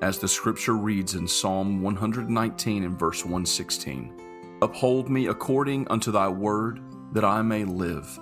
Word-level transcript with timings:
as 0.00 0.18
the 0.18 0.28
scripture 0.28 0.76
reads 0.76 1.14
in 1.14 1.26
Psalm 1.26 1.82
119 1.82 2.84
and 2.84 2.98
verse 2.98 3.24
116 3.24 4.14
Uphold 4.62 5.08
me 5.08 5.26
according 5.26 5.86
unto 5.88 6.10
thy 6.10 6.28
word, 6.28 6.80
that 7.12 7.24
I 7.24 7.42
may 7.42 7.64
live, 7.64 8.18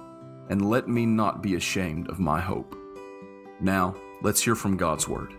and 0.51 0.69
let 0.69 0.87
me 0.89 1.07
not 1.07 1.43
be 1.43 1.55
ashamed 1.55 2.09
of 2.09 2.19
my 2.19 2.41
hope. 2.41 2.77
Now, 3.61 3.95
let's 4.23 4.43
hear 4.43 4.55
from 4.55 4.77
God's 4.77 5.09
word. 5.09 5.33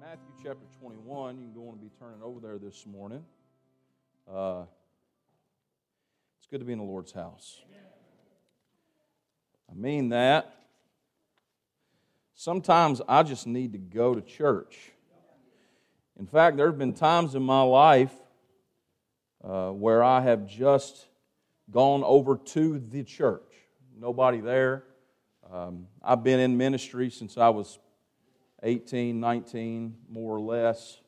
Matthew 0.00 0.32
chapter 0.42 0.66
21, 0.80 1.38
you 1.38 1.44
can 1.44 1.52
go 1.52 1.68
on 1.68 1.72
and 1.74 1.80
be 1.80 1.90
turning 1.98 2.22
over 2.22 2.38
there 2.38 2.58
this 2.58 2.86
morning. 2.86 3.24
Uh, 4.32 4.62
it's 6.38 6.46
good 6.48 6.60
to 6.60 6.64
be 6.64 6.72
in 6.72 6.78
the 6.78 6.84
Lord's 6.84 7.12
house. 7.12 7.62
I 9.68 9.74
mean 9.74 10.10
that 10.10 10.54
sometimes 12.34 13.00
I 13.08 13.22
just 13.22 13.46
need 13.46 13.72
to 13.72 13.78
go 13.78 14.14
to 14.14 14.20
church. 14.20 14.92
In 16.18 16.26
fact, 16.26 16.56
there 16.56 16.66
have 16.66 16.78
been 16.78 16.92
times 16.92 17.34
in 17.34 17.42
my 17.42 17.62
life 17.62 18.12
uh, 19.42 19.70
where 19.70 20.02
I 20.02 20.20
have 20.20 20.46
just 20.46 21.06
gone 21.70 22.04
over 22.04 22.36
to 22.36 22.78
the 22.78 23.02
church. 23.02 23.52
Nobody 23.98 24.40
there. 24.40 24.84
Um, 25.52 25.86
I've 26.02 26.22
been 26.22 26.40
in 26.40 26.56
ministry 26.56 27.10
since 27.10 27.36
I 27.36 27.48
was 27.48 27.78
18, 28.62 29.20
19, 29.20 29.96
more 30.08 30.36
or 30.36 30.40
less. 30.40 30.98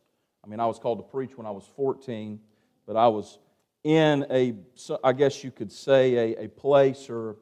I 0.44 0.48
mean, 0.48 0.60
I 0.60 0.66
was 0.66 0.78
called 0.78 0.98
to 0.98 1.04
preach 1.04 1.36
when 1.36 1.47
I 1.47 1.50
was 1.50 1.69
14, 1.77 2.41
but 2.86 2.97
I 2.97 3.08
was 3.08 3.38
in 3.82 4.27
a, 4.30 4.54
I 5.02 5.12
guess 5.12 5.42
you 5.42 5.50
could 5.50 5.72
say, 5.72 6.34
a, 6.34 6.44
a 6.44 6.48
place 6.48 7.08
or 7.08 7.36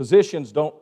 positions 0.00 0.50
don't 0.50 0.74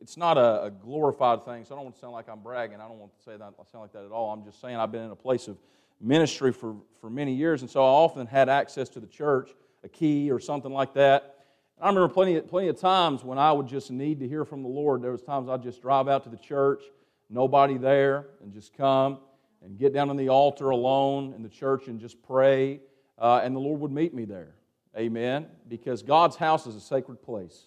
it's 0.00 0.16
not 0.16 0.38
a, 0.38 0.72
glorified 0.82 1.44
thing 1.44 1.62
so 1.62 1.74
i 1.74 1.76
don't 1.76 1.84
want 1.84 1.94
to 1.94 2.00
sound 2.00 2.14
like 2.14 2.26
i'm 2.30 2.40
bragging. 2.40 2.80
I 2.80 2.88
don't 2.88 2.98
want 2.98 3.12
to 3.14 3.22
say 3.22 3.36
that 3.36 3.42
I 3.42 3.70
sound 3.70 3.82
like 3.82 3.92
that 3.92 4.02
at 4.02 4.10
all. 4.10 4.32
I'm 4.32 4.46
just 4.46 4.62
saying 4.62 4.76
i've 4.76 4.90
been 4.90 5.02
in 5.02 5.10
a 5.10 5.14
place 5.14 5.46
of 5.46 5.58
ministry 6.00 6.54
for, 6.54 6.76
for 6.98 7.10
many 7.10 7.34
years 7.34 7.60
and 7.60 7.70
so 7.70 7.82
i 7.82 7.86
often 7.86 8.26
had 8.26 8.48
access 8.48 8.88
to 8.88 8.98
the 8.98 9.06
church 9.06 9.50
a 9.84 9.90
key 9.90 10.30
or 10.30 10.40
something 10.40 10.72
like 10.72 10.94
that. 10.94 11.44
And 11.76 11.84
i 11.84 11.88
remember 11.88 12.08
plenty, 12.08 12.40
plenty 12.40 12.68
of 12.68 12.80
times 12.80 13.22
when 13.22 13.36
i 13.36 13.52
would 13.52 13.66
just 13.66 13.90
need 13.90 14.20
to 14.20 14.26
hear 14.26 14.46
from 14.46 14.62
the 14.62 14.70
lord. 14.70 15.02
There 15.02 15.12
was 15.12 15.20
times 15.20 15.50
i'd 15.50 15.62
just 15.62 15.82
drive 15.82 16.08
out 16.08 16.24
to 16.24 16.30
the 16.30 16.38
church 16.38 16.82
nobody 17.28 17.76
there 17.76 18.28
and 18.42 18.54
just 18.54 18.74
come 18.74 19.18
and 19.62 19.76
get 19.76 19.92
down 19.92 20.08
on 20.08 20.16
the 20.16 20.30
altar 20.30 20.70
alone 20.70 21.34
in 21.36 21.42
the 21.42 21.50
church 21.50 21.88
and 21.88 22.00
just 22.00 22.22
pray 22.22 22.80
uh, 23.18 23.42
and 23.44 23.54
the 23.54 23.60
lord 23.60 23.82
would 23.82 23.92
meet 23.92 24.14
me 24.14 24.24
there. 24.24 24.54
Amen. 24.96 25.44
Because 25.68 26.02
god's 26.02 26.36
house 26.36 26.66
is 26.66 26.74
a 26.74 26.80
sacred 26.80 27.20
place 27.20 27.66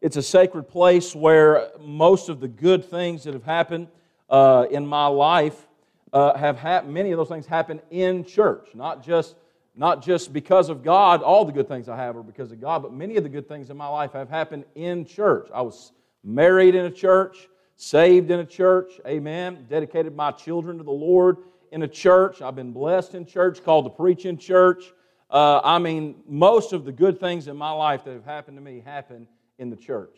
it's 0.00 0.16
a 0.16 0.22
sacred 0.22 0.64
place 0.64 1.14
where 1.14 1.70
most 1.80 2.28
of 2.28 2.40
the 2.40 2.48
good 2.48 2.84
things 2.84 3.24
that 3.24 3.34
have 3.34 3.44
happened 3.44 3.88
uh, 4.30 4.66
in 4.70 4.86
my 4.86 5.06
life 5.06 5.66
uh, 6.12 6.36
have 6.36 6.56
happened. 6.56 6.94
Many 6.94 7.10
of 7.10 7.18
those 7.18 7.28
things 7.28 7.46
happen 7.46 7.80
in 7.90 8.24
church, 8.24 8.68
not 8.74 9.02
just 9.02 9.34
not 9.74 10.02
just 10.02 10.32
because 10.32 10.68
of 10.68 10.82
God. 10.82 11.22
All 11.22 11.44
the 11.44 11.52
good 11.52 11.68
things 11.68 11.88
I 11.88 11.96
have 11.96 12.16
are 12.16 12.22
because 12.22 12.50
of 12.50 12.60
God, 12.60 12.82
but 12.82 12.92
many 12.92 13.16
of 13.16 13.22
the 13.22 13.28
good 13.28 13.46
things 13.46 13.70
in 13.70 13.76
my 13.76 13.86
life 13.86 14.12
have 14.12 14.28
happened 14.28 14.64
in 14.74 15.04
church. 15.04 15.48
I 15.54 15.62
was 15.62 15.92
married 16.24 16.74
in 16.74 16.86
a 16.86 16.90
church, 16.90 17.48
saved 17.76 18.32
in 18.32 18.40
a 18.40 18.44
church. 18.44 19.00
Amen. 19.06 19.66
Dedicated 19.70 20.16
my 20.16 20.32
children 20.32 20.78
to 20.78 20.84
the 20.84 20.90
Lord 20.90 21.38
in 21.70 21.82
a 21.82 21.88
church. 21.88 22.42
I've 22.42 22.56
been 22.56 22.72
blessed 22.72 23.14
in 23.14 23.24
church, 23.24 23.62
called 23.62 23.84
to 23.84 23.90
preach 23.90 24.26
in 24.26 24.36
church. 24.36 24.92
Uh, 25.30 25.60
I 25.62 25.78
mean, 25.78 26.16
most 26.26 26.72
of 26.72 26.84
the 26.84 26.92
good 26.92 27.20
things 27.20 27.46
in 27.46 27.56
my 27.56 27.70
life 27.70 28.02
that 28.04 28.14
have 28.14 28.24
happened 28.24 28.56
to 28.56 28.62
me 28.62 28.82
happened 28.84 29.28
in 29.58 29.70
the 29.70 29.76
church. 29.76 30.16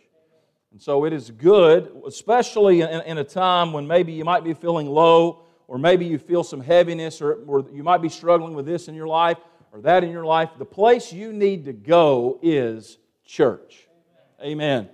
And 0.73 0.81
so 0.81 1.05
it 1.05 1.13
is 1.13 1.31
good, 1.31 1.91
especially 2.07 2.83
in, 2.83 2.89
in, 2.89 3.19
a 3.19 3.25
time 3.25 3.73
when 3.73 3.87
maybe 3.87 4.13
you 4.13 4.25
might 4.25 4.45
be 4.45 4.55
feeling 4.55 4.87
low, 4.87 5.43
or 5.67 5.79
maybe 5.79 6.05
you 6.05 6.19
feel 6.19 6.45
some 6.45 6.61
heaviness, 6.61 7.21
or, 7.21 7.35
or 7.47 7.67
you 7.73 7.83
might 7.83 8.03
be 8.03 8.09
struggling 8.09 8.55
with 8.55 8.67
this 8.67 8.87
in 8.87 8.95
your 8.95 9.09
life 9.09 9.39
or 9.73 9.81
that 9.83 10.05
in 10.05 10.11
your 10.11 10.25
life. 10.25 10.51
The 10.59 10.65
place 10.65 11.13
you 11.13 11.33
need 11.33 11.65
to 11.65 11.73
go 11.73 12.39
is 12.43 12.99
church. 13.25 13.89
Amen. 14.43 14.89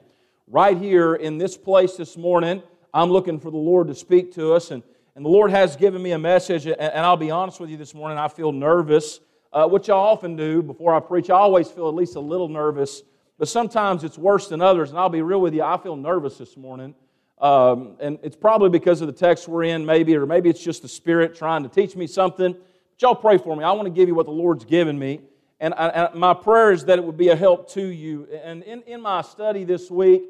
Right 0.46 0.76
here 0.76 1.14
in 1.14 1.38
this 1.38 1.56
place 1.56 1.96
this 1.96 2.16
morning, 2.16 2.62
I'm 2.92 3.10
looking 3.10 3.40
for 3.40 3.50
the 3.50 3.56
Lord 3.56 3.88
to 3.88 3.94
speak 3.94 4.32
to 4.34 4.52
us, 4.52 4.70
and, 4.70 4.82
and 5.14 5.24
the 5.24 5.28
Lord 5.28 5.50
has 5.50 5.76
given 5.76 6.02
me 6.02 6.12
a 6.12 6.18
message, 6.18 6.66
and, 6.66 6.78
and 6.78 7.04
I'll 7.04 7.16
be 7.16 7.30
honest 7.30 7.60
with 7.60 7.70
you 7.70 7.76
this 7.76 7.94
morning, 7.94 8.18
I 8.18 8.28
feel 8.28 8.52
nervous, 8.52 9.20
uh, 9.52 9.66
which 9.66 9.88
I 9.88 9.94
often 9.94 10.36
do 10.36 10.62
before 10.62 10.94
I 10.94 11.00
preach. 11.00 11.30
I 11.30 11.34
always 11.34 11.70
feel 11.70 11.88
at 11.88 11.94
least 11.94 12.16
a 12.16 12.20
little 12.20 12.48
nervous 12.48 13.02
but 13.38 13.48
sometimes 13.48 14.04
it's 14.04 14.18
worse 14.18 14.48
than 14.48 14.60
others. 14.60 14.90
And 14.90 14.98
I'll 14.98 15.08
be 15.08 15.22
real 15.22 15.40
with 15.40 15.54
you, 15.54 15.62
I 15.62 15.76
feel 15.78 15.96
nervous 15.96 16.38
this 16.38 16.56
morning. 16.56 16.94
Um, 17.38 17.96
and 18.00 18.18
it's 18.22 18.36
probably 18.36 18.70
because 18.70 19.02
of 19.02 19.08
the 19.08 19.12
text 19.12 19.46
we're 19.46 19.64
in, 19.64 19.84
maybe, 19.84 20.16
or 20.16 20.24
maybe 20.24 20.48
it's 20.48 20.62
just 20.62 20.82
the 20.82 20.88
Spirit 20.88 21.34
trying 21.34 21.62
to 21.64 21.68
teach 21.68 21.94
me 21.94 22.06
something. 22.06 22.52
But 22.52 23.02
y'all 23.02 23.14
pray 23.14 23.36
for 23.36 23.54
me. 23.54 23.62
I 23.62 23.72
want 23.72 23.86
to 23.86 23.90
give 23.90 24.08
you 24.08 24.14
what 24.14 24.26
the 24.26 24.32
Lord's 24.32 24.64
given 24.64 24.98
me. 24.98 25.20
And, 25.60 25.74
I, 25.74 25.88
and 25.88 26.14
my 26.14 26.34
prayer 26.34 26.72
is 26.72 26.84
that 26.86 26.98
it 26.98 27.04
would 27.04 27.16
be 27.16 27.28
a 27.28 27.36
help 27.36 27.70
to 27.72 27.82
you. 27.82 28.26
And 28.42 28.62
in, 28.62 28.82
in 28.82 29.00
my 29.00 29.22
study 29.22 29.64
this 29.64 29.90
week, 29.90 30.22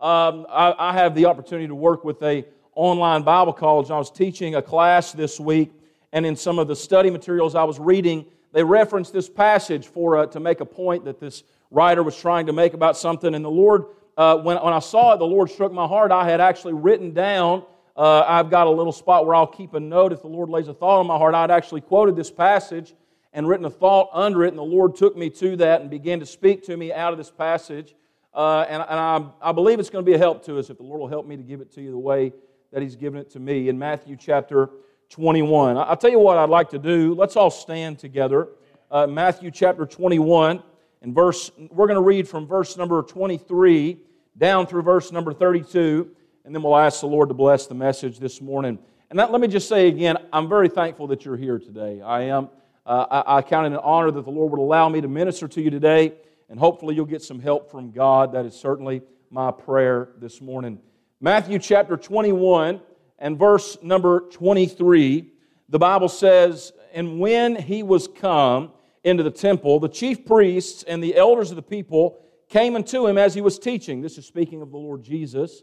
um, 0.00 0.46
I, 0.50 0.74
I 0.78 0.92
have 0.94 1.14
the 1.14 1.26
opportunity 1.26 1.68
to 1.68 1.74
work 1.74 2.04
with 2.04 2.22
a 2.22 2.44
online 2.74 3.22
Bible 3.22 3.52
college. 3.52 3.90
I 3.90 3.98
was 3.98 4.10
teaching 4.10 4.56
a 4.56 4.62
class 4.62 5.12
this 5.12 5.38
week, 5.38 5.72
and 6.12 6.26
in 6.26 6.36
some 6.36 6.58
of 6.58 6.68
the 6.68 6.76
study 6.76 7.10
materials 7.10 7.54
I 7.54 7.64
was 7.64 7.78
reading, 7.78 8.26
they 8.52 8.62
referenced 8.62 9.12
this 9.12 9.28
passage 9.28 9.86
for 9.86 10.16
uh, 10.18 10.26
to 10.26 10.40
make 10.40 10.60
a 10.60 10.66
point 10.66 11.04
that 11.04 11.20
this 11.20 11.42
writer 11.74 12.02
was 12.02 12.16
trying 12.16 12.46
to 12.46 12.52
make 12.52 12.72
about 12.72 12.96
something. 12.96 13.34
And 13.34 13.44
the 13.44 13.50
Lord, 13.50 13.86
uh, 14.16 14.36
when, 14.38 14.56
when 14.58 14.72
I 14.72 14.78
saw 14.78 15.12
it, 15.14 15.18
the 15.18 15.26
Lord 15.26 15.50
struck 15.50 15.72
my 15.72 15.86
heart. 15.86 16.12
I 16.12 16.28
had 16.28 16.40
actually 16.40 16.74
written 16.74 17.12
down, 17.12 17.64
uh, 17.96 18.24
I've 18.26 18.48
got 18.48 18.66
a 18.66 18.70
little 18.70 18.92
spot 18.92 19.26
where 19.26 19.34
I'll 19.34 19.46
keep 19.46 19.74
a 19.74 19.80
note 19.80 20.12
if 20.12 20.22
the 20.22 20.28
Lord 20.28 20.48
lays 20.48 20.68
a 20.68 20.74
thought 20.74 21.00
on 21.00 21.06
my 21.06 21.18
heart. 21.18 21.34
I'd 21.34 21.50
actually 21.50 21.80
quoted 21.80 22.16
this 22.16 22.30
passage 22.30 22.94
and 23.32 23.48
written 23.48 23.66
a 23.66 23.70
thought 23.70 24.08
under 24.12 24.44
it, 24.44 24.48
and 24.48 24.58
the 24.58 24.62
Lord 24.62 24.94
took 24.94 25.16
me 25.16 25.28
to 25.30 25.56
that 25.56 25.80
and 25.80 25.90
began 25.90 26.20
to 26.20 26.26
speak 26.26 26.62
to 26.64 26.76
me 26.76 26.92
out 26.92 27.12
of 27.12 27.18
this 27.18 27.30
passage. 27.30 27.94
Uh, 28.32 28.64
and, 28.68 28.82
and 28.88 28.98
I, 28.98 29.24
I 29.42 29.52
believe 29.52 29.80
it's 29.80 29.90
going 29.90 30.04
to 30.04 30.08
be 30.08 30.14
a 30.14 30.18
help 30.18 30.44
to 30.46 30.58
us 30.58 30.70
if 30.70 30.76
the 30.76 30.84
Lord 30.84 31.00
will 31.00 31.08
help 31.08 31.26
me 31.26 31.36
to 31.36 31.42
give 31.42 31.60
it 31.60 31.72
to 31.72 31.82
you 31.82 31.90
the 31.90 31.98
way 31.98 32.32
that 32.72 32.82
He's 32.82 32.96
given 32.96 33.20
it 33.20 33.30
to 33.30 33.40
me 33.40 33.68
in 33.68 33.78
Matthew 33.78 34.16
chapter 34.16 34.70
21. 35.10 35.76
I'll 35.76 35.96
tell 35.96 36.10
you 36.10 36.18
what 36.18 36.38
I'd 36.38 36.48
like 36.48 36.70
to 36.70 36.78
do. 36.78 37.14
Let's 37.14 37.36
all 37.36 37.50
stand 37.50 37.98
together. 37.98 38.48
Uh, 38.90 39.06
Matthew 39.06 39.50
chapter 39.50 39.86
21. 39.86 40.62
And 41.04 41.14
verse, 41.14 41.50
we're 41.70 41.86
going 41.86 41.98
to 41.98 42.00
read 42.00 42.26
from 42.26 42.46
verse 42.46 42.78
number 42.78 43.02
23 43.02 43.98
down 44.38 44.66
through 44.66 44.80
verse 44.80 45.12
number 45.12 45.34
32, 45.34 46.08
and 46.46 46.54
then 46.54 46.62
we'll 46.62 46.78
ask 46.78 47.00
the 47.00 47.06
Lord 47.06 47.28
to 47.28 47.34
bless 47.34 47.66
the 47.66 47.74
message 47.74 48.18
this 48.18 48.40
morning. 48.40 48.78
And 49.10 49.18
that, 49.18 49.30
let 49.30 49.42
me 49.42 49.46
just 49.46 49.68
say 49.68 49.88
again, 49.88 50.16
I'm 50.32 50.48
very 50.48 50.70
thankful 50.70 51.06
that 51.08 51.26
you're 51.26 51.36
here 51.36 51.58
today. 51.58 52.00
I 52.00 52.22
am. 52.22 52.48
Uh, 52.86 53.22
I, 53.26 53.36
I 53.36 53.42
count 53.42 53.66
it 53.66 53.76
an 53.76 53.82
honor 53.84 54.10
that 54.12 54.24
the 54.24 54.30
Lord 54.30 54.52
would 54.52 54.60
allow 54.60 54.88
me 54.88 55.02
to 55.02 55.08
minister 55.08 55.46
to 55.46 55.60
you 55.60 55.68
today, 55.68 56.14
and 56.48 56.58
hopefully 56.58 56.94
you'll 56.94 57.04
get 57.04 57.20
some 57.20 57.38
help 57.38 57.70
from 57.70 57.90
God. 57.90 58.32
That 58.32 58.46
is 58.46 58.58
certainly 58.58 59.02
my 59.28 59.50
prayer 59.50 60.08
this 60.22 60.40
morning. 60.40 60.78
Matthew 61.20 61.58
chapter 61.58 61.98
21 61.98 62.80
and 63.18 63.38
verse 63.38 63.76
number 63.82 64.20
23, 64.30 65.30
the 65.68 65.78
Bible 65.78 66.08
says, 66.08 66.72
And 66.94 67.20
when 67.20 67.56
he 67.56 67.82
was 67.82 68.08
come, 68.08 68.72
into 69.04 69.22
the 69.22 69.30
temple, 69.30 69.78
the 69.78 69.88
chief 69.88 70.24
priests 70.24 70.82
and 70.82 71.02
the 71.02 71.16
elders 71.16 71.50
of 71.50 71.56
the 71.56 71.62
people 71.62 72.18
came 72.48 72.74
unto 72.74 73.06
him 73.06 73.18
as 73.18 73.34
he 73.34 73.40
was 73.40 73.58
teaching. 73.58 74.00
This 74.00 74.18
is 74.18 74.26
speaking 74.26 74.62
of 74.62 74.70
the 74.70 74.78
Lord 74.78 75.02
Jesus, 75.02 75.62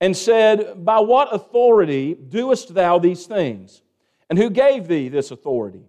and 0.00 0.16
said, 0.16 0.84
By 0.84 1.00
what 1.00 1.34
authority 1.34 2.14
doest 2.14 2.74
thou 2.74 2.98
these 2.98 3.26
things? 3.26 3.82
And 4.28 4.38
who 4.38 4.50
gave 4.50 4.88
thee 4.88 5.08
this 5.08 5.30
authority? 5.30 5.82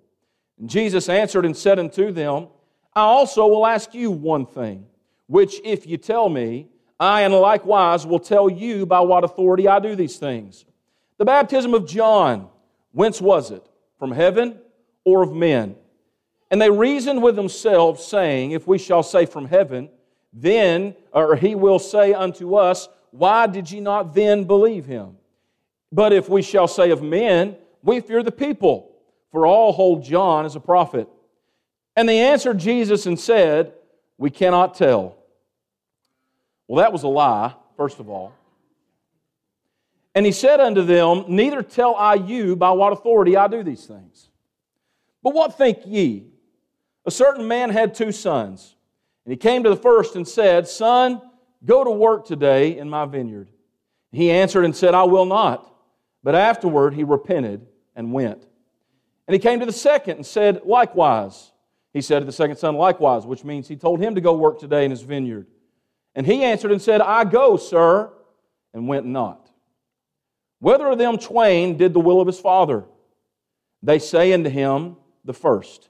And 0.59 0.69
Jesus 0.69 1.09
answered 1.09 1.45
and 1.45 1.55
said 1.55 1.79
unto 1.79 2.11
them, 2.11 2.47
I 2.93 3.01
also 3.01 3.47
will 3.47 3.65
ask 3.65 3.93
you 3.93 4.09
one 4.09 4.45
thing, 4.45 4.85
which 5.27 5.59
if 5.63 5.85
you 5.85 5.97
tell 5.97 6.29
me, 6.29 6.67
I 6.99 7.21
and 7.21 7.33
likewise 7.33 8.07
will 8.07 8.19
tell 8.19 8.49
you 8.49 8.85
by 8.85 9.01
what 9.01 9.23
authority 9.23 9.67
I 9.67 9.79
do 9.79 9.95
these 9.95 10.17
things. 10.17 10.65
The 11.17 11.25
baptism 11.25 11.73
of 11.73 11.87
John, 11.87 12.49
whence 12.91 13.21
was 13.21 13.51
it? 13.51 13.63
From 13.99 14.11
heaven 14.11 14.59
or 15.03 15.23
of 15.23 15.33
men? 15.33 15.75
And 16.49 16.61
they 16.61 16.69
reasoned 16.69 17.21
with 17.21 17.35
themselves, 17.35 18.03
saying, 18.03 18.51
If 18.51 18.67
we 18.67 18.77
shall 18.77 19.03
say 19.03 19.25
from 19.25 19.47
heaven, 19.47 19.89
then, 20.33 20.95
or 21.11 21.35
he 21.35 21.55
will 21.55 21.79
say 21.79 22.13
unto 22.13 22.55
us, 22.55 22.87
why 23.11 23.47
did 23.47 23.71
ye 23.71 23.79
not 23.79 24.13
then 24.13 24.43
believe 24.43 24.85
him? 24.85 25.17
But 25.91 26.13
if 26.13 26.29
we 26.29 26.41
shall 26.41 26.67
say 26.67 26.91
of 26.91 27.01
men, 27.01 27.55
we 27.81 28.01
fear 28.01 28.21
the 28.21 28.31
people, 28.31 28.91
for 29.31 29.47
all 29.47 29.71
hold 29.71 30.03
John 30.03 30.45
as 30.45 30.55
a 30.55 30.59
prophet. 30.59 31.07
And 31.95 32.07
they 32.07 32.19
answered 32.19 32.59
Jesus 32.59 33.05
and 33.05 33.19
said, 33.19 33.73
We 34.17 34.29
cannot 34.29 34.75
tell. 34.75 35.17
Well, 36.67 36.83
that 36.83 36.91
was 36.91 37.03
a 37.03 37.07
lie, 37.07 37.55
first 37.77 37.99
of 37.99 38.09
all. 38.09 38.33
And 40.13 40.25
he 40.25 40.31
said 40.31 40.59
unto 40.59 40.83
them, 40.83 41.25
Neither 41.27 41.63
tell 41.63 41.95
I 41.95 42.15
you 42.15 42.55
by 42.55 42.71
what 42.71 42.93
authority 42.93 43.37
I 43.37 43.47
do 43.47 43.63
these 43.63 43.85
things. 43.85 44.29
But 45.23 45.33
what 45.33 45.57
think 45.57 45.79
ye? 45.85 46.25
A 47.07 47.11
certain 47.11 47.47
man 47.47 47.69
had 47.69 47.95
two 47.95 48.11
sons. 48.11 48.75
And 49.25 49.31
he 49.31 49.37
came 49.37 49.63
to 49.63 49.69
the 49.69 49.77
first 49.77 50.15
and 50.15 50.27
said, 50.27 50.67
Son, 50.67 51.21
go 51.65 51.83
to 51.83 51.89
work 51.89 52.27
today 52.27 52.77
in 52.77 52.89
my 52.89 53.05
vineyard. 53.05 53.49
He 54.11 54.29
answered 54.29 54.65
and 54.65 54.75
said, 54.75 54.93
I 54.93 55.03
will 55.03 55.25
not. 55.25 55.73
But 56.21 56.35
afterward 56.35 56.93
he 56.93 57.05
repented 57.05 57.65
and 57.95 58.11
went. 58.11 58.45
And 59.25 59.33
he 59.33 59.39
came 59.39 59.61
to 59.61 59.65
the 59.65 59.71
second 59.71 60.17
and 60.17 60.25
said, 60.25 60.61
Likewise. 60.65 61.51
He 61.93 62.01
said 62.01 62.19
to 62.19 62.25
the 62.25 62.31
second 62.31 62.57
son, 62.57 62.75
Likewise, 62.75 63.25
which 63.25 63.43
means 63.43 63.67
he 63.67 63.77
told 63.77 64.01
him 64.01 64.15
to 64.15 64.21
go 64.21 64.35
work 64.35 64.59
today 64.59 64.83
in 64.83 64.91
his 64.91 65.01
vineyard. 65.01 65.47
And 66.13 66.25
he 66.25 66.43
answered 66.43 66.71
and 66.71 66.81
said, 66.81 66.99
I 67.01 67.23
go, 67.23 67.55
sir, 67.57 68.11
and 68.73 68.87
went 68.87 69.05
not. 69.05 69.49
Whether 70.59 70.87
of 70.87 70.97
them 70.97 71.17
twain 71.17 71.77
did 71.77 71.93
the 71.93 71.99
will 71.99 72.19
of 72.19 72.27
his 72.27 72.39
father? 72.39 72.83
They 73.81 73.99
say 73.99 74.33
unto 74.33 74.49
him, 74.49 74.97
The 75.23 75.33
first. 75.33 75.89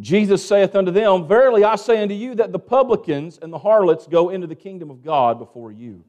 Jesus 0.00 0.46
saith 0.46 0.76
unto 0.76 0.92
them, 0.92 1.26
Verily 1.26 1.64
I 1.64 1.76
say 1.76 2.00
unto 2.02 2.14
you 2.14 2.36
that 2.36 2.52
the 2.52 2.58
publicans 2.58 3.38
and 3.40 3.52
the 3.52 3.58
harlots 3.58 4.06
go 4.06 4.30
into 4.30 4.46
the 4.46 4.54
kingdom 4.54 4.90
of 4.90 5.02
God 5.02 5.38
before 5.38 5.72
you. 5.72 6.04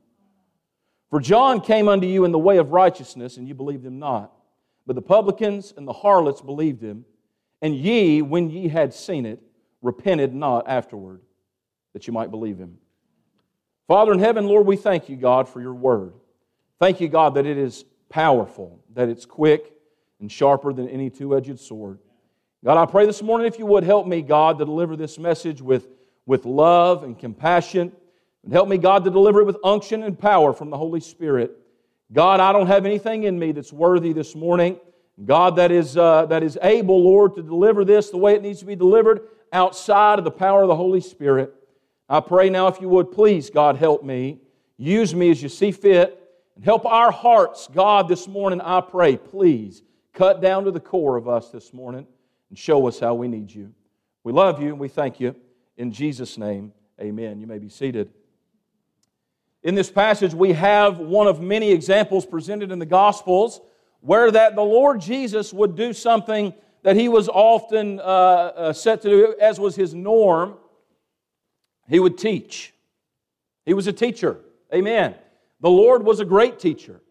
For 1.10 1.20
John 1.20 1.60
came 1.60 1.88
unto 1.88 2.06
you 2.06 2.24
in 2.24 2.32
the 2.32 2.38
way 2.38 2.58
of 2.58 2.72
righteousness, 2.72 3.38
and 3.38 3.48
you 3.48 3.56
believed 3.56 3.84
him 3.86 3.98
not. 3.98 4.32
But 4.86 4.96
the 4.96 5.02
publicans 5.02 5.74
and 5.76 5.88
the 5.88 5.94
harlots 5.94 6.42
believed 6.42 6.82
him. 6.82 7.06
And 7.62 7.76
ye, 7.76 8.22
when 8.22 8.50
ye 8.50 8.68
had 8.68 8.94
seen 8.94 9.26
it, 9.26 9.42
repented 9.82 10.34
not 10.36 10.68
afterward, 10.68 11.22
that 11.94 12.06
you 12.06 12.14
might 12.14 12.32
believe 12.32 12.58
him. 12.58 12.78
Father 13.88 14.14
in 14.14 14.20
heaven, 14.20 14.46
Lord, 14.46 14.68
we 14.68 14.76
thank 14.76 15.10
you, 15.10 15.16
God, 15.16 15.50
for 15.50 15.62
your 15.62 15.74
word. 15.74 16.14
Thank 16.80 17.02
you, 17.02 17.08
God, 17.08 17.34
that 17.36 17.48
it 17.48 17.58
is 17.58 17.86
powerful, 18.10 18.80
that 18.94 19.10
it's 19.10 19.26
quick 19.26 19.74
and 20.20 20.32
sharper 20.32 20.74
than 20.74 20.88
any 20.90 21.10
two 21.10 21.36
edged 21.36 21.60
sword. 21.60 22.00
God, 22.62 22.78
I 22.78 22.86
pray 22.92 23.06
this 23.06 23.22
morning 23.22 23.48
if 23.48 23.58
you 23.58 23.66
would 23.68 23.86
help 23.86 24.06
me, 24.06 24.22
God, 24.22 24.60
to 24.60 24.66
deliver 24.66 24.98
this 24.98 25.18
message 25.18 25.62
with, 25.62 25.88
with 26.26 26.44
love 26.44 27.04
and 27.04 27.18
compassion. 27.18 27.90
And 28.44 28.52
help 28.52 28.68
me, 28.68 28.78
God, 28.78 29.06
to 29.06 29.10
deliver 29.10 29.40
it 29.40 29.46
with 29.46 29.56
unction 29.64 30.04
and 30.04 30.20
power 30.20 30.52
from 30.52 30.70
the 30.70 30.78
Holy 30.78 31.00
Spirit. 31.00 31.56
God, 32.12 32.42
I 32.42 32.52
don't 32.52 32.68
have 32.68 32.86
anything 32.86 33.24
in 33.24 33.40
me 33.40 33.54
that's 33.54 33.72
worthy 33.72 34.12
this 34.12 34.36
morning. 34.36 34.78
God, 35.24 35.56
that 35.56 35.72
is, 35.72 35.96
uh, 35.96 36.26
that 36.26 36.44
is 36.44 36.58
able, 36.62 37.02
Lord, 37.02 37.36
to 37.36 37.42
deliver 37.42 37.86
this 37.86 38.10
the 38.10 38.18
way 38.18 38.36
it 38.36 38.42
needs 38.42 38.60
to 38.60 38.66
be 38.66 38.76
delivered 38.76 39.22
outside 39.54 40.20
of 40.20 40.26
the 40.26 40.32
power 40.32 40.64
of 40.64 40.68
the 40.68 40.76
Holy 40.76 41.02
Spirit. 41.02 41.54
I 42.10 42.20
pray 42.20 42.50
now, 42.50 42.68
if 42.68 42.82
you 42.82 42.90
would, 42.90 43.14
please, 43.14 43.50
God, 43.50 43.78
help 43.78 44.04
me. 44.04 44.40
Use 44.78 45.16
me 45.16 45.32
as 45.32 45.42
you 45.42 45.48
see 45.48 45.72
fit. 45.72 46.22
And 46.58 46.66
help 46.66 46.86
our 46.86 47.12
hearts, 47.12 47.70
God, 47.74 48.10
this 48.10 48.28
morning, 48.28 48.60
I 48.60 48.82
pray, 48.82 49.16
please, 49.16 49.82
cut 50.12 50.42
down 50.42 50.66
to 50.66 50.72
the 50.72 50.82
core 50.82 51.16
of 51.16 51.30
us 51.30 51.52
this 51.52 51.74
morning 51.74 52.06
and 52.50 52.58
show 52.58 52.88
us 52.88 53.00
how 53.00 53.14
we 53.14 53.28
need 53.28 53.54
you. 53.54 53.74
We 54.24 54.34
love 54.34 54.62
you 54.62 54.70
and 54.70 54.80
we 54.80 54.88
thank 54.88 55.20
you. 55.20 55.36
In 55.78 55.92
Jesus' 55.92 56.38
name, 56.38 56.74
amen. 57.00 57.40
You 57.40 57.48
may 57.48 57.60
be 57.60 57.70
seated. 57.70 58.10
In 59.64 59.76
this 59.76 59.92
passage, 59.92 60.34
we 60.34 60.54
have 60.54 61.00
one 61.00 61.28
of 61.28 61.42
many 61.42 61.72
examples 61.72 62.26
presented 62.26 62.72
in 62.72 62.80
the 62.80 62.86
Gospels 62.86 63.62
where 64.02 64.32
that 64.32 64.56
the 64.56 64.64
Lord 64.64 65.02
Jesus 65.02 65.54
would 65.54 65.76
do 65.76 65.94
something 65.94 66.54
that 66.84 66.96
he 66.96 67.10
was 67.10 67.28
often 67.28 68.00
uh, 68.00 68.04
uh, 68.04 68.74
set 68.74 69.02
to 69.02 69.10
do, 69.10 69.36
as 69.42 69.60
was 69.60 69.76
his 69.76 69.94
norm. 69.94 70.56
He 71.90 72.00
would 72.00 72.18
teach. 72.18 72.74
He 73.66 73.74
was 73.74 73.88
a 73.88 73.94
teacher. 73.94 74.40
Amen. 74.74 75.16
The 75.60 75.70
Lord 75.70 76.06
was 76.06 76.22
a 76.22 76.26
great 76.26 76.60
teacher. 76.60 77.02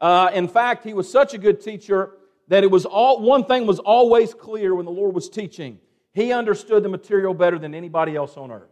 Uh, 0.00 0.30
in 0.32 0.46
fact, 0.46 0.84
he 0.84 0.94
was 0.94 1.10
such 1.10 1.34
a 1.34 1.38
good 1.38 1.60
teacher 1.60 2.12
that 2.48 2.64
it 2.64 2.70
was 2.70 2.84
all 2.84 3.20
one 3.20 3.44
thing 3.44 3.66
was 3.66 3.78
always 3.78 4.34
clear 4.34 4.74
when 4.74 4.84
the 4.84 4.90
Lord 4.90 5.14
was 5.14 5.28
teaching. 5.28 5.78
He 6.12 6.32
understood 6.32 6.82
the 6.82 6.88
material 6.88 7.34
better 7.34 7.58
than 7.58 7.74
anybody 7.74 8.16
else 8.16 8.36
on 8.36 8.50
earth. 8.50 8.70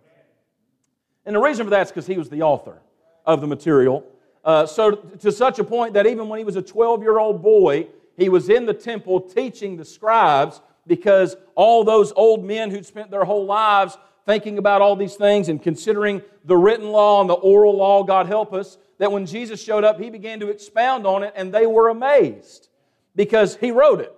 And 1.24 1.36
the 1.36 1.40
reason 1.40 1.66
for 1.66 1.70
that 1.70 1.82
is 1.82 1.88
because 1.88 2.06
he 2.06 2.18
was 2.18 2.28
the 2.28 2.42
author 2.42 2.80
of 3.24 3.40
the 3.40 3.46
material. 3.46 4.04
Uh, 4.44 4.64
so, 4.64 4.92
to 4.92 5.32
such 5.32 5.58
a 5.58 5.64
point 5.64 5.94
that 5.94 6.06
even 6.06 6.28
when 6.28 6.38
he 6.38 6.44
was 6.44 6.56
a 6.56 6.62
12 6.62 7.02
year 7.02 7.18
old 7.18 7.42
boy, 7.42 7.88
he 8.16 8.28
was 8.28 8.48
in 8.48 8.64
the 8.64 8.74
temple 8.74 9.20
teaching 9.20 9.76
the 9.76 9.84
scribes 9.84 10.60
because 10.86 11.36
all 11.56 11.84
those 11.84 12.12
old 12.14 12.44
men 12.44 12.70
who'd 12.70 12.86
spent 12.86 13.10
their 13.10 13.24
whole 13.24 13.44
lives 13.44 13.98
thinking 14.24 14.58
about 14.58 14.82
all 14.82 14.96
these 14.96 15.16
things 15.16 15.48
and 15.48 15.62
considering 15.62 16.22
the 16.44 16.56
written 16.56 16.90
law 16.90 17.20
and 17.20 17.28
the 17.28 17.34
oral 17.34 17.76
law, 17.76 18.04
God 18.04 18.26
help 18.26 18.52
us, 18.52 18.78
that 18.98 19.10
when 19.10 19.26
Jesus 19.26 19.62
showed 19.62 19.84
up, 19.84 20.00
he 20.00 20.10
began 20.10 20.40
to 20.40 20.48
expound 20.48 21.06
on 21.06 21.22
it 21.24 21.32
and 21.36 21.52
they 21.52 21.66
were 21.66 21.88
amazed 21.88 22.68
because 23.16 23.56
he 23.56 23.72
wrote 23.72 24.00
it. 24.00 24.12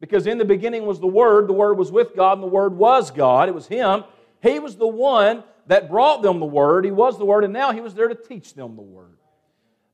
Because 0.00 0.26
in 0.26 0.38
the 0.38 0.44
beginning 0.44 0.86
was 0.86 1.00
the 1.00 1.08
Word, 1.08 1.48
the 1.48 1.54
Word 1.54 1.76
was 1.76 1.90
with 1.90 2.14
God, 2.14 2.34
and 2.34 2.42
the 2.42 2.46
Word 2.46 2.76
was 2.76 3.10
God. 3.10 3.48
It 3.48 3.54
was 3.54 3.66
Him. 3.66 4.04
He 4.40 4.60
was 4.60 4.76
the 4.76 4.86
one 4.86 5.42
that 5.66 5.90
brought 5.90 6.22
them 6.22 6.38
the 6.38 6.46
Word. 6.46 6.84
He 6.84 6.92
was 6.92 7.18
the 7.18 7.24
Word, 7.24 7.42
and 7.42 7.52
now 7.52 7.72
He 7.72 7.80
was 7.80 7.94
there 7.94 8.06
to 8.06 8.14
teach 8.14 8.54
them 8.54 8.76
the 8.76 8.82
Word. 8.82 9.16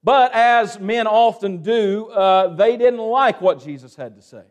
But 0.03 0.35
as 0.35 0.79
men 0.79 1.07
often 1.07 1.63
do, 1.63 2.09
uh, 2.09 2.55
they 2.55 2.77
didn't 2.77 3.01
like 3.01 3.41
what 3.41 3.65
Jesus 3.65 3.97
had 3.97 4.17
to 4.17 4.23
say. 4.23 4.43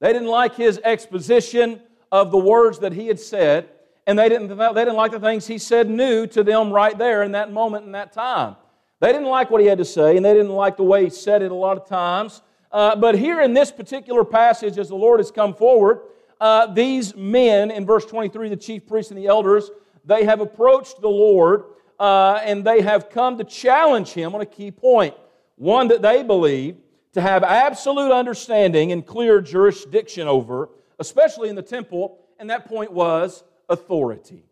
They 0.00 0.12
didn't 0.12 0.28
like 0.28 0.54
His 0.54 0.78
exposition 0.84 1.80
of 2.12 2.30
the 2.30 2.38
words 2.38 2.80
that 2.80 2.92
He 2.92 3.06
had 3.06 3.18
said, 3.18 3.70
and 4.06 4.18
they 4.18 4.28
didn't, 4.28 4.48
they 4.48 4.84
didn't 4.84 4.96
like 4.96 5.12
the 5.12 5.20
things 5.20 5.46
He 5.46 5.56
said 5.56 5.88
new 5.88 6.26
to 6.26 6.44
them 6.44 6.70
right 6.70 6.96
there 6.98 7.22
in 7.22 7.32
that 7.32 7.50
moment, 7.50 7.86
in 7.86 7.92
that 7.92 8.12
time. 8.12 8.56
They 9.00 9.12
didn't 9.12 9.28
like 9.28 9.50
what 9.50 9.62
He 9.62 9.66
had 9.66 9.78
to 9.78 9.84
say, 9.86 10.18
and 10.18 10.24
they 10.24 10.34
didn't 10.34 10.52
like 10.52 10.76
the 10.76 10.84
way 10.84 11.04
He 11.04 11.10
said 11.10 11.40
it 11.40 11.50
a 11.50 11.54
lot 11.54 11.78
of 11.78 11.88
times. 11.88 12.42
Uh, 12.74 12.96
but 12.96 13.16
here 13.16 13.40
in 13.40 13.54
this 13.54 13.70
particular 13.70 14.24
passage, 14.24 14.78
as 14.78 14.88
the 14.88 14.96
Lord 14.96 15.20
has 15.20 15.30
come 15.30 15.54
forward, 15.54 16.00
uh, 16.40 16.66
these 16.66 17.14
men 17.14 17.70
in 17.70 17.86
verse 17.86 18.04
23, 18.04 18.48
the 18.48 18.56
chief 18.56 18.84
priests 18.84 19.12
and 19.12 19.18
the 19.18 19.28
elders, 19.28 19.70
they 20.04 20.24
have 20.24 20.40
approached 20.40 21.00
the 21.00 21.08
Lord 21.08 21.66
uh, 22.00 22.40
and 22.42 22.64
they 22.64 22.82
have 22.82 23.10
come 23.10 23.38
to 23.38 23.44
challenge 23.44 24.08
him 24.08 24.34
on 24.34 24.40
a 24.40 24.46
key 24.46 24.72
point. 24.72 25.14
One 25.54 25.86
that 25.86 26.02
they 26.02 26.24
believe 26.24 26.78
to 27.12 27.20
have 27.20 27.44
absolute 27.44 28.10
understanding 28.10 28.90
and 28.90 29.06
clear 29.06 29.40
jurisdiction 29.40 30.26
over, 30.26 30.68
especially 30.98 31.50
in 31.50 31.54
the 31.54 31.62
temple, 31.62 32.18
and 32.40 32.50
that 32.50 32.66
point 32.66 32.92
was 32.92 33.44
authority. 33.68 34.42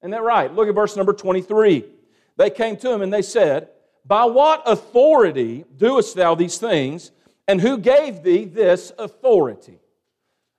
Isn't 0.00 0.12
that 0.12 0.22
right? 0.22 0.54
Look 0.54 0.68
at 0.68 0.76
verse 0.76 0.94
number 0.94 1.12
23. 1.12 1.86
They 2.36 2.50
came 2.50 2.76
to 2.76 2.92
him 2.92 3.02
and 3.02 3.12
they 3.12 3.22
said, 3.22 3.70
By 4.06 4.24
what 4.24 4.62
authority 4.66 5.64
doest 5.76 6.14
thou 6.14 6.34
these 6.34 6.58
things? 6.58 7.10
And 7.48 7.60
who 7.60 7.78
gave 7.78 8.22
thee 8.22 8.44
this 8.44 8.92
authority? 8.98 9.80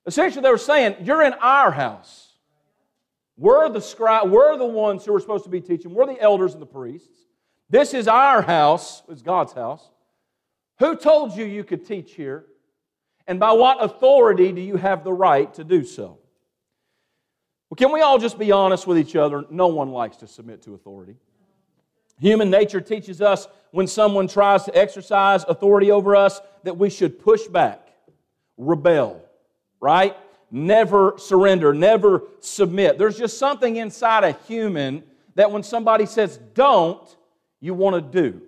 Essentially, 0.06 0.42
they 0.42 0.50
were 0.50 0.58
saying, 0.58 0.96
You're 1.02 1.22
in 1.22 1.34
our 1.34 1.70
house. 1.70 2.28
We're 3.36 3.68
the, 3.68 3.80
scribe, 3.80 4.30
we're 4.30 4.56
the 4.56 4.66
ones 4.66 5.04
who 5.04 5.14
are 5.14 5.20
supposed 5.20 5.44
to 5.44 5.50
be 5.50 5.60
teaching. 5.60 5.94
We're 5.94 6.06
the 6.06 6.20
elders 6.20 6.54
and 6.54 6.62
the 6.62 6.66
priests. 6.66 7.26
This 7.70 7.94
is 7.94 8.08
our 8.08 8.42
house, 8.42 9.02
it's 9.08 9.22
God's 9.22 9.52
house. 9.52 9.88
Who 10.78 10.96
told 10.96 11.36
you 11.36 11.44
you 11.44 11.62
could 11.62 11.86
teach 11.86 12.14
here? 12.14 12.46
And 13.26 13.38
by 13.38 13.52
what 13.52 13.82
authority 13.82 14.52
do 14.52 14.60
you 14.60 14.76
have 14.76 15.04
the 15.04 15.12
right 15.12 15.52
to 15.54 15.62
do 15.62 15.84
so? 15.84 16.18
Well, 17.68 17.76
can 17.76 17.92
we 17.92 18.00
all 18.00 18.18
just 18.18 18.38
be 18.38 18.50
honest 18.50 18.86
with 18.86 18.98
each 18.98 19.14
other? 19.14 19.44
No 19.50 19.68
one 19.68 19.90
likes 19.90 20.16
to 20.18 20.26
submit 20.26 20.62
to 20.62 20.74
authority. 20.74 21.16
Human 22.20 22.50
nature 22.50 22.80
teaches 22.80 23.20
us 23.20 23.46
when 23.70 23.86
someone 23.86 24.28
tries 24.28 24.64
to 24.64 24.76
exercise 24.76 25.44
authority 25.44 25.90
over 25.90 26.16
us 26.16 26.40
that 26.64 26.76
we 26.76 26.90
should 26.90 27.22
push 27.22 27.46
back, 27.46 27.88
rebel, 28.56 29.22
right? 29.80 30.16
Never 30.50 31.14
surrender, 31.18 31.74
never 31.74 32.22
submit. 32.40 32.98
There's 32.98 33.18
just 33.18 33.38
something 33.38 33.76
inside 33.76 34.24
a 34.24 34.32
human 34.46 35.02
that 35.34 35.50
when 35.50 35.62
somebody 35.62 36.06
says 36.06 36.38
don't, 36.54 37.16
you 37.60 37.74
want 37.74 37.94
to 37.94 38.22
do. 38.22 38.40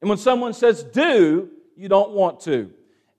And 0.00 0.08
when 0.08 0.18
someone 0.18 0.52
says 0.52 0.82
do, 0.82 1.50
you 1.76 1.88
don't 1.88 2.10
want 2.10 2.40
to. 2.40 2.70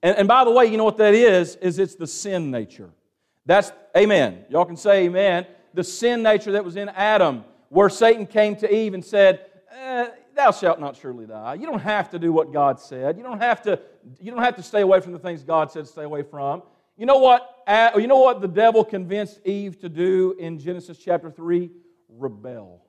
And, 0.02 0.16
and 0.16 0.28
by 0.28 0.44
the 0.44 0.50
way, 0.50 0.66
you 0.66 0.76
know 0.76 0.84
what 0.84 0.98
that 0.98 1.14
is? 1.14 1.56
Is 1.56 1.78
it's 1.78 1.94
the 1.94 2.06
sin 2.06 2.50
nature. 2.50 2.90
That's, 3.46 3.72
amen. 3.96 4.44
Y'all 4.50 4.64
can 4.64 4.76
say 4.76 5.06
amen. 5.06 5.46
The 5.74 5.82
sin 5.82 6.22
nature 6.22 6.52
that 6.52 6.64
was 6.64 6.76
in 6.76 6.88
Adam, 6.90 7.44
where 7.70 7.88
Satan 7.88 8.26
came 8.26 8.56
to 8.56 8.72
Eve 8.72 8.94
and 8.94 9.04
said, 9.04 9.46
eh, 9.72 10.08
thou 10.34 10.50
shalt 10.50 10.80
not 10.80 10.96
surely 10.96 11.26
die. 11.26 11.54
You 11.54 11.66
don't 11.66 11.80
have 11.80 12.10
to 12.10 12.18
do 12.18 12.32
what 12.32 12.52
God 12.52 12.80
said. 12.80 13.16
You 13.16 13.22
don't 13.22 13.40
have 13.40 13.62
to, 13.62 13.80
you 14.20 14.30
don't 14.30 14.42
have 14.42 14.56
to 14.56 14.62
stay 14.62 14.80
away 14.80 15.00
from 15.00 15.12
the 15.12 15.18
things 15.18 15.42
God 15.42 15.70
said 15.70 15.86
stay 15.86 16.04
away 16.04 16.22
from. 16.22 16.62
You 16.96 17.06
know 17.06 17.18
what? 17.18 17.54
You 17.96 18.06
know 18.06 18.18
what 18.18 18.40
the 18.40 18.48
devil 18.48 18.84
convinced 18.84 19.40
Eve 19.44 19.78
to 19.80 19.88
do 19.88 20.34
in 20.38 20.58
Genesis 20.58 20.98
chapter 20.98 21.30
3? 21.30 21.70
Rebel. 22.08 22.82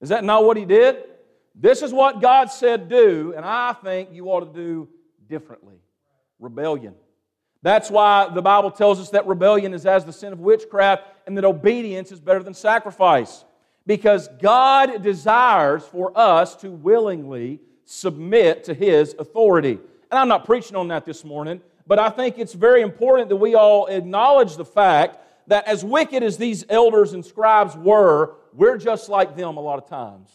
Is 0.00 0.10
that 0.10 0.24
not 0.24 0.44
what 0.44 0.56
he 0.56 0.64
did? 0.64 1.04
This 1.54 1.82
is 1.82 1.92
what 1.92 2.20
God 2.20 2.46
said 2.46 2.88
do, 2.88 3.32
and 3.36 3.44
I 3.44 3.72
think 3.72 4.10
you 4.12 4.26
ought 4.26 4.40
to 4.40 4.52
do 4.52 4.88
differently. 5.28 5.76
Rebellion. 6.38 6.94
That's 7.62 7.90
why 7.90 8.28
the 8.32 8.42
Bible 8.42 8.70
tells 8.70 9.00
us 9.00 9.10
that 9.10 9.26
rebellion 9.26 9.74
is 9.74 9.84
as 9.84 10.04
the 10.04 10.12
sin 10.12 10.32
of 10.32 10.38
witchcraft 10.38 11.02
and 11.26 11.36
that 11.36 11.44
obedience 11.44 12.12
is 12.12 12.20
better 12.20 12.42
than 12.42 12.54
sacrifice. 12.54 13.44
Because 13.88 14.28
God 14.38 15.02
desires 15.02 15.82
for 15.82 16.12
us 16.14 16.54
to 16.56 16.70
willingly 16.70 17.58
submit 17.86 18.64
to 18.64 18.74
His 18.74 19.16
authority. 19.18 19.80
And 20.10 20.20
I'm 20.20 20.28
not 20.28 20.44
preaching 20.44 20.76
on 20.76 20.88
that 20.88 21.06
this 21.06 21.24
morning, 21.24 21.62
but 21.86 21.98
I 21.98 22.10
think 22.10 22.38
it's 22.38 22.52
very 22.52 22.82
important 22.82 23.30
that 23.30 23.36
we 23.36 23.54
all 23.54 23.86
acknowledge 23.86 24.56
the 24.56 24.64
fact 24.66 25.16
that 25.46 25.66
as 25.66 25.86
wicked 25.86 26.22
as 26.22 26.36
these 26.36 26.66
elders 26.68 27.14
and 27.14 27.24
scribes 27.24 27.74
were, 27.76 28.34
we're 28.52 28.76
just 28.76 29.08
like 29.08 29.34
them 29.34 29.56
a 29.56 29.60
lot 29.60 29.78
of 29.78 29.88
times. 29.88 30.30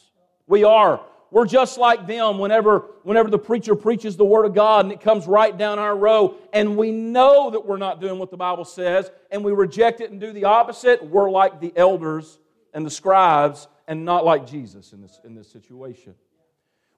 We 0.48 0.64
are. 0.64 1.00
We're 1.30 1.46
just 1.46 1.78
like 1.78 2.08
them 2.08 2.40
whenever, 2.40 2.80
whenever 3.04 3.30
the 3.30 3.38
preacher 3.38 3.76
preaches 3.76 4.18
the 4.18 4.26
Word 4.26 4.46
of 4.46 4.56
God 4.56 4.86
and 4.86 4.92
it 4.92 5.00
comes 5.00 5.28
right 5.28 5.56
down 5.56 5.78
our 5.78 5.96
row, 5.96 6.38
and 6.54 6.76
we 6.76 6.90
know 6.90 7.52
that 7.52 7.64
we're 7.64 7.78
not 7.78 8.02
doing 8.02 8.18
what 8.18 8.32
the 8.32 8.38
Bible 8.38 8.66
says, 8.66 9.12
and 9.30 9.44
we 9.44 9.52
reject 9.52 10.02
it 10.02 10.10
and 10.10 10.20
do 10.20 10.34
the 10.34 10.46
opposite. 10.46 11.06
We're 11.06 11.30
like 11.30 11.62
the 11.62 11.72
elders 11.76 12.40
and 12.74 12.86
the 12.86 12.92
scribes 12.92 13.68
and 13.88 14.06
not 14.06 14.26
like 14.26 14.48
Jesus 14.48 14.94
in 14.94 15.02
this, 15.02 15.20
in 15.24 15.36
this 15.36 15.52
situation. 15.52 16.16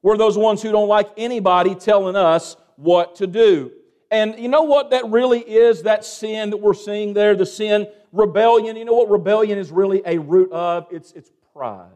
We're 0.01 0.17
those 0.17 0.37
ones 0.37 0.61
who 0.61 0.71
don't 0.71 0.87
like 0.87 1.09
anybody 1.17 1.73
telling 1.75 2.15
us 2.15 2.55
what 2.75 3.15
to 3.15 3.27
do. 3.27 3.71
And 4.11 4.37
you 4.37 4.47
know 4.47 4.61
what 4.63 4.91
that 4.91 5.09
really 5.09 5.39
is, 5.39 5.83
that 5.83 6.05
sin 6.05 6.51
that 6.51 6.57
we're 6.57 6.75
seeing 6.75 7.13
there, 7.13 7.35
the 7.35 7.45
sin, 7.45 7.87
rebellion. 8.11 8.75
You 8.75 8.85
know 8.85 8.93
what 8.93 9.09
rebellion 9.09 9.57
is 9.57 9.71
really 9.71 10.01
a 10.05 10.19
root 10.19 10.51
of? 10.51 10.87
It's, 10.91 11.11
it's 11.13 11.31
pride. 11.53 11.89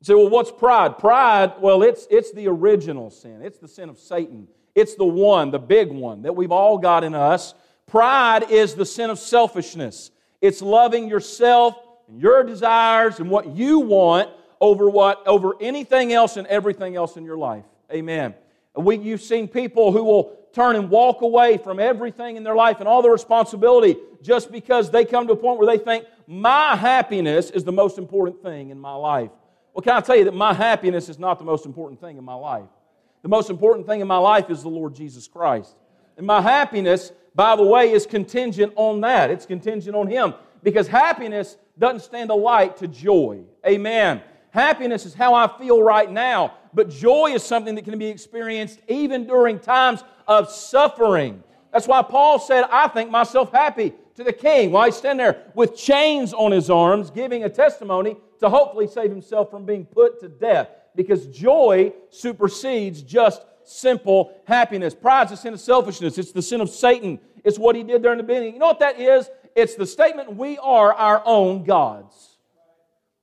You 0.00 0.06
say, 0.06 0.14
well, 0.14 0.30
what's 0.30 0.50
pride? 0.50 0.98
Pride, 0.98 1.52
well, 1.60 1.82
it's, 1.82 2.06
it's 2.10 2.32
the 2.32 2.48
original 2.48 3.10
sin. 3.10 3.42
It's 3.42 3.58
the 3.58 3.68
sin 3.68 3.88
of 3.88 3.98
Satan. 3.98 4.48
It's 4.74 4.94
the 4.94 5.04
one, 5.04 5.50
the 5.50 5.58
big 5.58 5.90
one 5.90 6.22
that 6.22 6.34
we've 6.34 6.50
all 6.52 6.78
got 6.78 7.04
in 7.04 7.14
us. 7.14 7.54
Pride 7.86 8.50
is 8.50 8.74
the 8.74 8.86
sin 8.86 9.10
of 9.10 9.18
selfishness. 9.18 10.10
It's 10.40 10.60
loving 10.60 11.08
yourself 11.08 11.76
and 12.08 12.20
your 12.20 12.42
desires 12.42 13.20
and 13.20 13.30
what 13.30 13.48
you 13.48 13.80
want 13.80 14.30
over 14.60 14.88
what 14.88 15.26
over 15.26 15.54
anything 15.60 16.12
else 16.12 16.36
and 16.36 16.46
everything 16.46 16.96
else 16.96 17.16
in 17.16 17.24
your 17.24 17.36
life. 17.36 17.64
Amen. 17.92 18.34
We, 18.76 18.98
you've 18.98 19.22
seen 19.22 19.46
people 19.46 19.92
who 19.92 20.02
will 20.02 20.36
turn 20.52 20.76
and 20.76 20.88
walk 20.88 21.22
away 21.22 21.58
from 21.58 21.78
everything 21.78 22.36
in 22.36 22.44
their 22.44 22.54
life 22.54 22.80
and 22.80 22.88
all 22.88 23.02
the 23.02 23.10
responsibility 23.10 23.96
just 24.22 24.50
because 24.50 24.90
they 24.90 25.04
come 25.04 25.26
to 25.26 25.32
a 25.32 25.36
point 25.36 25.58
where 25.58 25.66
they 25.66 25.82
think, 25.82 26.06
my 26.26 26.76
happiness 26.76 27.50
is 27.50 27.64
the 27.64 27.72
most 27.72 27.98
important 27.98 28.42
thing 28.42 28.70
in 28.70 28.78
my 28.78 28.94
life. 28.94 29.30
Well, 29.74 29.82
can 29.82 29.94
I 29.94 30.00
tell 30.00 30.16
you 30.16 30.24
that 30.24 30.34
my 30.34 30.54
happiness 30.54 31.08
is 31.08 31.18
not 31.18 31.38
the 31.38 31.44
most 31.44 31.66
important 31.66 32.00
thing 32.00 32.16
in 32.16 32.24
my 32.24 32.34
life? 32.34 32.68
The 33.22 33.28
most 33.28 33.50
important 33.50 33.86
thing 33.86 34.00
in 34.00 34.06
my 34.06 34.18
life 34.18 34.48
is 34.48 34.62
the 34.62 34.68
Lord 34.68 34.94
Jesus 34.94 35.26
Christ. 35.26 35.74
And 36.16 36.26
my 36.26 36.40
happiness, 36.40 37.12
by 37.34 37.56
the 37.56 37.64
way, 37.64 37.90
is 37.90 38.06
contingent 38.06 38.72
on 38.76 39.00
that. 39.00 39.30
It's 39.30 39.46
contingent 39.46 39.96
on 39.96 40.06
Him. 40.06 40.34
Because 40.64 40.88
happiness 40.88 41.56
doesn't 41.78 42.00
stand 42.00 42.30
alike 42.30 42.76
to 42.78 42.88
joy. 42.88 43.44
Amen. 43.64 44.22
Happiness 44.50 45.04
is 45.04 45.14
how 45.14 45.34
I 45.34 45.46
feel 45.58 45.82
right 45.82 46.10
now, 46.10 46.54
but 46.72 46.88
joy 46.88 47.32
is 47.34 47.42
something 47.42 47.74
that 47.74 47.84
can 47.84 47.98
be 47.98 48.06
experienced 48.06 48.80
even 48.88 49.26
during 49.26 49.58
times 49.58 50.02
of 50.26 50.50
suffering. 50.50 51.42
That's 51.72 51.86
why 51.86 52.02
Paul 52.02 52.38
said, 52.38 52.64
I 52.70 52.88
think 52.88 53.10
myself 53.10 53.52
happy 53.52 53.92
to 54.14 54.24
the 54.24 54.32
king 54.32 54.70
while 54.70 54.86
he's 54.86 54.96
standing 54.96 55.24
there 55.24 55.42
with 55.54 55.76
chains 55.76 56.32
on 56.32 56.52
his 56.52 56.70
arms, 56.70 57.10
giving 57.10 57.44
a 57.44 57.48
testimony 57.48 58.16
to 58.40 58.48
hopefully 58.48 58.86
save 58.86 59.10
himself 59.10 59.50
from 59.50 59.66
being 59.66 59.84
put 59.84 60.20
to 60.20 60.28
death. 60.28 60.68
Because 60.94 61.26
joy 61.26 61.92
supersedes 62.10 63.02
just 63.02 63.42
simple 63.64 64.40
happiness. 64.46 64.94
Pride 64.94 65.24
is 65.24 65.30
the 65.30 65.36
sin 65.36 65.54
of 65.54 65.60
selfishness, 65.60 66.16
it's 66.16 66.32
the 66.32 66.42
sin 66.42 66.60
of 66.60 66.70
Satan. 66.70 67.18
It's 67.42 67.58
what 67.58 67.76
he 67.76 67.82
did 67.82 68.04
in 68.06 68.16
the 68.16 68.22
beginning. 68.22 68.54
You 68.54 68.60
know 68.60 68.68
what 68.68 68.80
that 68.80 68.98
is? 68.98 69.28
It's 69.54 69.74
the 69.74 69.86
statement, 69.86 70.36
we 70.36 70.58
are 70.58 70.92
our 70.92 71.22
own 71.24 71.64
gods. 71.64 72.38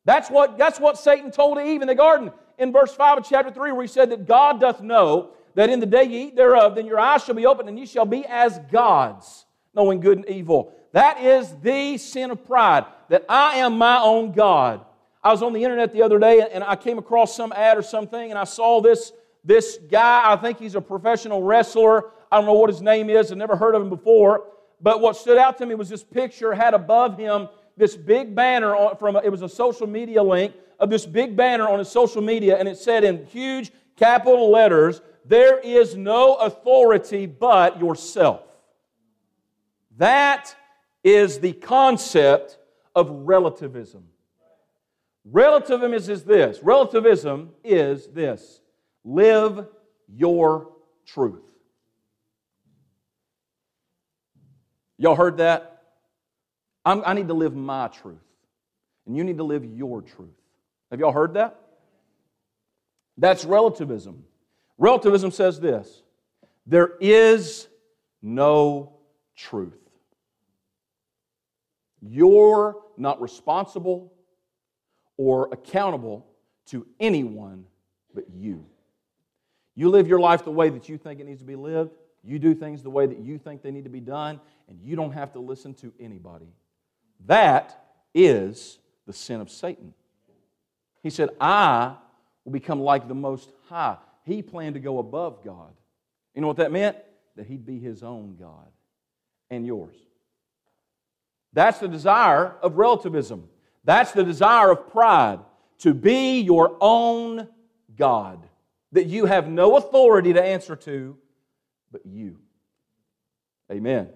That's 0.06 0.30
what, 0.30 0.58
that's 0.58 0.80
what 0.80 0.98
Satan 0.98 1.32
told 1.32 1.60
Eve 1.60 1.82
in 1.82 1.88
the 1.88 1.96
garden 1.96 2.32
in 2.58 2.72
verse 2.72 2.94
5 2.94 3.20
of 3.20 3.26
chapter 3.28 3.52
3, 3.52 3.72
where 3.72 3.82
he 3.82 3.88
said 3.88 4.10
that 4.12 4.28
God 4.28 4.60
doth 4.60 4.82
know 4.82 5.32
that 5.56 5.70
in 5.70 5.80
the 5.80 5.86
day 5.86 6.04
ye 6.04 6.28
eat 6.28 6.36
thereof, 6.36 6.76
then 6.76 6.86
your 6.86 7.00
eyes 7.00 7.24
shall 7.24 7.36
be 7.36 7.46
opened, 7.46 7.70
and 7.70 7.78
ye 7.78 7.86
shall 7.86 8.06
be 8.06 8.26
as 8.26 8.60
gods, 8.72 9.46
knowing 9.74 10.00
good 10.00 10.18
and 10.18 10.30
evil. 10.30 10.74
That 10.94 11.22
is 11.22 11.54
the 11.62 11.98
sin 11.98 12.32
of 12.32 12.46
pride, 12.46 12.86
that 13.10 13.26
I 13.30 13.58
am 13.58 13.78
my 13.78 14.00
own 14.00 14.32
God. 14.32 14.86
I 15.24 15.32
was 15.32 15.44
on 15.44 15.54
the 15.54 15.64
internet 15.64 15.94
the 15.94 16.02
other 16.02 16.18
day 16.18 16.48
and 16.52 16.64
I 16.64 16.76
came 16.76 16.98
across 16.98 17.36
some 17.36 17.54
ad 17.54 17.78
or 17.78 17.84
something 17.84 18.32
and 18.32 18.40
I 18.40 18.44
saw 18.44 18.82
this, 18.82 19.12
this 19.44 19.78
guy. 19.90 20.24
I 20.26 20.36
think 20.36 20.58
he's 20.58 20.76
a 20.76 20.82
professional 20.82 21.44
wrestler. 21.44 22.06
I 22.32 22.38
don't 22.38 22.46
know 22.46 22.54
what 22.54 22.72
his 22.72 22.82
name 22.82 23.10
is. 23.10 23.32
I've 23.32 23.38
never 23.38 23.56
heard 23.56 23.76
of 23.76 23.84
him 23.84 23.90
before. 23.90 24.46
But 24.82 25.02
what 25.02 25.16
stood 25.16 25.38
out 25.38 25.58
to 25.60 25.66
me 25.66 25.76
was 25.76 25.90
this 25.90 26.04
picture 26.04 26.54
had 26.54 26.74
above 26.74 27.18
him 27.18 27.48
this 27.78 27.96
big 27.96 28.36
banner 28.36 28.76
from 29.00 29.16
it 29.16 29.32
was 29.32 29.42
a 29.42 29.50
social 29.50 29.88
media 29.88 30.22
link 30.22 30.54
of 30.80 30.90
this 30.90 31.06
big 31.06 31.36
banner 31.36 31.68
on 31.68 31.80
his 31.80 31.90
social 31.90 32.22
media 32.22 32.58
and 32.58 32.68
it 32.68 32.78
said 32.78 33.04
in 33.04 33.26
huge 33.28 33.72
capital 33.96 34.52
letters 34.52 35.02
there 35.26 35.60
is 35.60 35.96
no 35.96 36.36
authority 36.36 37.26
but 37.26 37.80
yourself. 37.80 38.42
That 39.98 40.56
is 41.04 41.40
the 41.40 41.54
concept 41.54 42.58
of 42.96 43.10
relativism. 43.10 44.04
Relativism 45.26 45.94
is, 45.94 46.10
is 46.10 46.24
this. 46.24 46.62
Relativism 46.64 47.52
is 47.64 48.08
this. 48.08 48.62
Live 49.04 49.68
your 50.08 50.72
truth. 51.06 51.44
Y'all 55.02 55.16
heard 55.16 55.38
that? 55.38 55.82
I'm, 56.86 57.02
i 57.08 57.14
need 57.14 57.28
to 57.28 57.34
live 57.34 57.56
my 57.56 57.88
truth, 57.88 58.22
and 59.08 59.18
you 59.18 59.24
need 59.24 59.38
to 59.38 59.44
live 59.44 59.66
your 59.66 60.04
truth. 60.04 60.30
Have 60.92 61.00
y'all 61.00 61.12
heard 61.12 61.34
that? 61.34 61.60
That's 63.18 63.44
relativism. 63.44 64.24
Relativism 64.78 65.32
says 65.32 65.60
this 65.60 66.04
there 66.68 66.98
is 67.02 67.68
no 68.22 68.94
truth. 69.36 69.74
You're 72.00 72.78
not 72.96 73.20
responsible 73.20 74.14
or 75.18 75.50
accountable 75.52 76.28
to 76.68 76.86
anyone 77.00 77.66
but 78.14 78.26
you. 78.32 78.68
You 79.74 79.90
live 79.90 80.08
your 80.08 80.20
life 80.20 80.46
the 80.46 80.52
way 80.52 80.70
that 80.70 80.90
you 80.90 81.00
think 81.00 81.20
it 81.20 81.26
needs 81.26 81.40
to 81.40 81.48
be 81.48 81.56
lived. 81.56 81.96
You 82.24 82.40
do 82.40 82.54
things 82.54 82.84
the 82.84 82.90
way 82.90 83.06
that 83.06 83.20
you 83.20 83.38
think 83.38 83.62
they 83.62 83.72
need 83.72 83.86
to 83.86 83.90
be 83.90 84.00
done, 84.00 84.40
and 84.68 84.80
you 84.82 84.96
don't 84.96 85.12
have 85.12 85.34
to 85.34 85.40
listen 85.40 85.74
to 85.76 85.92
anybody. 86.00 86.54
That 87.26 87.84
is 88.14 88.80
the 89.08 89.14
sin 89.14 89.42
of 89.42 89.50
Satan. 89.50 89.94
He 91.02 91.10
said, 91.10 91.30
I 91.40 91.96
will 92.46 92.52
become 92.52 92.80
like 92.80 93.08
the 93.08 93.16
Most 93.16 93.52
High. 93.70 93.98
He 94.24 94.42
planned 94.42 94.76
to 94.76 94.80
go 94.80 95.00
above 95.00 95.44
God. 95.44 95.74
You 96.36 96.42
know 96.42 96.48
what 96.48 96.58
that 96.58 96.72
meant? 96.72 96.98
That 97.36 97.48
he'd 97.48 97.66
be 97.66 97.80
his 97.80 98.04
own 98.04 98.36
God 98.40 98.68
and 99.50 99.66
yours. 99.66 99.96
That's 101.54 101.80
the 101.80 101.88
desire 101.88 102.56
of 102.62 102.78
relativism. 102.78 103.50
That's 103.84 104.12
the 104.12 104.24
desire 104.24 104.72
of 104.72 104.92
pride 104.92 105.40
to 105.80 105.94
be 105.94 106.40
your 106.40 106.78
own 106.80 107.48
God, 107.98 108.48
that 108.92 109.08
you 109.08 109.26
have 109.26 109.50
no 109.50 109.78
authority 109.78 110.34
to 110.34 110.42
answer 110.42 110.76
to 110.76 111.18
but 111.92 112.06
you. 112.06 112.38
Amen. 113.72 114.10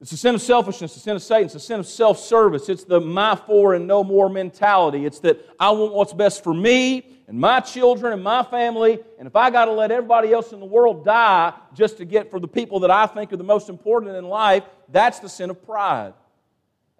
It's 0.00 0.12
a 0.12 0.16
sin 0.16 0.34
of 0.34 0.42
selfishness, 0.42 0.94
a 0.96 1.00
sin 1.00 1.16
of 1.16 1.22
Satan, 1.22 1.46
it's 1.46 1.54
a 1.54 1.60
sin 1.60 1.80
of 1.80 1.86
self 1.86 2.18
service. 2.18 2.68
It's 2.68 2.84
the 2.84 3.00
my 3.00 3.36
for 3.36 3.74
and 3.74 3.86
no 3.86 4.04
more 4.04 4.28
mentality. 4.28 5.06
It's 5.06 5.20
that 5.20 5.38
I 5.58 5.70
want 5.70 5.94
what's 5.94 6.12
best 6.12 6.44
for 6.44 6.52
me 6.52 7.14
and 7.26 7.38
my 7.38 7.60
children 7.60 8.12
and 8.12 8.22
my 8.22 8.42
family, 8.42 8.98
and 9.18 9.26
if 9.26 9.34
I 9.34 9.48
got 9.48 9.64
to 9.64 9.72
let 9.72 9.90
everybody 9.90 10.32
else 10.32 10.52
in 10.52 10.60
the 10.60 10.66
world 10.66 11.04
die 11.04 11.54
just 11.72 11.96
to 11.98 12.04
get 12.04 12.30
for 12.30 12.38
the 12.38 12.48
people 12.48 12.80
that 12.80 12.90
I 12.90 13.06
think 13.06 13.32
are 13.32 13.38
the 13.38 13.44
most 13.44 13.70
important 13.70 14.14
in 14.14 14.24
life, 14.24 14.64
that's 14.90 15.20
the 15.20 15.28
sin 15.28 15.48
of 15.48 15.64
pride. 15.64 16.12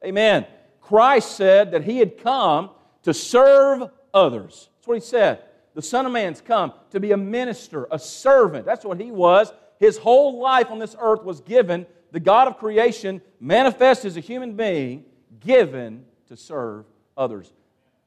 Amen. 0.02 0.46
Christ 0.80 1.36
said 1.36 1.72
that 1.72 1.84
he 1.84 1.98
had 1.98 2.18
come 2.22 2.70
to 3.02 3.12
serve 3.12 3.90
others. 4.14 4.70
That's 4.76 4.88
what 4.88 4.94
he 4.94 5.00
said. 5.00 5.42
The 5.74 5.82
Son 5.82 6.06
of 6.06 6.12
Man's 6.12 6.40
come 6.40 6.72
to 6.90 7.00
be 7.00 7.12
a 7.12 7.16
minister, 7.16 7.86
a 7.90 7.98
servant. 7.98 8.64
That's 8.64 8.84
what 8.84 9.00
he 9.00 9.10
was. 9.10 9.52
His 9.78 9.98
whole 9.98 10.40
life 10.40 10.70
on 10.70 10.78
this 10.78 10.94
earth 10.98 11.24
was 11.24 11.40
given, 11.40 11.86
the 12.12 12.20
God 12.20 12.46
of 12.46 12.58
creation, 12.58 13.20
manifest 13.40 14.04
as 14.04 14.16
a 14.16 14.20
human 14.20 14.54
being, 14.54 15.04
given 15.40 16.04
to 16.28 16.36
serve 16.36 16.84
others. 17.16 17.52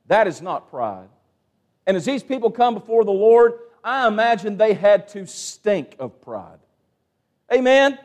That 0.08 0.28
is 0.28 0.42
not 0.42 0.70
pride. 0.70 1.10
And 1.86 1.98
as 1.98 2.06
these 2.06 2.24
people 2.24 2.50
come 2.50 2.74
before 2.74 3.04
the 3.04 3.12
Lord, 3.12 3.60
I 3.84 4.08
imagine 4.08 4.58
they 4.58 4.74
had 4.74 5.08
to 5.10 5.28
stink 5.28 5.96
of 6.00 6.22
pride. 6.22 6.60
Amen. 7.54 8.00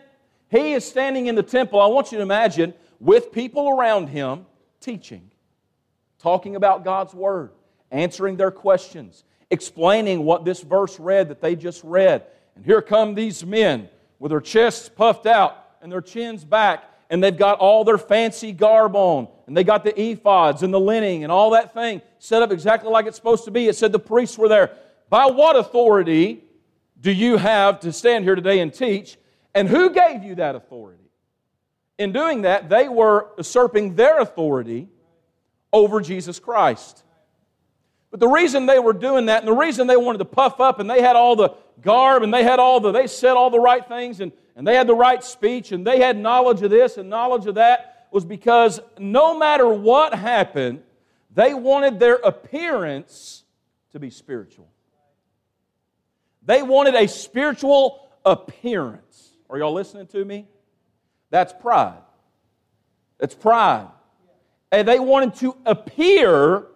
He 0.50 0.73
is 0.73 0.85
standing 0.85 1.26
in 1.26 1.35
the 1.35 1.42
temple. 1.42 1.81
I 1.81 1.87
want 1.87 2.12
you 2.12 2.19
to 2.19 2.23
imagine 2.23 2.75
with 3.00 3.33
people 3.33 3.71
around 3.71 4.09
him 4.09 4.47
teaching. 4.81 5.31
talking 6.23 6.54
about 6.57 6.85
God's 6.85 7.12
Word, 7.12 7.50
answering 7.90 8.37
their 8.37 8.52
questions, 8.52 9.25
explaining 9.52 10.25
what 10.25 10.44
this 10.44 10.62
verse 10.62 10.99
read 10.99 11.28
that 11.28 11.40
they 11.40 11.54
just 11.54 11.85
read. 11.85 12.25
And 12.56 12.64
here 12.64 12.82
come 12.82 13.14
these 13.14 13.44
men 13.44 13.88
with 14.18 14.30
their 14.30 14.40
chests 14.40 14.88
puffed 14.88 15.26
out 15.26 15.56
and 15.82 15.92
their 15.92 16.00
chins 16.00 16.44
back, 16.44 16.85
and 17.11 17.23
they've 17.23 17.37
got 17.37 17.59
all 17.59 17.85
their 17.85 17.99
fancy 17.99 18.52
garb 18.52 18.97
on, 18.97 19.28
and 19.47 19.56
they 19.56 19.62
got 19.62 19.85
the 19.85 19.92
ephods 19.92 20.62
and 20.62 20.73
the 20.73 20.80
linen 20.80 21.23
and 21.23 21.30
all 21.30 21.50
that 21.50 21.75
thing 21.75 22.00
set 22.18 22.40
up 22.40 22.50
exactly 22.50 22.90
like 22.90 23.06
it's 23.06 23.16
supposed 23.16 23.44
to 23.44 23.50
be. 23.50 23.68
It 23.68 23.76
said 23.76 23.92
the 23.92 23.99
priests 23.99 24.38
were 24.38 24.49
there. 24.49 24.75
By 25.11 25.26
what 25.26 25.56
authority 25.56 26.42
do 26.99 27.12
you 27.12 27.37
have 27.37 27.80
to 27.80 27.92
stand 27.92 28.25
here 28.25 28.35
today 28.35 28.61
and 28.61 28.73
teach? 28.73 29.18
And 29.54 29.68
who 29.68 29.90
gave 29.90 30.23
you 30.23 30.37
that 30.37 30.54
authority? 30.54 31.02
In 31.99 32.12
doing 32.12 32.42
that, 32.42 32.71
they 32.71 32.88
were 32.88 33.28
usurping 33.37 33.97
their 33.97 34.21
authority 34.21 34.88
over 35.73 36.00
Jesus 36.00 36.38
Christ. 36.38 37.04
But 38.12 38.21
the 38.21 38.28
reason 38.28 38.66
they 38.66 38.78
were 38.78 38.92
doing 38.92 39.26
that 39.26 39.40
and 39.40 39.49
the 39.49 39.54
reason 39.54 39.87
they 39.87 39.97
wanted 39.97 40.19
to 40.19 40.26
puff 40.26 40.61
up 40.61 40.78
and 40.78 40.88
they 40.88 41.00
had 41.00 41.16
all 41.16 41.35
the 41.35 41.54
garb 41.81 42.23
and 42.23 42.33
they 42.33 42.45
had 42.45 42.59
all 42.61 42.78
the, 42.78 42.92
they 42.92 43.07
said 43.07 43.33
all 43.33 43.49
the 43.49 43.59
right 43.59 43.88
things 43.88 44.21
and, 44.21 44.33
and 44.54 44.66
they 44.66 44.76
had 44.76 44.87
the 44.87 44.95
right 44.95 45.25
speech 45.25 45.73
and 45.73 45.85
they 45.85 45.99
had 45.99 46.19
knowledge 46.19 46.61
of 46.61 46.71
this 46.71 46.99
and 46.99 47.09
knowledge 47.09 47.47
of 47.47 47.54
that 47.54 48.09
was 48.12 48.26
because 48.26 48.81
no 48.99 49.38
matter 49.38 49.66
what 49.66 50.14
happened, 50.14 50.83
they 51.35 51.54
wanted 51.54 51.99
their 51.99 52.16
appearance 52.16 53.45
to 53.92 53.99
be 53.99 54.11
spiritual. 54.11 54.69
They 56.45 56.62
wanted 56.62 56.95
a 56.95 57.09
spiritual 57.09 58.11
appearance. 58.26 59.31
Are 59.49 59.57
y'all 59.57 59.73
listening 59.73 60.07
to 60.09 60.23
me? 60.23 60.47
That's 61.31 61.54
pride. 61.54 62.02
That's 63.19 63.35
pride. 63.35 63.88
And 64.71 64.87
they 64.87 64.99
wanted 64.99 65.35
to 65.37 65.57
appear 65.64 66.66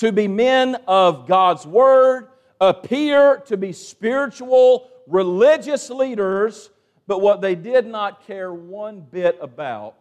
to 0.00 0.12
be 0.12 0.26
men 0.26 0.76
of 0.88 1.28
God's 1.28 1.66
Word, 1.66 2.28
appear 2.58 3.42
to 3.48 3.58
be 3.58 3.72
spiritual, 3.74 4.88
religious 5.06 5.90
leaders, 5.90 6.70
but 7.06 7.20
what 7.20 7.42
they 7.42 7.54
did 7.54 7.86
not 7.86 8.26
care 8.26 8.50
one 8.50 9.00
bit 9.00 9.36
about 9.42 9.96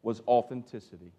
was 0.00 0.22
authenticity. 0.28 1.10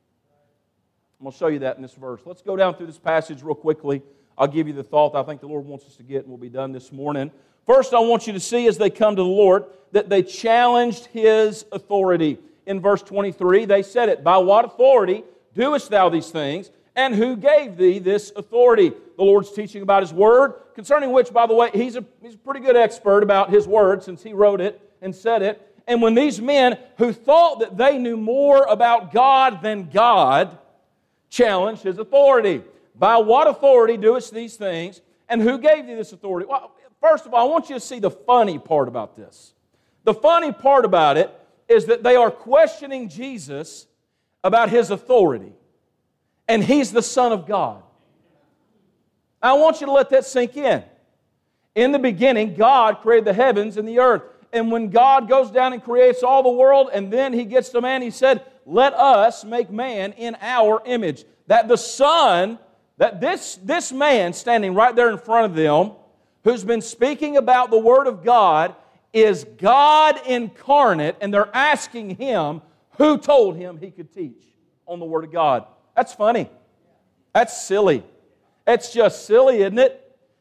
I'm 1.20 1.26
going 1.26 1.34
to 1.34 1.38
show 1.38 1.48
you 1.48 1.60
that 1.60 1.76
in 1.76 1.82
this 1.82 1.96
verse. 1.96 2.22
Let's 2.26 2.42
go 2.42 2.56
down 2.56 2.76
through 2.76 2.88
this 2.88 2.98
passage 2.98 3.44
real 3.44 3.56
quickly. 3.56 4.02
I'll 4.38 4.48
give 4.48 4.68
you 4.68 4.74
the 4.74 4.84
thought 4.84 5.16
I 5.16 5.24
think 5.24 5.42
the 5.42 5.48
Lord 5.48 5.66
wants 5.66 5.86
us 5.86 5.98
to 5.98 6.04
get, 6.04 6.20
and 6.20 6.30
we'll 6.30 6.38
be 6.38 6.48
done 6.48 6.72
this 6.72 6.94
morning. 6.94 7.30
First, 7.66 7.94
I 7.94 8.00
want 8.00 8.26
you 8.26 8.32
to 8.32 8.40
see 8.40 8.68
as 8.68 8.78
they 8.78 8.90
come 8.90 9.18
to 9.18 9.22
the 9.22 9.28
Lord 9.28 9.66
that 9.92 10.08
they 10.08 10.24
challenged 10.24 11.08
his 11.08 11.66
authority. 11.74 12.38
In 12.66 12.80
verse 12.80 13.02
23, 13.02 13.66
they 13.66 13.84
said 13.84 14.08
it 14.08 14.24
By 14.24 14.38
what 14.38 14.64
authority 14.64 15.26
doest 15.54 15.90
thou 15.90 16.08
these 16.08 16.30
things? 16.30 16.72
And 16.96 17.16
who 17.16 17.36
gave 17.36 17.78
thee 17.78 18.00
this 18.00 18.32
authority? 18.36 18.90
The 18.90 19.24
Lord's 19.24 19.52
teaching 19.52 19.82
about 19.82 20.04
His 20.04 20.14
Word, 20.14 20.54
concerning 20.76 21.12
which, 21.12 21.34
by 21.34 21.48
the 21.48 21.54
way, 21.54 21.70
He's 21.74 21.96
a, 21.96 22.06
he's 22.22 22.36
a 22.36 22.38
pretty 22.38 22.60
good 22.60 22.76
expert 22.76 23.24
about 23.24 23.50
His 23.50 23.68
Word 23.68 24.04
since 24.04 24.22
He 24.22 24.34
wrote 24.34 24.62
it 24.62 24.80
and 25.02 25.16
said 25.16 25.42
it. 25.42 25.76
And 25.88 26.02
when 26.02 26.16
these 26.16 26.40
men 26.40 26.78
who 26.98 27.12
thought 27.12 27.60
that 27.60 27.78
they 27.78 27.98
knew 27.98 28.16
more 28.16 28.64
about 28.64 29.12
God 29.12 29.62
than 29.62 29.90
God 29.90 30.58
challenged 31.30 31.84
His 31.84 31.98
authority, 31.98 32.64
by 32.96 33.18
what 33.18 33.48
authority 33.48 33.98
doest 33.98 34.34
these 34.34 34.56
things, 34.56 35.02
and 35.28 35.42
who 35.42 35.58
gave 35.58 35.88
thee 35.88 35.96
this 35.96 36.14
authority? 36.14 36.48
Well, 36.48 36.72
first 37.02 37.26
of 37.26 37.34
all, 37.34 37.48
I 37.48 37.52
want 37.52 37.70
you 37.70 37.76
to 37.76 37.82
see 37.82 38.00
the 38.00 38.12
funny 38.12 38.60
part 38.60 38.88
about 38.88 39.16
this. 39.16 39.54
The 40.04 40.14
funny 40.14 40.52
part 40.52 40.86
about 40.86 41.18
it 41.18 41.34
is 41.68 41.86
that 41.86 42.04
they 42.04 42.16
are 42.16 42.30
questioning 42.30 43.10
Jesus 43.10 43.88
about 44.44 44.70
His 44.70 44.92
authority 44.92 45.54
and 46.48 46.64
He's 46.64 46.92
the 46.92 47.02
Son 47.02 47.32
of 47.32 47.46
God. 47.48 47.84
I 49.42 49.54
want 49.54 49.82
you 49.82 49.88
to 49.88 49.94
let 49.94 50.10
that 50.12 50.26
sink 50.26 50.56
in. 50.56 50.84
In 51.76 51.92
the 51.92 52.00
beginning, 52.00 52.56
God 52.56 53.02
created 53.02 53.26
the 53.26 53.34
heavens 53.34 53.78
and 53.78 53.88
the 53.88 54.00
earth. 54.00 54.24
And 54.54 54.72
when 54.72 54.90
God 54.90 55.28
goes 55.28 55.50
down 55.50 55.74
and 55.74 55.84
creates 55.84 56.22
all 56.22 56.44
the 56.44 56.50
world, 56.50 56.90
and 56.94 57.12
then 57.12 57.34
He 57.34 57.44
gets 57.44 57.70
to 57.70 57.82
man, 57.82 58.02
He 58.02 58.12
said, 58.12 58.46
Let 58.66 58.94
us 58.94 59.44
make 59.44 59.72
man 59.72 60.14
in 60.14 60.38
our 60.40 60.82
image. 60.86 61.26
That 61.48 61.68
the 61.68 61.78
Son, 61.78 62.60
that 62.98 63.20
this, 63.20 63.60
this 63.64 63.92
man 63.92 64.34
standing 64.34 64.76
right 64.76 64.96
there 64.96 65.10
in 65.10 65.18
front 65.18 65.46
of 65.46 65.56
them, 65.56 65.94
who's 66.44 66.64
been 66.64 66.82
speaking 66.82 67.38
about 67.38 67.72
the 67.72 67.80
Word 67.80 68.08
of 68.08 68.24
God, 68.24 68.76
is 69.12 69.46
God 69.58 70.20
incarnate, 70.26 71.16
and 71.20 71.34
they're 71.34 71.54
asking 71.56 72.16
Him 72.18 72.62
who 72.98 73.18
told 73.18 73.58
Him 73.58 73.78
He 73.78 73.90
could 73.90 74.14
teach 74.14 74.44
on 74.86 75.00
the 75.00 75.06
Word 75.06 75.24
of 75.24 75.32
God. 75.32 75.66
That's 75.96 76.14
funny. 76.14 76.50
That's 77.34 77.66
silly. 77.66 78.04
It's 78.66 78.94
just 78.94 79.26
silly, 79.26 79.62
isn't 79.62 79.78
it? 79.78 80.00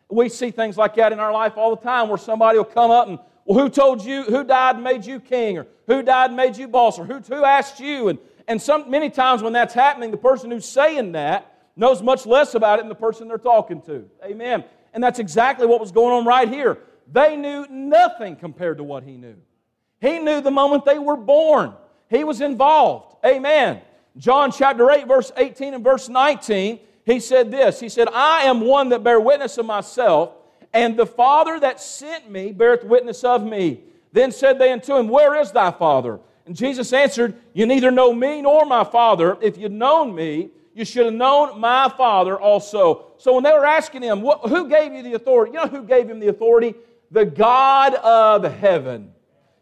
We 0.08 0.28
see 0.28 0.50
things 0.50 0.76
like 0.76 0.94
that 0.96 1.12
in 1.12 1.20
our 1.20 1.32
life 1.32 1.54
all 1.56 1.74
the 1.74 1.82
time 1.82 2.08
where 2.08 2.18
somebody 2.18 2.58
will 2.58 2.64
come 2.64 2.90
up 2.90 3.08
and, 3.08 3.18
well, 3.44 3.58
who 3.58 3.70
told 3.70 4.04
you, 4.04 4.22
who 4.24 4.44
died 4.44 4.76
and 4.76 4.84
made 4.84 5.04
you 5.04 5.20
king, 5.20 5.58
or 5.58 5.66
who 5.86 6.02
died 6.02 6.30
and 6.30 6.36
made 6.36 6.56
you 6.56 6.68
boss, 6.68 6.98
or 6.98 7.04
who, 7.04 7.18
who 7.20 7.44
asked 7.44 7.80
you? 7.80 8.08
And, 8.08 8.18
and 8.46 8.60
some, 8.60 8.90
many 8.90 9.10
times 9.10 9.42
when 9.42 9.52
that's 9.52 9.74
happening, 9.74 10.10
the 10.10 10.16
person 10.16 10.50
who's 10.50 10.66
saying 10.66 11.12
that 11.12 11.48
knows 11.76 12.02
much 12.02 12.26
less 12.26 12.54
about 12.54 12.78
it 12.78 12.82
than 12.82 12.88
the 12.88 12.94
person 12.94 13.28
they're 13.28 13.38
talking 13.38 13.80
to. 13.82 14.08
Amen. 14.24 14.64
And 14.92 15.02
that's 15.02 15.18
exactly 15.18 15.66
what 15.66 15.80
was 15.80 15.90
going 15.90 16.12
on 16.12 16.26
right 16.26 16.48
here. 16.48 16.78
They 17.10 17.36
knew 17.36 17.66
nothing 17.68 18.36
compared 18.36 18.76
to 18.78 18.84
what 18.84 19.02
he 19.02 19.16
knew. 19.16 19.36
He 20.00 20.18
knew 20.18 20.40
the 20.40 20.50
moment 20.50 20.84
they 20.84 20.98
were 20.98 21.16
born. 21.16 21.72
He 22.10 22.24
was 22.24 22.40
involved. 22.40 23.16
Amen. 23.24 23.80
John 24.16 24.52
chapter 24.52 24.90
8, 24.90 25.06
verse 25.06 25.32
18 25.36 25.74
and 25.74 25.84
verse 25.84 26.08
19, 26.08 26.80
he 27.04 27.20
said 27.20 27.50
this 27.50 27.80
He 27.80 27.88
said, 27.88 28.08
I 28.08 28.42
am 28.44 28.60
one 28.60 28.90
that 28.90 29.02
bear 29.02 29.20
witness 29.20 29.58
of 29.58 29.66
myself, 29.66 30.32
and 30.72 30.96
the 30.96 31.06
Father 31.06 31.58
that 31.60 31.80
sent 31.80 32.30
me 32.30 32.52
beareth 32.52 32.84
witness 32.84 33.24
of 33.24 33.44
me. 33.44 33.80
Then 34.12 34.30
said 34.30 34.58
they 34.58 34.72
unto 34.72 34.94
him, 34.94 35.08
Where 35.08 35.34
is 35.40 35.52
thy 35.52 35.70
Father? 35.70 36.20
And 36.46 36.54
Jesus 36.54 36.92
answered, 36.92 37.34
You 37.54 37.66
neither 37.66 37.90
know 37.90 38.12
me 38.12 38.42
nor 38.42 38.66
my 38.66 38.84
Father. 38.84 39.38
If 39.40 39.56
you'd 39.56 39.72
known 39.72 40.14
me, 40.14 40.50
you 40.74 40.84
should 40.84 41.06
have 41.06 41.14
known 41.14 41.60
my 41.60 41.88
Father 41.96 42.38
also. 42.38 43.06
So 43.18 43.34
when 43.34 43.44
they 43.44 43.52
were 43.52 43.66
asking 43.66 44.02
him, 44.02 44.20
Who 44.20 44.68
gave 44.68 44.92
you 44.92 45.02
the 45.02 45.14
authority? 45.14 45.52
You 45.52 45.58
know 45.58 45.66
who 45.66 45.84
gave 45.84 46.08
him 46.08 46.20
the 46.20 46.28
authority? 46.28 46.74
The 47.10 47.24
God 47.24 47.94
of 47.94 48.44
heaven, 48.44 49.12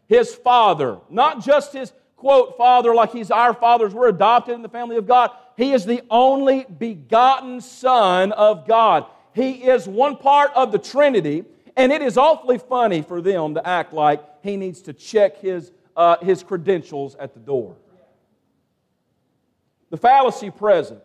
his 0.07 0.33
Father. 0.33 0.99
Not 1.09 1.43
just 1.43 1.73
his 1.73 1.91
quote 2.21 2.55
Father 2.55 2.93
like 2.93 3.11
he's 3.11 3.31
our 3.31 3.51
fathers. 3.51 3.95
We're 3.95 4.09
adopted 4.09 4.53
in 4.53 4.61
the 4.61 4.69
family 4.69 4.95
of 4.95 5.07
God. 5.07 5.31
He 5.57 5.73
is 5.73 5.85
the 5.85 6.03
only 6.11 6.65
begotten 6.65 7.59
Son 7.59 8.31
of 8.33 8.67
God. 8.67 9.07
He 9.33 9.53
is 9.53 9.87
one 9.87 10.17
part 10.17 10.51
of 10.55 10.71
the 10.71 10.77
Trinity, 10.77 11.45
and 11.75 11.91
it 11.91 12.03
is 12.03 12.17
awfully 12.17 12.59
funny 12.59 13.01
for 13.01 13.21
them 13.21 13.55
to 13.55 13.67
act 13.67 13.91
like 13.91 14.23
he 14.43 14.55
needs 14.55 14.83
to 14.83 14.93
check 14.93 15.37
his, 15.37 15.71
uh, 15.97 16.17
his 16.17 16.43
credentials 16.43 17.15
at 17.15 17.33
the 17.33 17.39
door. 17.39 17.75
The 19.89 19.97
fallacy 19.97 20.51
present. 20.51 21.01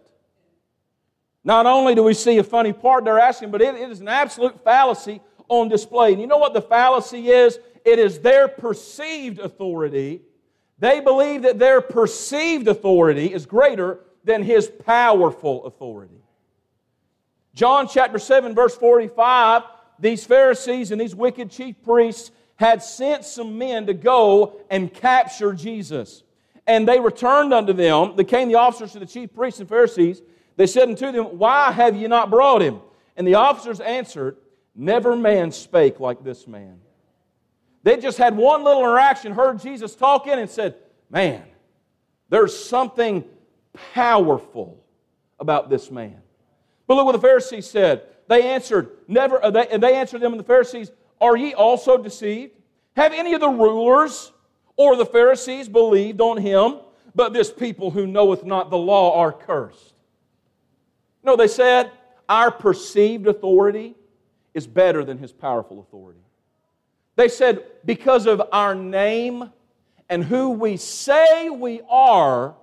Not 1.44 1.64
only 1.64 1.94
do 1.94 2.02
we 2.02 2.12
see 2.12 2.36
a 2.36 2.44
funny 2.44 2.74
part 2.74 3.06
they're 3.06 3.18
asking, 3.18 3.52
but 3.52 3.62
it, 3.62 3.74
it 3.74 3.90
is 3.90 4.00
an 4.00 4.08
absolute 4.08 4.62
fallacy 4.62 5.22
on 5.48 5.70
display. 5.70 6.12
And 6.12 6.20
you 6.20 6.26
know 6.26 6.36
what 6.38 6.52
the 6.52 6.60
fallacy 6.60 7.28
is? 7.28 7.58
It 7.86 7.98
is 7.98 8.18
their 8.18 8.48
perceived 8.48 9.38
authority 9.38 10.20
they 10.78 11.00
believe 11.00 11.42
that 11.42 11.58
their 11.58 11.80
perceived 11.80 12.68
authority 12.68 13.32
is 13.32 13.46
greater 13.46 14.00
than 14.24 14.42
his 14.42 14.68
powerful 14.68 15.64
authority. 15.64 16.20
John 17.54 17.88
chapter 17.88 18.18
7, 18.18 18.54
verse 18.54 18.76
45, 18.76 19.62
these 19.98 20.26
Pharisees 20.26 20.90
and 20.90 21.00
these 21.00 21.14
wicked 21.14 21.50
chief 21.50 21.82
priests 21.82 22.30
had 22.56 22.82
sent 22.82 23.24
some 23.24 23.56
men 23.56 23.86
to 23.86 23.94
go 23.94 24.60
and 24.70 24.92
capture 24.92 25.54
Jesus. 25.54 26.22
And 26.66 26.86
they 26.86 27.00
returned 27.00 27.54
unto 27.54 27.72
them, 27.72 28.14
they 28.16 28.24
came 28.24 28.48
the 28.48 28.56
officers 28.56 28.92
to 28.92 28.98
the 28.98 29.06
chief 29.06 29.32
priests 29.32 29.60
and 29.60 29.68
Pharisees. 29.68 30.20
They 30.56 30.66
said 30.66 30.88
unto 30.88 31.12
them, 31.12 31.38
Why 31.38 31.70
have 31.70 31.94
ye 31.96 32.08
not 32.08 32.30
brought 32.30 32.62
him? 32.62 32.80
And 33.16 33.26
the 33.26 33.34
officers 33.34 33.80
answered, 33.80 34.36
Never 34.74 35.16
man 35.16 35.52
spake 35.52 36.00
like 36.00 36.24
this 36.24 36.46
man. 36.46 36.80
They 37.86 37.96
just 37.96 38.18
had 38.18 38.36
one 38.36 38.64
little 38.64 38.82
interaction, 38.82 39.30
heard 39.30 39.60
Jesus 39.60 39.94
talking, 39.94 40.32
and 40.32 40.50
said, 40.50 40.74
Man, 41.08 41.44
there's 42.28 42.58
something 42.58 43.22
powerful 43.94 44.82
about 45.38 45.70
this 45.70 45.88
man. 45.88 46.20
But 46.88 46.96
look 46.96 47.06
what 47.06 47.12
the 47.12 47.20
Pharisees 47.20 47.64
said. 47.64 48.02
They 48.26 48.42
answered, 48.42 48.90
Never, 49.06 49.40
uh, 49.40 49.52
they, 49.52 49.68
and 49.68 49.80
they 49.80 49.94
answered 49.94 50.20
them, 50.20 50.32
and 50.32 50.40
the 50.40 50.44
Pharisees, 50.44 50.90
Are 51.20 51.36
ye 51.36 51.54
also 51.54 51.96
deceived? 51.96 52.54
Have 52.96 53.12
any 53.12 53.34
of 53.34 53.40
the 53.40 53.48
rulers 53.48 54.32
or 54.74 54.96
the 54.96 55.06
Pharisees 55.06 55.68
believed 55.68 56.20
on 56.20 56.38
him? 56.38 56.80
But 57.14 57.34
this 57.34 57.52
people 57.52 57.92
who 57.92 58.04
knoweth 58.04 58.44
not 58.44 58.68
the 58.68 58.76
law 58.76 59.16
are 59.16 59.30
cursed. 59.30 59.94
No, 61.22 61.36
they 61.36 61.46
said, 61.46 61.92
Our 62.28 62.50
perceived 62.50 63.28
authority 63.28 63.94
is 64.54 64.66
better 64.66 65.04
than 65.04 65.18
his 65.18 65.30
powerful 65.30 65.78
authority. 65.78 66.25
They 67.16 67.28
said, 67.28 67.64
because 67.84 68.26
of 68.26 68.42
our 68.52 68.74
name 68.74 69.50
and 70.08 70.22
who 70.22 70.50
we 70.50 70.76
say 70.76 71.48
we 71.48 71.80
are, 71.88 72.54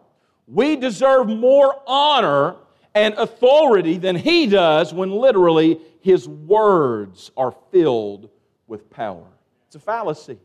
we 0.47 0.75
deserve 0.75 1.27
more 1.27 1.81
honor 1.87 2.55
and 2.95 3.15
authority 3.15 3.97
than 3.97 4.15
he 4.15 4.45
does 4.45 4.93
when 4.93 5.11
literally 5.11 5.79
his 6.01 6.27
words 6.27 7.31
are 7.35 7.53
filled 7.71 8.29
with 8.67 8.89
power. 8.89 9.25
It's 9.67 9.75
a 9.75 9.79
fallacy. 9.79 10.37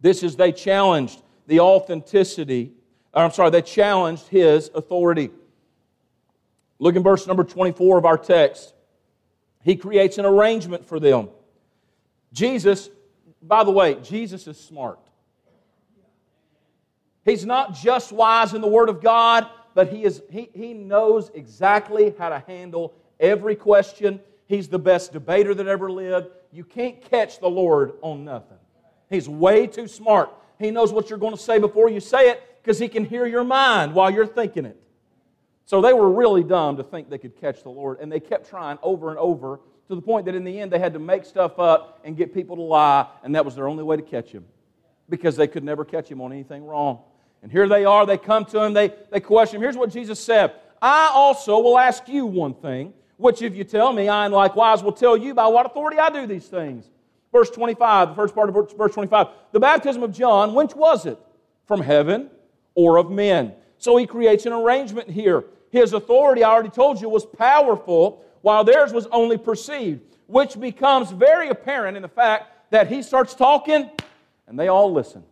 This 0.00 0.24
is, 0.24 0.34
they 0.34 0.50
challenged 0.50 1.22
the 1.46 1.60
authenticity, 1.60 2.72
I'm 3.14 3.30
sorry, 3.30 3.50
they 3.50 3.62
challenged 3.62 4.26
his 4.28 4.70
authority. 4.74 5.30
Look 6.78 6.96
in 6.96 7.02
verse 7.04 7.26
number 7.28 7.44
24 7.44 7.98
of 7.98 8.04
our 8.04 8.18
text. 8.18 8.74
He 9.62 9.76
creates 9.76 10.18
an 10.18 10.24
arrangement 10.24 10.84
for 10.86 10.98
them. 10.98 11.28
Jesus, 12.32 12.90
by 13.42 13.64
the 13.64 13.70
way, 13.70 13.96
Jesus 13.96 14.46
is 14.46 14.58
smart. 14.58 14.98
He's 17.24 17.44
not 17.44 17.74
just 17.74 18.12
wise 18.12 18.54
in 18.54 18.60
the 18.60 18.68
Word 18.68 18.88
of 18.88 19.00
God, 19.00 19.46
but 19.74 19.88
he, 19.88 20.04
is, 20.04 20.22
he, 20.30 20.50
he 20.52 20.74
knows 20.74 21.30
exactly 21.34 22.14
how 22.18 22.30
to 22.30 22.42
handle 22.46 22.94
every 23.20 23.54
question. 23.54 24.20
He's 24.46 24.68
the 24.68 24.78
best 24.78 25.12
debater 25.12 25.54
that 25.54 25.66
ever 25.66 25.90
lived. 25.90 26.28
You 26.52 26.64
can't 26.64 27.00
catch 27.10 27.38
the 27.38 27.48
Lord 27.48 27.92
on 28.02 28.24
nothing. 28.24 28.58
He's 29.08 29.28
way 29.28 29.66
too 29.66 29.86
smart. 29.86 30.30
He 30.58 30.70
knows 30.70 30.92
what 30.92 31.10
you're 31.10 31.18
going 31.18 31.34
to 31.34 31.40
say 31.40 31.58
before 31.58 31.88
you 31.88 32.00
say 32.00 32.30
it 32.30 32.42
because 32.62 32.78
he 32.78 32.88
can 32.88 33.04
hear 33.04 33.26
your 33.26 33.44
mind 33.44 33.94
while 33.94 34.10
you're 34.10 34.26
thinking 34.26 34.64
it. 34.64 34.76
So 35.64 35.80
they 35.80 35.92
were 35.92 36.10
really 36.10 36.42
dumb 36.42 36.76
to 36.76 36.82
think 36.82 37.08
they 37.08 37.18
could 37.18 37.40
catch 37.40 37.62
the 37.62 37.70
Lord, 37.70 38.00
and 38.00 38.10
they 38.10 38.20
kept 38.20 38.48
trying 38.48 38.78
over 38.82 39.10
and 39.10 39.18
over 39.18 39.60
to 39.88 39.94
the 39.94 40.02
point 40.02 40.26
that 40.26 40.34
in 40.34 40.44
the 40.44 40.60
end 40.60 40.72
they 40.72 40.78
had 40.78 40.92
to 40.92 40.98
make 40.98 41.24
stuff 41.24 41.58
up 41.58 42.00
and 42.04 42.16
get 42.16 42.32
people 42.32 42.56
to 42.56 42.62
lie, 42.62 43.06
and 43.24 43.34
that 43.34 43.44
was 43.44 43.54
their 43.54 43.68
only 43.68 43.82
way 43.82 43.96
to 43.96 44.02
catch 44.02 44.30
him 44.30 44.44
because 45.08 45.36
they 45.36 45.46
could 45.46 45.64
never 45.64 45.84
catch 45.84 46.08
him 46.08 46.20
on 46.20 46.32
anything 46.32 46.64
wrong. 46.64 47.00
And 47.42 47.50
here 47.50 47.68
they 47.68 47.84
are, 47.84 48.06
they 48.06 48.18
come 48.18 48.44
to 48.46 48.62
him, 48.62 48.72
they, 48.72 48.92
they 49.10 49.20
question 49.20 49.56
him. 49.56 49.62
Here's 49.62 49.76
what 49.76 49.90
Jesus 49.90 50.18
said 50.18 50.52
I 50.80 51.10
also 51.14 51.58
will 51.60 51.78
ask 51.78 52.08
you 52.08 52.26
one 52.26 52.54
thing, 52.54 52.92
which 53.16 53.42
if 53.42 53.54
you 53.54 53.64
tell 53.64 53.92
me, 53.92 54.08
I 54.08 54.26
likewise 54.26 54.82
will 54.82 54.92
tell 54.92 55.16
you 55.16 55.34
by 55.34 55.46
what 55.46 55.66
authority 55.66 55.98
I 55.98 56.10
do 56.10 56.26
these 56.26 56.46
things. 56.46 56.90
Verse 57.30 57.50
25, 57.50 58.10
the 58.10 58.14
first 58.14 58.34
part 58.34 58.48
of 58.48 58.54
verse 58.76 58.92
25. 58.92 59.28
The 59.52 59.60
baptism 59.60 60.02
of 60.02 60.12
John, 60.12 60.54
which 60.54 60.74
was 60.74 61.06
it? 61.06 61.18
From 61.66 61.80
heaven 61.80 62.30
or 62.74 62.98
of 62.98 63.10
men? 63.10 63.54
So 63.78 63.96
he 63.96 64.06
creates 64.06 64.44
an 64.44 64.52
arrangement 64.52 65.08
here. 65.08 65.44
His 65.70 65.94
authority, 65.94 66.44
I 66.44 66.50
already 66.50 66.68
told 66.68 67.00
you, 67.00 67.08
was 67.08 67.24
powerful, 67.24 68.22
while 68.42 68.64
theirs 68.64 68.92
was 68.92 69.06
only 69.06 69.38
perceived, 69.38 70.02
which 70.26 70.58
becomes 70.60 71.10
very 71.10 71.48
apparent 71.48 71.96
in 71.96 72.02
the 72.02 72.08
fact 72.08 72.70
that 72.70 72.88
he 72.88 73.02
starts 73.02 73.34
talking 73.34 73.90
and 74.46 74.58
they 74.58 74.68
all 74.68 74.92
listen. 74.92 75.24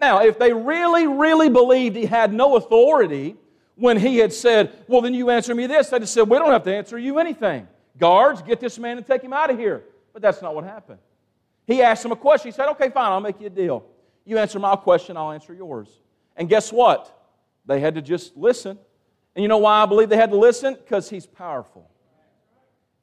Now, 0.00 0.22
if 0.22 0.38
they 0.38 0.52
really, 0.52 1.06
really 1.06 1.50
believed 1.50 1.94
he 1.94 2.06
had 2.06 2.32
no 2.32 2.56
authority 2.56 3.36
when 3.74 3.98
he 3.98 4.16
had 4.16 4.32
said, 4.32 4.72
Well, 4.88 5.02
then 5.02 5.12
you 5.14 5.30
answer 5.30 5.54
me 5.54 5.66
this, 5.66 5.88
they'd 5.88 6.00
have 6.00 6.08
said, 6.08 6.28
We 6.28 6.38
don't 6.38 6.50
have 6.50 6.64
to 6.64 6.74
answer 6.74 6.98
you 6.98 7.18
anything. 7.18 7.68
Guards, 7.98 8.40
get 8.40 8.60
this 8.60 8.78
man 8.78 8.96
and 8.96 9.06
take 9.06 9.22
him 9.22 9.32
out 9.32 9.50
of 9.50 9.58
here. 9.58 9.84
But 10.12 10.22
that's 10.22 10.40
not 10.40 10.54
what 10.54 10.64
happened. 10.64 10.98
He 11.66 11.82
asked 11.82 12.04
him 12.04 12.12
a 12.12 12.16
question. 12.16 12.50
He 12.50 12.54
said, 12.54 12.68
Okay, 12.70 12.88
fine, 12.88 13.12
I'll 13.12 13.20
make 13.20 13.40
you 13.40 13.48
a 13.48 13.50
deal. 13.50 13.84
You 14.24 14.38
answer 14.38 14.58
my 14.58 14.76
question, 14.76 15.16
I'll 15.16 15.32
answer 15.32 15.52
yours. 15.52 15.88
And 16.36 16.48
guess 16.48 16.72
what? 16.72 17.16
They 17.66 17.80
had 17.80 17.94
to 17.96 18.02
just 18.02 18.36
listen. 18.36 18.78
And 19.34 19.42
you 19.42 19.48
know 19.48 19.58
why 19.58 19.82
I 19.82 19.86
believe 19.86 20.08
they 20.08 20.16
had 20.16 20.30
to 20.30 20.36
listen? 20.36 20.74
Because 20.74 21.08
he's 21.08 21.26
powerful. 21.26 21.88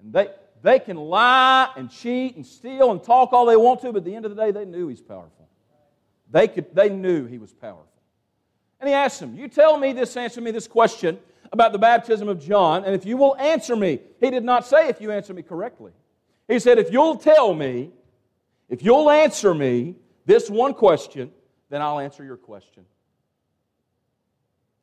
And 0.01 0.13
they, 0.13 0.29
they 0.61 0.79
can 0.79 0.97
lie 0.97 1.71
and 1.75 1.89
cheat 1.89 2.35
and 2.35 2.45
steal 2.45 2.91
and 2.91 3.01
talk 3.01 3.33
all 3.33 3.45
they 3.45 3.55
want 3.55 3.81
to, 3.81 3.91
but 3.91 3.99
at 3.99 4.05
the 4.05 4.15
end 4.15 4.25
of 4.25 4.35
the 4.35 4.41
day, 4.41 4.51
they 4.51 4.65
knew 4.65 4.87
he's 4.87 5.01
powerful. 5.01 5.47
They, 6.29 6.47
could, 6.47 6.73
they 6.75 6.89
knew 6.89 7.25
he 7.25 7.37
was 7.37 7.53
powerful. 7.53 7.87
And 8.79 8.87
he 8.87 8.93
asked 8.93 9.19
them, 9.19 9.35
You 9.35 9.47
tell 9.47 9.77
me 9.77 9.93
this, 9.93 10.15
answer 10.17 10.41
me 10.41 10.51
this 10.51 10.67
question 10.67 11.17
about 11.51 11.71
the 11.71 11.79
baptism 11.79 12.27
of 12.27 12.39
John, 12.39 12.83
and 12.83 12.93
if 12.93 13.05
you 13.05 13.17
will 13.17 13.35
answer 13.37 13.75
me, 13.75 13.99
he 14.19 14.29
did 14.29 14.43
not 14.43 14.67
say 14.67 14.89
if 14.89 14.99
you 14.99 15.11
answer 15.11 15.33
me 15.33 15.41
correctly. 15.41 15.93
He 16.47 16.59
said, 16.59 16.77
If 16.77 16.91
you'll 16.91 17.17
tell 17.17 17.53
me, 17.53 17.91
if 18.69 18.83
you'll 18.83 19.09
answer 19.09 19.53
me 19.53 19.95
this 20.25 20.49
one 20.49 20.73
question, 20.73 21.31
then 21.69 21.81
I'll 21.81 21.99
answer 21.99 22.23
your 22.23 22.37
question. 22.37 22.85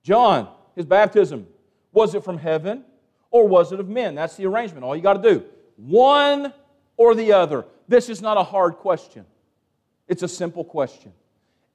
John, 0.03 0.49
his 0.75 0.87
baptism, 0.87 1.47
was 1.93 2.15
it 2.15 2.25
from 2.25 2.39
heaven 2.39 2.85
or 3.31 3.47
was 3.47 3.73
it 3.73 3.81
of 3.81 3.89
men? 3.89 4.15
That's 4.15 4.37
the 4.37 4.47
arrangement. 4.47 4.85
All 4.85 4.95
you 4.95 5.03
got 5.03 5.23
to 5.23 5.31
do, 5.31 5.45
one 5.77 6.53
or 6.97 7.15
the 7.15 7.33
other. 7.33 7.65
This 7.89 8.09
is 8.09 8.23
not 8.23 8.37
a 8.37 8.43
hard 8.43 8.75
question, 8.75 9.25
it's 10.09 10.23
a 10.23 10.29
simple 10.29 10.65
question. 10.65 11.13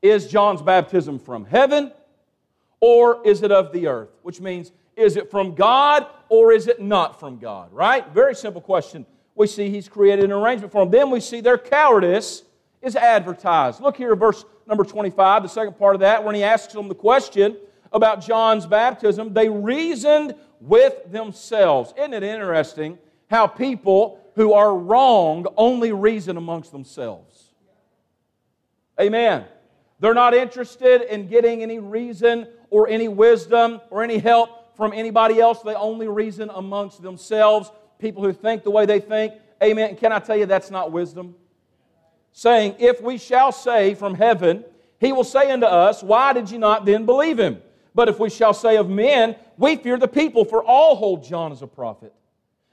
Is 0.01 0.27
John's 0.27 0.61
baptism 0.61 1.19
from 1.19 1.43
heaven 1.45 1.91
or 2.79 3.25
is 3.27 3.43
it 3.43 3.51
of 3.51 3.73
the 3.73 3.87
earth? 3.87 4.09
Which 4.21 4.39
means, 4.39 4.71
is 4.95 5.17
it 5.17 5.29
from 5.29 5.55
God 5.55 6.07
or 6.29 6.53
is 6.53 6.67
it 6.67 6.81
not 6.81 7.19
from 7.19 7.37
God? 7.37 7.73
Right? 7.73 8.07
Very 8.13 8.33
simple 8.35 8.61
question. 8.61 9.05
We 9.35 9.47
see 9.47 9.69
he's 9.69 9.89
created 9.89 10.25
an 10.25 10.31
arrangement 10.31 10.71
for 10.71 10.83
them. 10.83 10.91
Then 10.91 11.11
we 11.11 11.19
see 11.19 11.41
their 11.41 11.57
cowardice 11.57 12.43
is 12.81 12.95
advertised. 12.95 13.81
Look 13.81 13.97
here, 13.97 14.15
verse 14.15 14.45
number 14.67 14.83
25, 14.83 15.43
the 15.43 15.49
second 15.49 15.77
part 15.77 15.95
of 15.95 16.01
that, 16.01 16.23
when 16.23 16.35
he 16.35 16.43
asks 16.43 16.73
them 16.73 16.87
the 16.87 16.95
question 16.95 17.57
about 17.91 18.21
John's 18.21 18.65
baptism, 18.65 19.33
they 19.33 19.49
reasoned 19.49 20.35
with 20.59 21.11
themselves. 21.11 21.93
Isn't 21.97 22.13
it 22.13 22.23
interesting 22.23 22.97
how 23.29 23.47
people 23.47 24.19
who 24.35 24.53
are 24.53 24.75
wrong 24.75 25.45
only 25.57 25.91
reason 25.91 26.37
amongst 26.37 26.71
themselves? 26.71 27.51
Amen. 28.99 29.45
They're 29.99 30.13
not 30.13 30.33
interested 30.33 31.01
in 31.13 31.27
getting 31.27 31.61
any 31.61 31.79
reason 31.79 32.47
or 32.69 32.87
any 32.87 33.07
wisdom 33.07 33.81
or 33.89 34.03
any 34.03 34.17
help 34.17 34.75
from 34.75 34.93
anybody 34.93 35.39
else. 35.39 35.61
They 35.61 35.75
only 35.75 36.07
reason 36.07 36.49
amongst 36.53 37.01
themselves. 37.01 37.71
People 37.99 38.23
who 38.23 38.31
think 38.33 38.63
the 38.63 38.71
way 38.71 38.85
they 38.85 38.99
think. 38.99 39.33
Amen. 39.61 39.97
can 39.97 40.13
I 40.13 40.19
tell 40.19 40.37
you 40.37 40.45
that's 40.45 40.71
not 40.71 40.91
wisdom? 40.91 41.35
Saying, 42.31 42.75
If 42.79 43.01
we 43.01 43.17
shall 43.17 43.51
say 43.51 43.93
from 43.93 44.15
heaven, 44.15 44.63
he 44.99 45.11
will 45.11 45.25
say 45.25 45.51
unto 45.51 45.65
us, 45.65 46.01
Why 46.01 46.31
did 46.31 46.49
you 46.49 46.59
not 46.59 46.85
then 46.85 47.05
believe 47.05 47.37
him? 47.37 47.61
But 47.95 48.09
if 48.09 48.19
we 48.19 48.29
shall 48.29 48.53
say 48.53 48.77
of 48.77 48.89
men, 48.89 49.35
we 49.57 49.75
fear 49.75 49.97
the 49.97 50.07
people, 50.07 50.45
for 50.45 50.63
all 50.63 50.95
hold 50.95 51.23
John 51.23 51.51
as 51.51 51.61
a 51.61 51.67
prophet. 51.67 52.13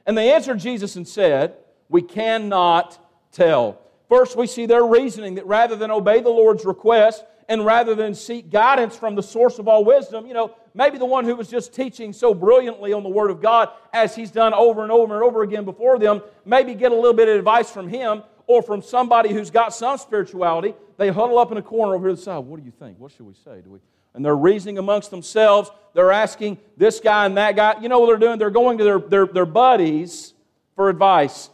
And 0.07 0.17
they 0.17 0.33
answered 0.33 0.59
Jesus 0.59 0.97
and 0.97 1.07
said, 1.07 1.57
We 1.89 2.03
cannot 2.03 2.99
tell. 3.33 3.81
First, 4.09 4.37
we 4.37 4.47
see 4.47 4.67
their 4.67 4.85
reasoning 4.85 5.35
that 5.35 5.47
rather 5.47 5.75
than 5.75 5.91
obey 5.91 6.21
the 6.21 6.31
Lord's 6.31 6.65
request 6.65 7.25
and 7.49 7.65
rather 7.65 7.95
than 7.95 8.15
seek 8.15 8.51
guidance 8.51 8.97
from 8.97 9.15
the 9.15 9.23
source 9.23 9.59
of 9.59 9.69
all 9.69 9.85
wisdom, 9.85 10.27
you 10.27 10.35
know, 10.35 10.55
maybe 10.75 10.99
the 10.99 11.07
one 11.07 11.25
who 11.25 11.35
was 11.35 11.49
just 11.49 11.73
teaching 11.73 12.13
so 12.13 12.35
brilliantly 12.35 12.93
on 12.93 13.03
the 13.03 13.09
Word 13.09 13.31
of 13.31 13.41
God 13.41 13.71
as 13.93 14.15
he's 14.15 14.31
done 14.31 14.55
over 14.55 14.83
and 14.83 14.93
over 14.93 15.15
and 15.15 15.25
over 15.25 15.43
again 15.43 15.65
before 15.65 15.99
them, 15.99 16.23
maybe 16.45 16.75
get 16.75 16.93
a 16.93 16.95
little 16.95 17.15
bit 17.15 17.29
of 17.29 17.37
advice 17.37 17.71
from 17.71 17.89
him 17.89 18.23
or 18.47 18.63
from 18.63 18.83
somebody 18.83 19.33
who's 19.33 19.51
got 19.51 19.75
some 19.75 19.99
spirituality. 19.99 20.75
They 20.97 21.09
huddle 21.09 21.39
up 21.39 21.51
in 21.51 21.59
a 21.59 21.63
corner 21.63 21.95
over 21.95 22.09
to 22.09 22.15
the 22.15 22.21
side. 22.21 22.39
What 22.39 22.61
do 22.61 22.67
you 22.67 22.73
think? 22.73 22.99
What 22.99 23.13
should 23.13 23.27
we 23.27 23.35
say? 23.35 23.61
Do 23.61 23.71
we? 23.71 23.81
And 24.17 24.25
they're 24.25 24.37
reasoning 24.37 24.79
amongst 24.79 25.11
themselves. 25.11 25.71
They're 25.93 26.11
asking 26.11 26.59
this 26.77 27.01
guy 27.01 27.27
and 27.27 27.37
that 27.37 27.55
guy. 27.55 27.79
You 27.81 27.89
know 27.89 28.01
what 28.01 28.07
they're 28.07 28.17
doing? 28.17 28.39
They're 28.39 28.51
going 28.51 28.79
to 28.79 28.85
their, 28.85 28.99
their, 28.99 29.27
their 29.27 29.47
buddies 29.47 30.33
for 30.75 30.89
advice. 30.89 31.51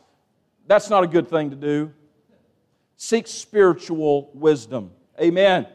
That's 0.68 0.88
not 0.88 1.03
a 1.05 1.09
good 1.09 1.29
thing 1.29 1.51
to 1.51 1.57
do. 1.57 1.92
Seek 2.96 3.27
spiritual 3.27 4.31
wisdom. 4.33 4.92
Amen. 5.20 5.66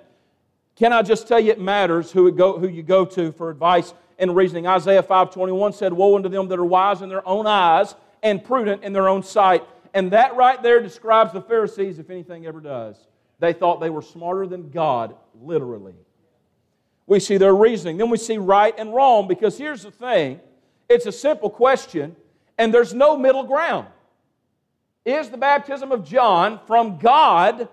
Can 0.77 0.93
I 0.93 1.01
just 1.01 1.27
tell 1.27 1.41
you 1.41 1.51
it 1.51 1.59
matters 1.59 2.09
who, 2.11 2.27
it 2.27 2.37
go, 2.37 2.57
who 2.57 2.69
you 2.69 2.83
go 2.83 3.03
to 3.03 3.33
for 3.33 3.49
advice 3.49 3.93
and 4.17 4.33
reasoning? 4.33 4.65
Isaiah 4.65 5.03
5.21 5.03 5.73
said, 5.73 5.91
Woe 5.91 6.15
unto 6.15 6.29
them 6.29 6.47
that 6.47 6.57
are 6.57 6.65
wise 6.65 7.01
in 7.01 7.09
their 7.09 7.27
own 7.27 7.47
eyes 7.47 7.95
and 8.23 8.41
prudent 8.41 8.83
in 8.83 8.93
their 8.93 9.09
own 9.09 9.23
sight. 9.23 9.63
And 9.93 10.11
that 10.11 10.37
right 10.37 10.61
there 10.63 10.81
describes 10.81 11.33
the 11.33 11.41
Pharisees, 11.41 11.99
if 11.99 12.09
anything 12.09 12.45
ever 12.45 12.61
does. 12.61 13.07
They 13.39 13.53
thought 13.53 13.81
they 13.81 13.89
were 13.89 14.01
smarter 14.01 14.47
than 14.47 14.69
God, 14.69 15.15
literally. 15.41 15.95
We 17.07 17.19
see 17.19 17.37
their 17.37 17.55
reasoning. 17.55 17.97
Then 17.97 18.09
we 18.09 18.17
see 18.17 18.37
right 18.37 18.75
and 18.77 18.93
wrong, 18.93 19.27
because 19.27 19.57
here's 19.57 19.83
the 19.83 19.91
thing 19.91 20.39
it's 20.89 21.05
a 21.05 21.11
simple 21.11 21.49
question, 21.49 22.15
and 22.57 22.73
there's 22.73 22.93
no 22.93 23.17
middle 23.17 23.43
ground. 23.43 23.87
Is 25.05 25.29
the 25.29 25.37
baptism 25.37 25.91
of 25.91 26.05
John 26.05 26.59
from 26.67 26.97
God 26.97 27.69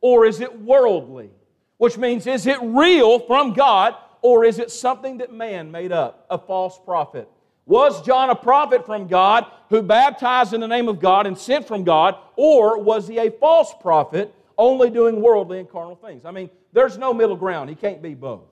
or 0.00 0.24
is 0.24 0.40
it 0.40 0.60
worldly? 0.60 1.30
Which 1.76 1.98
means, 1.98 2.26
is 2.26 2.46
it 2.46 2.58
real 2.62 3.18
from 3.18 3.52
God 3.52 3.94
or 4.22 4.44
is 4.44 4.58
it 4.58 4.70
something 4.70 5.18
that 5.18 5.32
man 5.32 5.70
made 5.70 5.92
up, 5.92 6.26
a 6.30 6.38
false 6.38 6.78
prophet? 6.84 7.28
Was 7.66 8.00
John 8.02 8.30
a 8.30 8.34
prophet 8.34 8.86
from 8.86 9.06
God 9.06 9.44
who 9.68 9.82
baptized 9.82 10.54
in 10.54 10.60
the 10.60 10.66
name 10.66 10.88
of 10.88 10.98
God 10.98 11.26
and 11.26 11.36
sent 11.36 11.68
from 11.68 11.84
God, 11.84 12.16
or 12.36 12.80
was 12.80 13.06
he 13.06 13.18
a 13.18 13.30
false 13.30 13.74
prophet 13.80 14.34
only 14.56 14.88
doing 14.88 15.20
worldly 15.20 15.58
and 15.58 15.68
carnal 15.68 15.94
things? 15.94 16.24
I 16.24 16.30
mean, 16.30 16.48
there's 16.72 16.96
no 16.96 17.12
middle 17.12 17.36
ground. 17.36 17.68
He 17.68 17.76
can't 17.76 18.00
be 18.00 18.14
both. 18.14 18.44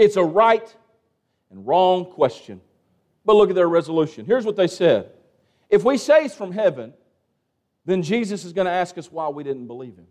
It's 0.00 0.16
a 0.16 0.24
right 0.24 0.74
and 1.50 1.66
wrong 1.66 2.06
question. 2.06 2.62
But 3.26 3.36
look 3.36 3.50
at 3.50 3.54
their 3.54 3.68
resolution. 3.68 4.24
Here's 4.24 4.46
what 4.46 4.56
they 4.56 4.66
said 4.66 5.10
if 5.68 5.84
we 5.84 5.98
say 5.98 6.24
it's 6.24 6.34
from 6.34 6.52
heaven, 6.52 6.94
then 7.84 8.02
Jesus 8.02 8.46
is 8.46 8.54
going 8.54 8.64
to 8.64 8.72
ask 8.72 8.96
us 8.96 9.12
why 9.12 9.28
we 9.28 9.44
didn't 9.44 9.66
believe 9.66 9.96
him. 9.96 10.06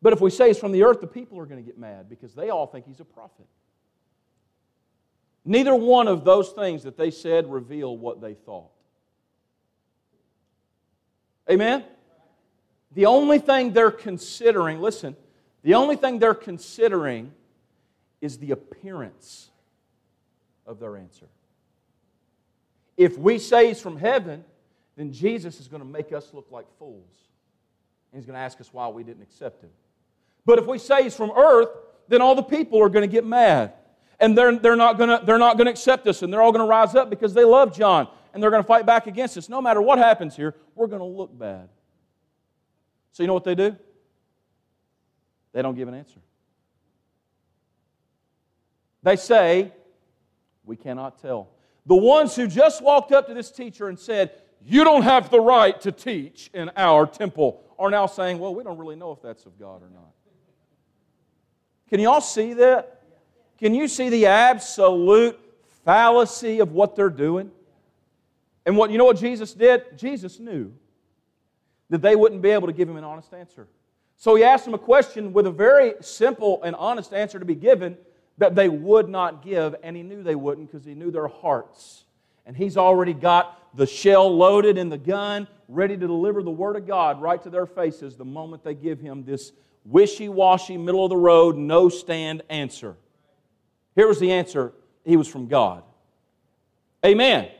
But 0.00 0.12
if 0.12 0.20
we 0.20 0.30
say 0.30 0.48
it's 0.48 0.60
from 0.60 0.70
the 0.70 0.84
earth, 0.84 1.00
the 1.00 1.08
people 1.08 1.40
are 1.40 1.44
going 1.44 1.62
to 1.62 1.66
get 1.66 1.76
mad 1.76 2.08
because 2.08 2.32
they 2.32 2.50
all 2.50 2.68
think 2.68 2.86
he's 2.86 3.00
a 3.00 3.04
prophet. 3.04 3.46
Neither 5.44 5.74
one 5.74 6.06
of 6.06 6.22
those 6.22 6.50
things 6.50 6.84
that 6.84 6.96
they 6.96 7.10
said 7.10 7.50
reveal 7.50 7.96
what 7.96 8.20
they 8.20 8.34
thought. 8.34 8.70
Amen? 11.50 11.82
The 12.92 13.06
only 13.06 13.40
thing 13.40 13.72
they're 13.72 13.90
considering, 13.90 14.80
listen, 14.80 15.16
the 15.62 15.74
only 15.74 15.96
thing 15.96 16.20
they're 16.20 16.32
considering 16.32 17.32
is 18.20 18.38
the 18.38 18.50
appearance 18.52 19.50
of 20.66 20.78
their 20.78 20.96
answer. 20.96 21.26
If 22.96 23.16
we 23.16 23.38
say 23.38 23.68
he's 23.68 23.80
from 23.80 23.96
heaven, 23.96 24.44
then 24.96 25.12
Jesus 25.12 25.60
is 25.60 25.68
going 25.68 25.80
to 25.80 25.88
make 25.88 26.12
us 26.12 26.34
look 26.34 26.46
like 26.50 26.66
fools. 26.78 27.08
And 28.12 28.20
he's 28.20 28.26
going 28.26 28.34
to 28.34 28.40
ask 28.40 28.60
us 28.60 28.72
why 28.72 28.88
we 28.88 29.02
didn't 29.02 29.22
accept 29.22 29.62
him. 29.62 29.70
But 30.44 30.58
if 30.58 30.66
we 30.66 30.78
say 30.78 31.04
he's 31.04 31.14
from 31.14 31.30
earth, 31.30 31.68
then 32.08 32.20
all 32.20 32.34
the 32.34 32.42
people 32.42 32.82
are 32.82 32.88
going 32.88 33.08
to 33.08 33.12
get 33.12 33.24
mad. 33.24 33.72
And 34.18 34.36
they're, 34.36 34.54
they're 34.58 34.76
not 34.76 34.98
going 34.98 35.08
to, 35.08 35.24
they're 35.24 35.38
not 35.38 35.56
going 35.56 35.66
to 35.66 35.70
accept 35.70 36.06
us. 36.06 36.22
And 36.22 36.32
they're 36.32 36.42
all 36.42 36.52
going 36.52 36.64
to 36.64 36.68
rise 36.68 36.94
up 36.94 37.08
because 37.08 37.32
they 37.32 37.44
love 37.44 37.74
John. 37.74 38.08
And 38.34 38.42
they're 38.42 38.50
going 38.50 38.62
to 38.62 38.66
fight 38.66 38.84
back 38.84 39.06
against 39.06 39.38
us. 39.38 39.48
No 39.48 39.62
matter 39.62 39.80
what 39.80 39.98
happens 39.98 40.36
here, 40.36 40.54
we're 40.74 40.86
going 40.86 41.00
to 41.00 41.06
look 41.06 41.36
bad. 41.36 41.68
So 43.12 43.22
you 43.22 43.26
know 43.26 43.34
what 43.34 43.44
they 43.44 43.54
do? 43.54 43.76
They 45.52 45.62
don't 45.62 45.74
give 45.74 45.88
an 45.88 45.94
answer. 45.94 46.20
They 49.02 49.16
say, 49.16 49.72
We 50.64 50.76
cannot 50.76 51.20
tell. 51.20 51.48
The 51.86 51.96
ones 51.96 52.36
who 52.36 52.46
just 52.46 52.82
walked 52.82 53.12
up 53.12 53.26
to 53.28 53.34
this 53.34 53.50
teacher 53.50 53.88
and 53.88 53.98
said, 53.98 54.32
You 54.64 54.84
don't 54.84 55.02
have 55.02 55.30
the 55.30 55.40
right 55.40 55.80
to 55.80 55.92
teach 55.92 56.50
in 56.52 56.70
our 56.76 57.06
temple, 57.06 57.62
are 57.78 57.90
now 57.90 58.06
saying, 58.06 58.38
Well, 58.38 58.54
we 58.54 58.64
don't 58.64 58.78
really 58.78 58.96
know 58.96 59.12
if 59.12 59.22
that's 59.22 59.46
of 59.46 59.58
God 59.58 59.82
or 59.82 59.90
not. 59.90 60.10
Can 61.88 62.00
you 62.00 62.08
all 62.08 62.20
see 62.20 62.54
that? 62.54 63.02
Can 63.58 63.74
you 63.74 63.88
see 63.88 64.08
the 64.08 64.26
absolute 64.26 65.38
fallacy 65.84 66.60
of 66.60 66.72
what 66.72 66.96
they're 66.96 67.10
doing? 67.10 67.50
And 68.64 68.76
what 68.76 68.90
you 68.90 68.98
know 68.98 69.04
what 69.04 69.18
Jesus 69.18 69.52
did? 69.52 69.98
Jesus 69.98 70.38
knew 70.38 70.72
that 71.88 72.02
they 72.02 72.14
wouldn't 72.14 72.42
be 72.42 72.50
able 72.50 72.68
to 72.68 72.72
give 72.72 72.88
him 72.88 72.96
an 72.96 73.04
honest 73.04 73.34
answer. 73.34 73.66
So 74.16 74.34
he 74.34 74.44
asked 74.44 74.64
them 74.64 74.74
a 74.74 74.78
question 74.78 75.32
with 75.32 75.46
a 75.46 75.50
very 75.50 75.94
simple 76.00 76.62
and 76.62 76.76
honest 76.76 77.12
answer 77.12 77.38
to 77.38 77.44
be 77.44 77.54
given 77.54 77.96
that 78.40 78.54
they 78.54 78.70
would 78.70 79.08
not 79.08 79.44
give, 79.44 79.76
and 79.82 79.94
he 79.94 80.02
knew 80.02 80.22
they 80.22 80.34
wouldn't 80.34 80.72
because 80.72 80.86
he 80.86 80.94
knew 80.94 81.10
their 81.10 81.28
hearts. 81.28 82.04
And 82.46 82.56
he's 82.56 82.78
already 82.78 83.12
got 83.12 83.76
the 83.76 83.86
shell 83.86 84.34
loaded 84.34 84.78
in 84.78 84.88
the 84.88 84.96
gun, 84.96 85.46
ready 85.68 85.94
to 85.94 86.06
deliver 86.06 86.42
the 86.42 86.50
word 86.50 86.76
of 86.76 86.86
God 86.86 87.20
right 87.20 87.40
to 87.42 87.50
their 87.50 87.66
faces 87.66 88.16
the 88.16 88.24
moment 88.24 88.64
they 88.64 88.74
give 88.74 88.98
him 88.98 89.24
this 89.24 89.52
wishy 89.84 90.30
washy, 90.30 90.78
middle 90.78 91.04
of 91.04 91.10
the 91.10 91.16
road, 91.18 91.56
no 91.56 91.90
stand 91.90 92.42
answer. 92.48 92.96
Here 93.94 94.08
was 94.08 94.18
the 94.18 94.32
answer 94.32 94.72
he 95.04 95.18
was 95.18 95.28
from 95.28 95.46
God. 95.46 95.82
Amen. 97.04 97.50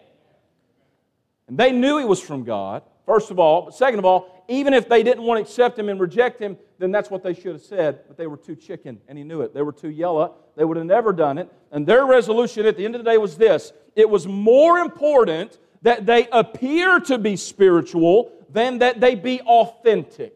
And 1.47 1.59
they 1.59 1.73
knew 1.73 1.99
he 1.99 2.07
was 2.07 2.21
from 2.21 2.45
God, 2.45 2.83
first 3.05 3.31
of 3.31 3.39
all. 3.39 3.63
But 3.67 3.75
second 3.75 3.99
of 3.99 4.07
all, 4.07 4.45
even 4.49 4.73
if 4.73 4.89
they 4.89 5.03
didn't 5.03 5.25
want 5.25 5.39
to 5.39 5.43
accept 5.43 5.79
him 5.79 5.91
and 5.91 6.01
reject 6.01 6.41
him, 6.41 6.57
then 6.81 6.91
that's 6.91 7.11
what 7.11 7.23
they 7.23 7.35
should 7.35 7.53
have 7.53 7.63
said. 7.63 8.01
But 8.09 8.17
they 8.17 8.27
were 8.27 8.39
too 8.39 8.57
chicken, 8.57 9.01
and 9.07 9.19
he 9.19 9.23
knew 9.23 9.43
it. 9.43 9.53
They 9.53 9.61
were 9.61 9.73
too 9.73 9.91
yellow. 9.91 10.35
They 10.57 10.65
would 10.65 10.79
have 10.79 10.87
never 10.87 11.13
done 11.13 11.37
it. 11.37 11.53
And 11.71 11.87
their 11.87 12.07
resolution 12.07 12.65
at 12.65 12.77
the 12.77 12.85
end 12.87 12.95
of 12.95 13.05
the 13.05 13.11
day 13.11 13.19
was 13.19 13.37
this 13.37 13.73
it 13.95 14.09
was 14.09 14.27
more 14.27 14.79
important 14.79 15.59
that 15.83 16.07
they 16.07 16.27
appear 16.33 16.99
to 17.01 17.19
be 17.19 17.37
spiritual 17.37 18.33
than 18.49 18.79
that 18.79 18.99
they 18.99 19.15
be 19.15 19.43
authentic. 19.43 20.35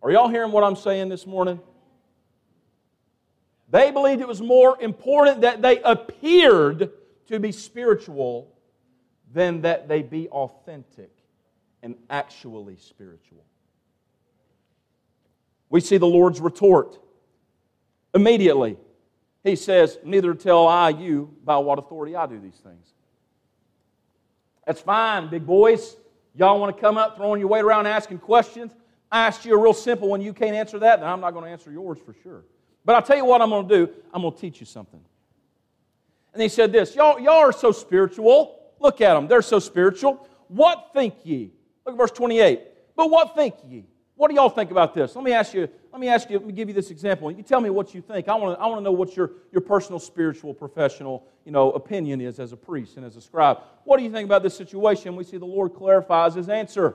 Are 0.00 0.10
y'all 0.10 0.28
hearing 0.28 0.52
what 0.52 0.64
I'm 0.64 0.76
saying 0.76 1.08
this 1.08 1.26
morning? 1.26 1.60
They 3.68 3.90
believed 3.90 4.20
it 4.20 4.28
was 4.28 4.42
more 4.42 4.80
important 4.80 5.40
that 5.40 5.60
they 5.60 5.80
appeared 5.82 6.90
to 7.28 7.40
be 7.40 7.50
spiritual 7.50 8.48
than 9.32 9.62
that 9.62 9.88
they 9.88 10.02
be 10.02 10.28
authentic 10.28 11.10
and 11.82 11.96
actually 12.10 12.76
spiritual. 12.76 13.44
We 15.72 15.80
see 15.80 15.96
the 15.96 16.06
Lord's 16.06 16.38
retort 16.38 16.98
immediately. 18.14 18.76
He 19.42 19.56
says, 19.56 19.98
Neither 20.04 20.34
tell 20.34 20.68
I 20.68 20.90
you 20.90 21.34
by 21.42 21.56
what 21.56 21.78
authority 21.78 22.14
I 22.14 22.26
do 22.26 22.38
these 22.38 22.60
things. 22.62 22.92
That's 24.66 24.82
fine, 24.82 25.30
big 25.30 25.46
boys. 25.46 25.96
Y'all 26.34 26.60
want 26.60 26.76
to 26.76 26.80
come 26.80 26.98
up 26.98 27.16
throwing 27.16 27.40
your 27.40 27.48
weight 27.48 27.64
around 27.64 27.86
asking 27.86 28.18
questions? 28.18 28.70
I 29.10 29.26
asked 29.26 29.46
you 29.46 29.54
a 29.54 29.56
real 29.56 29.72
simple 29.72 30.10
one. 30.10 30.20
You 30.20 30.34
can't 30.34 30.54
answer 30.54 30.78
that, 30.78 31.00
then 31.00 31.08
I'm 31.08 31.20
not 31.20 31.32
going 31.32 31.46
to 31.46 31.50
answer 31.50 31.72
yours 31.72 31.98
for 32.04 32.14
sure. 32.22 32.44
But 32.84 32.96
I'll 32.96 33.02
tell 33.02 33.16
you 33.16 33.24
what 33.24 33.40
I'm 33.40 33.48
going 33.48 33.66
to 33.66 33.86
do. 33.86 33.92
I'm 34.12 34.20
going 34.20 34.34
to 34.34 34.40
teach 34.40 34.60
you 34.60 34.66
something. 34.66 35.00
And 36.34 36.42
he 36.42 36.50
said 36.50 36.70
this 36.70 36.94
y'all, 36.94 37.18
y'all 37.18 37.38
are 37.38 37.52
so 37.52 37.72
spiritual. 37.72 38.60
Look 38.78 39.00
at 39.00 39.14
them. 39.14 39.26
They're 39.26 39.40
so 39.40 39.58
spiritual. 39.58 40.28
What 40.48 40.90
think 40.92 41.14
ye? 41.24 41.50
Look 41.86 41.94
at 41.94 41.98
verse 41.98 42.10
28. 42.10 42.60
But 42.94 43.10
what 43.10 43.34
think 43.34 43.54
ye? 43.66 43.86
What 44.22 44.30
do 44.30 44.36
y'all 44.36 44.50
think 44.50 44.70
about 44.70 44.94
this? 44.94 45.16
Let 45.16 45.24
me 45.24 45.32
ask 45.32 45.52
you, 45.52 45.68
let 45.90 46.00
me 46.00 46.06
ask 46.06 46.30
you, 46.30 46.38
let 46.38 46.46
me 46.46 46.52
give 46.52 46.68
you 46.68 46.74
this 46.74 46.92
example. 46.92 47.28
You 47.32 47.42
tell 47.42 47.60
me 47.60 47.70
what 47.70 47.92
you 47.92 48.00
think. 48.00 48.28
I 48.28 48.36
want 48.36 48.56
to, 48.56 48.62
I 48.62 48.68
want 48.68 48.78
to 48.78 48.84
know 48.84 48.92
what 48.92 49.16
your, 49.16 49.32
your 49.50 49.62
personal, 49.62 49.98
spiritual, 49.98 50.54
professional, 50.54 51.26
you 51.44 51.50
know, 51.50 51.72
opinion 51.72 52.20
is 52.20 52.38
as 52.38 52.52
a 52.52 52.56
priest 52.56 52.96
and 52.96 53.04
as 53.04 53.16
a 53.16 53.20
scribe. 53.20 53.58
What 53.82 53.96
do 53.96 54.04
you 54.04 54.12
think 54.12 54.24
about 54.24 54.44
this 54.44 54.56
situation? 54.56 55.16
We 55.16 55.24
see 55.24 55.38
the 55.38 55.44
Lord 55.44 55.74
clarifies 55.74 56.34
his 56.34 56.48
answer. 56.48 56.94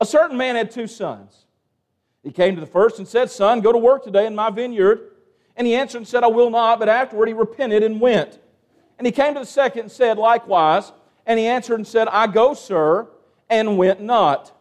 A 0.00 0.06
certain 0.06 0.36
man 0.36 0.54
had 0.54 0.70
two 0.70 0.86
sons. 0.86 1.46
He 2.22 2.30
came 2.30 2.54
to 2.54 2.60
the 2.60 2.66
first 2.68 3.00
and 3.00 3.08
said, 3.08 3.28
Son, 3.28 3.60
go 3.60 3.72
to 3.72 3.78
work 3.78 4.04
today 4.04 4.26
in 4.26 4.36
my 4.36 4.50
vineyard. 4.50 5.10
And 5.56 5.66
he 5.66 5.74
answered 5.74 5.98
and 5.98 6.06
said, 6.06 6.22
I 6.22 6.28
will 6.28 6.50
not. 6.50 6.78
But 6.78 6.88
afterward 6.88 7.26
he 7.26 7.34
repented 7.34 7.82
and 7.82 8.00
went. 8.00 8.38
And 8.98 9.04
he 9.04 9.10
came 9.10 9.34
to 9.34 9.40
the 9.40 9.46
second 9.46 9.80
and 9.80 9.90
said, 9.90 10.16
Likewise. 10.16 10.92
And 11.26 11.40
he 11.40 11.46
answered 11.46 11.74
and 11.74 11.86
said, 11.88 12.06
I 12.06 12.28
go, 12.28 12.54
sir, 12.54 13.08
and 13.50 13.76
went 13.76 14.00
not. 14.00 14.53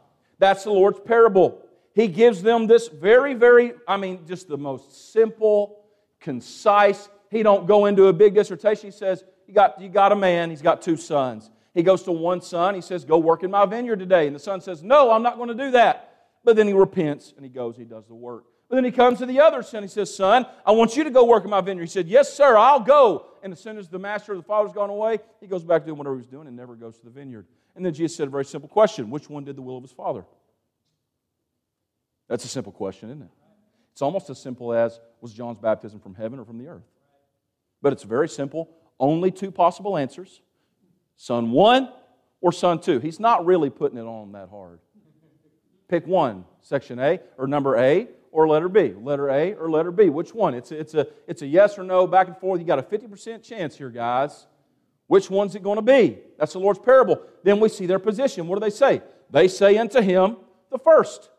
That's 0.44 0.66
the 0.66 0.72
Lord's 0.72 1.00
parable. 1.00 1.62
He 1.96 2.10
gives 2.10 2.42
them 2.42 2.68
this 2.68 2.90
very, 2.90 3.34
very, 3.34 3.76
I 3.88 3.96
mean, 3.96 4.28
just 4.28 4.50
the 4.50 4.58
most 4.58 5.14
simple, 5.14 5.86
concise. 6.20 7.08
He 7.32 7.44
don't 7.44 7.66
go 7.66 7.86
into 7.86 8.08
a 8.08 8.14
big 8.14 8.36
dissertation. 8.36 8.92
He 8.92 8.92
says, 8.92 9.24
you 9.48 9.54
got, 9.54 9.80
you 9.80 9.88
got 9.88 10.12
a 10.12 10.18
man, 10.18 10.50
he's 10.50 10.62
got 10.62 10.82
two 10.82 10.98
sons. 10.98 11.50
He 11.74 11.82
goes 11.82 12.04
to 12.04 12.12
one 12.12 12.42
son. 12.42 12.76
He 12.76 12.82
says, 12.82 13.06
Go 13.06 13.20
work 13.20 13.44
in 13.44 13.52
my 13.52 13.66
vineyard 13.66 14.00
today. 14.00 14.28
And 14.28 14.36
the 14.36 14.40
son 14.40 14.60
says, 14.60 14.84
No, 14.84 15.12
I'm 15.12 15.24
not 15.24 15.38
going 15.38 15.48
to 15.48 15.56
do 15.56 15.72
that. 15.72 16.28
But 16.44 16.58
then 16.58 16.68
he 16.68 16.74
repents 16.74 17.34
and 17.38 17.46
he 17.46 17.50
goes, 17.50 17.78
he 17.78 17.86
does 17.86 18.06
the 18.06 18.14
work. 18.14 18.44
But 18.70 18.76
then 18.76 18.84
he 18.84 18.92
comes 18.92 19.20
to 19.20 19.26
the 19.26 19.40
other 19.40 19.64
son. 19.64 19.82
He 19.82 19.88
says, 19.88 20.14
Son, 20.14 20.46
I 20.66 20.74
want 20.74 20.98
you 20.98 21.06
to 21.06 21.10
go 21.10 21.24
work 21.24 21.46
in 21.46 21.50
my 21.50 21.62
vineyard. 21.62 21.86
He 21.86 21.90
said, 21.90 22.10
Yes, 22.10 22.34
sir, 22.34 22.58
I'll 22.58 22.82
go. 22.82 23.28
And 23.44 23.54
as 23.54 23.62
soon 23.62 23.78
as 23.78 23.88
the 23.88 23.98
master 23.98 24.34
of 24.34 24.40
the 24.40 24.44
father's 24.44 24.74
gone 24.74 24.90
away, 24.90 25.20
he 25.40 25.48
goes 25.48 25.64
back 25.64 25.84
to 25.84 25.86
doing 25.88 26.00
whatever 26.00 26.16
he 26.16 26.20
was 26.20 26.28
doing 26.28 26.48
and 26.48 26.58
never 26.58 26.76
goes 26.76 26.98
to 26.98 27.06
the 27.06 27.12
vineyard. 27.12 27.48
And 27.76 27.86
then 27.86 27.94
Jesus 27.94 28.18
said 28.18 28.28
a 28.28 28.32
very 28.32 28.46
simple 28.46 28.70
question 28.70 29.10
Which 29.10 29.30
one 29.30 29.44
did 29.44 29.56
the 29.56 29.62
will 29.62 29.78
of 29.78 29.84
his 29.84 29.92
father? 29.92 30.26
That's 32.28 32.46
a 32.46 32.48
simple 32.48 32.72
question, 32.72 33.10
isn't 33.10 33.22
it? 33.22 33.30
It's 33.92 34.02
almost 34.02 34.30
as 34.30 34.42
simple 34.42 34.74
as 34.74 35.00
was 35.22 35.34
John's 35.34 35.60
baptism 35.60 36.00
from 36.00 36.16
heaven 36.16 36.40
or 36.40 36.46
from 36.46 36.58
the 36.58 36.68
earth? 36.68 36.84
But 37.82 37.94
it's 37.94 38.04
very 38.04 38.30
simple. 38.30 38.70
Only 39.00 39.32
two 39.32 39.52
possible 39.52 39.98
answers 39.98 40.42
son 41.16 41.52
one 41.52 41.90
or 42.42 42.52
son 42.52 42.80
two. 42.80 43.00
He's 43.00 43.20
not 43.20 43.46
really 43.46 43.70
putting 43.70 43.98
it 43.98 44.06
on 44.06 44.32
that 44.32 44.50
hard. 44.50 44.80
Pick 45.88 46.08
one, 46.08 46.46
section 46.62 47.00
A 47.00 47.20
or 47.38 47.46
number 47.46 47.78
A 47.78 48.08
or 48.32 48.48
letter 48.48 48.68
B. 48.68 48.94
Letter 49.00 49.30
A 49.30 49.54
or 49.54 49.70
letter 49.70 49.92
B. 49.92 50.10
Which 50.10 50.34
one? 50.34 50.54
It's 50.56 50.72
a, 50.72 50.80
it's 50.80 50.94
a, 50.96 51.08
it's 51.28 51.42
a 51.44 51.48
yes 51.48 51.78
or 51.78 51.84
no 51.84 52.08
back 52.08 52.28
and 52.28 52.38
forth. 52.38 52.60
You 52.60 52.66
got 52.66 52.80
a 52.80 52.84
50% 52.84 53.44
chance 53.44 53.78
here, 53.78 53.90
guys. 53.90 54.48
Which 55.08 55.30
one's 55.30 55.56
it 55.56 55.64
going 55.64 55.78
to 55.78 55.82
be? 55.82 56.18
That's 56.38 56.54
the 56.54 56.60
Lord's 56.60 56.80
parable. 56.80 57.22
Then 57.44 57.60
we 57.60 57.70
see 57.70 57.86
their 57.86 58.00
position. 58.00 58.48
What 58.48 58.56
do 58.56 58.62
they 58.62 58.70
say? 58.70 59.02
They 59.30 59.48
say 59.48 59.78
unto 59.78 60.02
him, 60.02 60.38
the 60.72 60.80
first. 60.80 61.30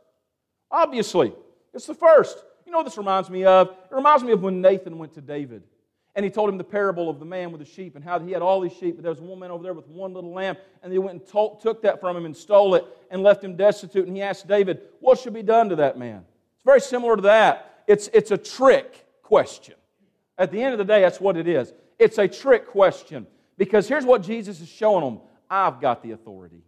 Obviously, 0.70 1.32
it's 1.72 1.86
the 1.86 1.94
first. 1.94 2.44
You 2.66 2.72
know 2.72 2.78
what 2.78 2.84
this 2.84 2.98
reminds 2.98 3.30
me 3.30 3.44
of? 3.44 3.68
It 3.68 3.94
reminds 3.94 4.24
me 4.24 4.32
of 4.32 4.42
when 4.42 4.60
Nathan 4.60 4.98
went 4.98 5.14
to 5.14 5.20
David 5.20 5.62
and 6.14 6.24
he 6.24 6.30
told 6.30 6.48
him 6.48 6.58
the 6.58 6.64
parable 6.64 7.10
of 7.10 7.18
the 7.18 7.24
man 7.24 7.50
with 7.50 7.60
the 7.60 7.66
sheep 7.66 7.96
and 7.96 8.04
how 8.04 8.18
he 8.20 8.30
had 8.30 8.40
all 8.40 8.60
these 8.60 8.72
sheep, 8.72 8.96
but 8.96 9.02
there 9.02 9.10
was 9.10 9.20
one 9.20 9.38
man 9.38 9.50
over 9.50 9.62
there 9.62 9.74
with 9.74 9.88
one 9.88 10.14
little 10.14 10.32
lamb, 10.32 10.56
and 10.82 10.92
they 10.92 10.98
went 10.98 11.20
and 11.20 11.60
took 11.60 11.82
that 11.82 12.00
from 12.00 12.16
him 12.16 12.24
and 12.24 12.36
stole 12.36 12.76
it 12.76 12.84
and 13.10 13.22
left 13.22 13.42
him 13.42 13.56
destitute. 13.56 14.06
And 14.06 14.16
he 14.16 14.22
asked 14.22 14.46
David, 14.46 14.82
What 15.00 15.18
should 15.18 15.34
be 15.34 15.42
done 15.42 15.68
to 15.70 15.76
that 15.76 15.98
man? 15.98 16.24
It's 16.54 16.64
very 16.64 16.80
similar 16.80 17.16
to 17.16 17.22
that. 17.22 17.82
It's, 17.88 18.08
it's 18.12 18.30
a 18.30 18.38
trick 18.38 19.06
question. 19.22 19.74
At 20.38 20.52
the 20.52 20.62
end 20.62 20.72
of 20.72 20.78
the 20.78 20.84
day, 20.84 21.00
that's 21.00 21.20
what 21.20 21.36
it 21.36 21.48
is. 21.48 21.72
It's 21.98 22.18
a 22.18 22.28
trick 22.28 22.68
question 22.68 23.26
because 23.56 23.88
here's 23.88 24.04
what 24.04 24.22
Jesus 24.22 24.60
is 24.60 24.68
showing 24.68 25.04
them 25.04 25.20
I've 25.48 25.80
got 25.80 26.02
the 26.02 26.12
authority. 26.12 26.62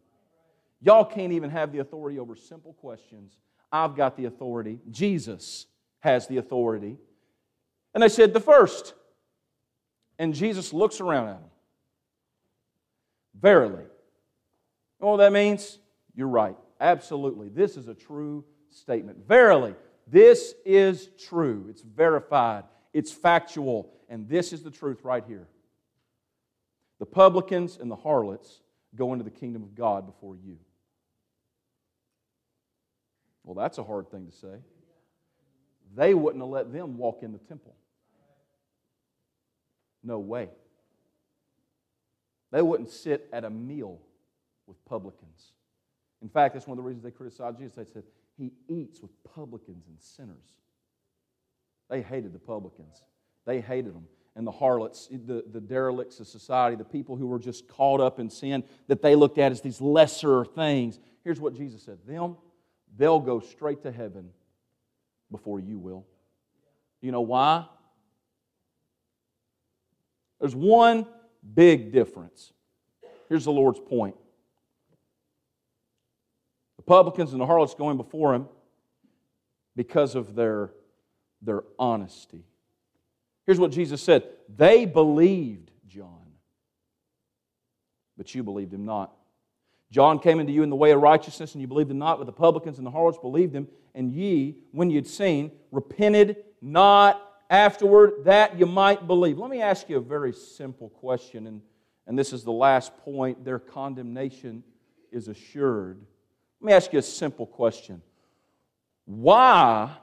Y'all 0.81 1.05
can't 1.05 1.33
even 1.33 1.51
have 1.51 1.73
the 1.73 1.79
authority 1.79 2.19
over 2.19 2.37
simple 2.37 2.75
questions. 2.75 3.37
I've 3.73 3.97
got 3.97 4.17
the 4.17 4.27
authority. 4.27 4.79
Jesus 4.91 5.67
has 6.01 6.27
the 6.29 6.37
authority. 6.37 6.97
And 7.95 8.03
they 8.03 8.09
said, 8.09 8.33
The 8.33 8.41
first. 8.41 8.95
And 10.19 10.33
Jesus 10.35 10.73
looks 10.73 11.01
around 11.01 11.29
at 11.29 11.41
them. 11.41 11.51
Verily. 13.41 13.83
You 13.83 15.05
know 15.05 15.09
what 15.09 15.17
that 15.19 15.33
means? 15.33 15.79
You're 16.15 16.29
right. 16.29 16.57
Absolutely. 16.81 17.49
This 17.49 17.77
is 17.77 17.89
a 17.89 17.95
true 17.95 18.45
statement. 18.71 19.27
Verily, 19.27 19.75
This 20.07 20.55
is 20.65 21.11
true. 21.19 21.67
It's 21.69 21.83
verified. 21.83 22.65
It's 22.93 23.13
factual. 23.13 23.93
And 24.09 24.29
this 24.29 24.53
is 24.53 24.63
the 24.63 24.71
truth 24.71 25.01
right 25.03 25.25
here. 25.27 25.49
The 26.99 27.07
publicans 27.07 27.79
and 27.81 27.91
the 27.91 27.97
harlots 27.97 28.61
go 28.95 29.13
into 29.13 29.25
the 29.25 29.31
kingdom 29.31 29.63
of 29.63 29.75
God 29.75 30.07
before 30.07 30.37
you. 30.37 30.59
Well, 33.45 33.55
that's 33.55 33.79
a 33.79 33.85
hard 33.85 34.11
thing 34.11 34.27
to 34.27 34.33
say. 34.33 34.57
They 35.95 36.15
wouldn't 36.15 36.43
have 36.43 36.51
let 36.51 36.73
them 36.73 36.99
walk 36.99 37.23
in 37.23 37.33
the 37.33 37.39
temple. 37.39 37.77
No 40.03 40.19
way. 40.19 40.49
They 42.51 42.63
wouldn't 42.63 42.91
sit 42.91 43.29
at 43.33 43.45
a 43.45 43.51
meal 43.51 44.01
with 44.67 44.83
publicans. 44.85 45.53
In 46.23 46.29
fact, 46.29 46.55
that's 46.55 46.67
one 46.67 46.79
of 46.79 46.83
the 46.83 46.89
reasons 46.89 47.05
they 47.05 47.11
criticized 47.11 47.59
Jesus. 47.59 47.77
They 47.77 47.85
said, 47.85 48.05
He 48.37 48.53
eats 48.69 49.01
with 49.01 49.11
publicans 49.35 49.87
and 49.89 50.01
sinners. 50.01 50.57
They 51.89 52.03
hated 52.03 52.33
the 52.33 52.39
publicans, 52.39 53.03
they 53.45 53.61
hated 53.61 53.95
them. 53.95 54.07
And 54.37 54.47
the 54.47 54.53
harlots, 54.53 55.09
the, 55.09 55.45
the 55.51 55.61
derelicts 55.63 56.21
of 56.21 56.29
society, 56.29 56.77
the 56.77 56.85
people 56.85 57.17
who 57.17 57.27
were 57.27 57.39
just 57.39 57.67
caught 57.67 58.03
up 58.03 58.21
in 58.21 58.29
sin 58.29 58.63
that 58.87 59.01
they 59.01 59.15
looked 59.15 59.39
at 59.39 59.51
as 59.51 59.63
these 59.63 59.81
lesser 59.81 60.45
things. 60.45 60.99
Here's 61.25 61.41
what 61.41 61.55
Jesus 61.55 61.83
said 61.83 61.99
Them, 62.07 62.37
they'll 62.97 63.19
go 63.19 63.41
straight 63.41 63.83
to 63.83 63.91
heaven 63.91 64.29
before 65.31 65.59
you 65.59 65.79
will. 65.79 66.07
You 67.01 67.13
know 67.13 67.23
why? 67.23 67.67
There's 70.41 70.55
one 70.55 71.07
big 71.55 71.93
difference. 71.93 72.53
Here's 73.29 73.45
the 73.45 73.53
Lord's 73.53 73.81
point. 73.81 74.17
The 76.77 76.83
publicans 76.83 77.33
and 77.33 77.41
the 77.41 77.47
harlots 77.47 77.75
going 77.75 77.97
before 77.97 78.35
him 78.35 78.49
because 79.75 80.15
of 80.15 80.35
their, 80.35 80.71
their 81.43 81.63
honesty. 81.79 82.45
Here's 83.47 83.61
what 83.61 83.71
Jesus 83.71 84.03
said 84.03 84.25
They 84.55 84.85
believed 84.85 85.71
John, 85.87 86.33
but 88.17 88.35
you 88.35 88.43
believed 88.43 88.75
him 88.75 88.85
not. 88.85 89.13
John 89.91 90.19
came 90.19 90.41
into 90.41 90.53
you 90.53 90.63
in 90.63 90.71
the 90.71 90.77
way 90.77 90.91
of 90.91 91.01
righteousness, 91.01 91.55
and 91.55 91.63
you 91.63 91.69
believed 91.69 91.91
him 91.91 91.99
not, 91.99 92.19
but 92.19 92.27
the 92.27 92.33
publicans 92.33 92.79
and 92.79 92.87
the 92.87 92.91
harlots 92.91 93.19
believed 93.19 93.55
him, 93.55 93.69
and 93.95 94.13
ye, 94.13 94.57
when 94.73 94.91
you'd 94.91 95.07
seen, 95.07 95.53
repented 95.71 96.37
not 96.61 97.23
afterward 97.49 98.25
that 98.25 98.59
you 98.59 98.67
might 98.67 99.07
believe. 99.07 99.39
Let 99.39 99.49
me 99.49 99.63
ask 99.63 99.89
you 99.89 99.99
a 99.99 100.01
very 100.01 100.33
simple 100.33 100.89
question, 100.89 101.47
and, 101.47 101.63
and 102.09 102.19
this 102.19 102.33
is 102.33 102.43
the 102.43 102.53
last 102.53 102.97
point. 102.99 103.45
Their 103.45 103.61
condemnation 103.61 104.65
is 105.13 105.29
assured. 105.29 106.05
Let 106.61 106.67
me 106.67 106.73
ask 106.73 106.93
you 106.93 106.99
a 106.99 107.03
simple 107.03 107.47
question. 107.47 108.03
Why 109.05 109.97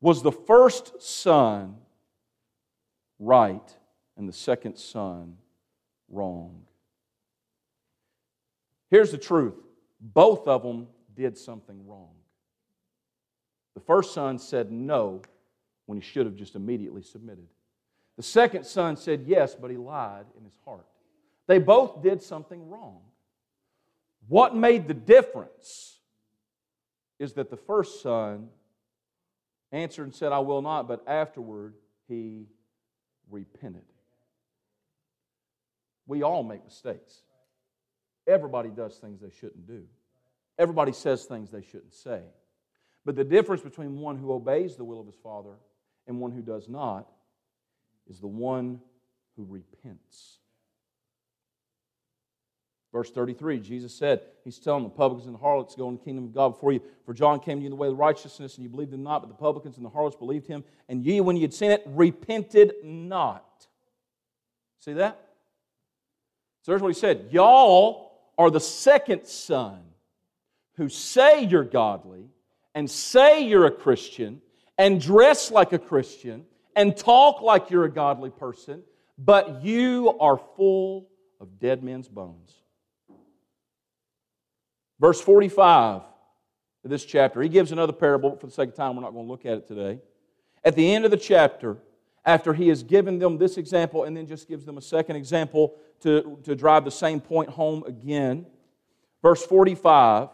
was 0.00 0.22
the 0.22 0.32
first 0.32 1.02
son 1.02 1.76
right 3.24 3.76
and 4.16 4.28
the 4.28 4.32
second 4.32 4.76
son 4.76 5.36
wrong? 6.08 6.62
Here's 8.90 9.10
the 9.10 9.18
truth 9.18 9.54
both 10.00 10.46
of 10.46 10.62
them 10.62 10.88
did 11.16 11.36
something 11.38 11.86
wrong. 11.86 12.14
The 13.74 13.80
first 13.80 14.12
son 14.12 14.38
said 14.38 14.70
no 14.70 15.22
when 15.86 16.00
he 16.00 16.02
should 16.02 16.26
have 16.26 16.36
just 16.36 16.54
immediately 16.54 17.02
submitted. 17.02 17.46
The 18.16 18.22
second 18.22 18.64
son 18.64 18.96
said 18.96 19.24
yes, 19.26 19.54
but 19.54 19.70
he 19.70 19.76
lied 19.76 20.26
in 20.38 20.44
his 20.44 20.56
heart. 20.64 20.86
They 21.46 21.58
both 21.58 22.02
did 22.02 22.22
something 22.22 22.68
wrong. 22.68 23.00
What 24.28 24.56
made 24.56 24.88
the 24.88 24.94
difference 24.94 25.98
is 27.18 27.34
that 27.34 27.50
the 27.50 27.56
first 27.56 28.02
son 28.02 28.48
answered 29.72 30.04
and 30.04 30.14
said, 30.14 30.32
I 30.32 30.38
will 30.38 30.62
not, 30.62 30.88
but 30.88 31.02
afterward 31.06 31.74
he 32.08 32.46
repented. 33.30 33.84
We 36.06 36.22
all 36.22 36.42
make 36.42 36.64
mistakes. 36.64 37.22
Everybody 38.26 38.70
does 38.70 38.96
things 38.96 39.20
they 39.20 39.30
shouldn't 39.30 39.66
do. 39.66 39.84
Everybody 40.58 40.92
says 40.92 41.24
things 41.24 41.50
they 41.50 41.62
shouldn't 41.62 41.94
say. 41.94 42.20
But 43.04 43.16
the 43.16 43.24
difference 43.24 43.62
between 43.62 43.98
one 43.98 44.16
who 44.16 44.32
obeys 44.32 44.76
the 44.76 44.84
will 44.84 45.00
of 45.00 45.06
his 45.06 45.16
Father 45.16 45.56
and 46.06 46.20
one 46.20 46.32
who 46.32 46.42
does 46.42 46.68
not 46.68 47.06
is 48.08 48.20
the 48.20 48.26
one 48.26 48.80
who 49.36 49.46
repents. 49.48 50.38
Verse 52.94 53.10
33, 53.10 53.58
Jesus 53.58 53.92
said, 53.92 54.20
He's 54.44 54.60
telling 54.60 54.84
the 54.84 54.88
publicans 54.88 55.26
and 55.26 55.34
the 55.34 55.40
harlots, 55.40 55.74
Go 55.74 55.88
in 55.88 55.96
the 55.96 56.00
kingdom 56.04 56.26
of 56.26 56.32
God 56.32 56.50
before 56.50 56.70
you. 56.70 56.80
For 57.04 57.12
John 57.12 57.40
came 57.40 57.58
to 57.58 57.62
you 57.62 57.66
in 57.66 57.70
the 57.70 57.76
way 57.76 57.88
of 57.88 57.98
righteousness, 57.98 58.54
and 58.54 58.62
you 58.62 58.70
believed 58.70 58.94
him 58.94 59.02
not, 59.02 59.20
but 59.20 59.26
the 59.26 59.34
publicans 59.34 59.78
and 59.78 59.84
the 59.84 59.90
harlots 59.90 60.14
believed 60.14 60.46
him. 60.46 60.62
And 60.88 61.04
ye, 61.04 61.20
when 61.20 61.34
ye 61.34 61.42
had 61.42 61.52
seen 61.52 61.72
it, 61.72 61.82
repented 61.86 62.74
not. 62.84 63.66
See 64.78 64.92
that? 64.92 65.18
So 66.62 66.70
there's 66.70 66.82
what 66.82 66.94
he 66.94 66.94
said. 66.94 67.30
Y'all 67.32 68.12
are 68.38 68.48
the 68.48 68.60
second 68.60 69.26
son 69.26 69.80
who 70.76 70.88
say 70.88 71.42
you're 71.42 71.64
godly 71.64 72.28
and 72.76 72.88
say 72.88 73.44
you're 73.44 73.66
a 73.66 73.72
Christian 73.72 74.40
and 74.78 75.00
dress 75.00 75.50
like 75.50 75.72
a 75.72 75.80
Christian 75.80 76.44
and 76.76 76.96
talk 76.96 77.42
like 77.42 77.70
you're 77.70 77.86
a 77.86 77.90
godly 77.90 78.30
person, 78.30 78.84
but 79.18 79.64
you 79.64 80.16
are 80.20 80.38
full 80.54 81.08
of 81.40 81.58
dead 81.58 81.82
men's 81.82 82.06
bones. 82.06 82.54
Verse 85.00 85.20
45 85.20 86.02
of 86.84 86.90
this 86.90 87.04
chapter, 87.04 87.40
he 87.40 87.48
gives 87.48 87.72
another 87.72 87.92
parable, 87.92 88.30
but 88.30 88.40
for 88.40 88.46
the 88.46 88.52
sake 88.52 88.70
of 88.70 88.74
time, 88.74 88.96
we're 88.96 89.02
not 89.02 89.12
going 89.12 89.26
to 89.26 89.30
look 89.30 89.46
at 89.46 89.54
it 89.54 89.66
today. 89.66 90.00
At 90.64 90.76
the 90.76 90.94
end 90.94 91.04
of 91.04 91.10
the 91.10 91.16
chapter, 91.16 91.78
after 92.24 92.54
he 92.54 92.68
has 92.68 92.82
given 92.82 93.18
them 93.18 93.38
this 93.38 93.58
example 93.58 94.04
and 94.04 94.16
then 94.16 94.26
just 94.26 94.48
gives 94.48 94.64
them 94.64 94.78
a 94.78 94.82
second 94.82 95.16
example 95.16 95.74
to, 96.00 96.38
to 96.44 96.54
drive 96.54 96.84
the 96.84 96.90
same 96.90 97.20
point 97.20 97.50
home 97.50 97.84
again, 97.86 98.46
verse 99.22 99.44
45 99.44 100.28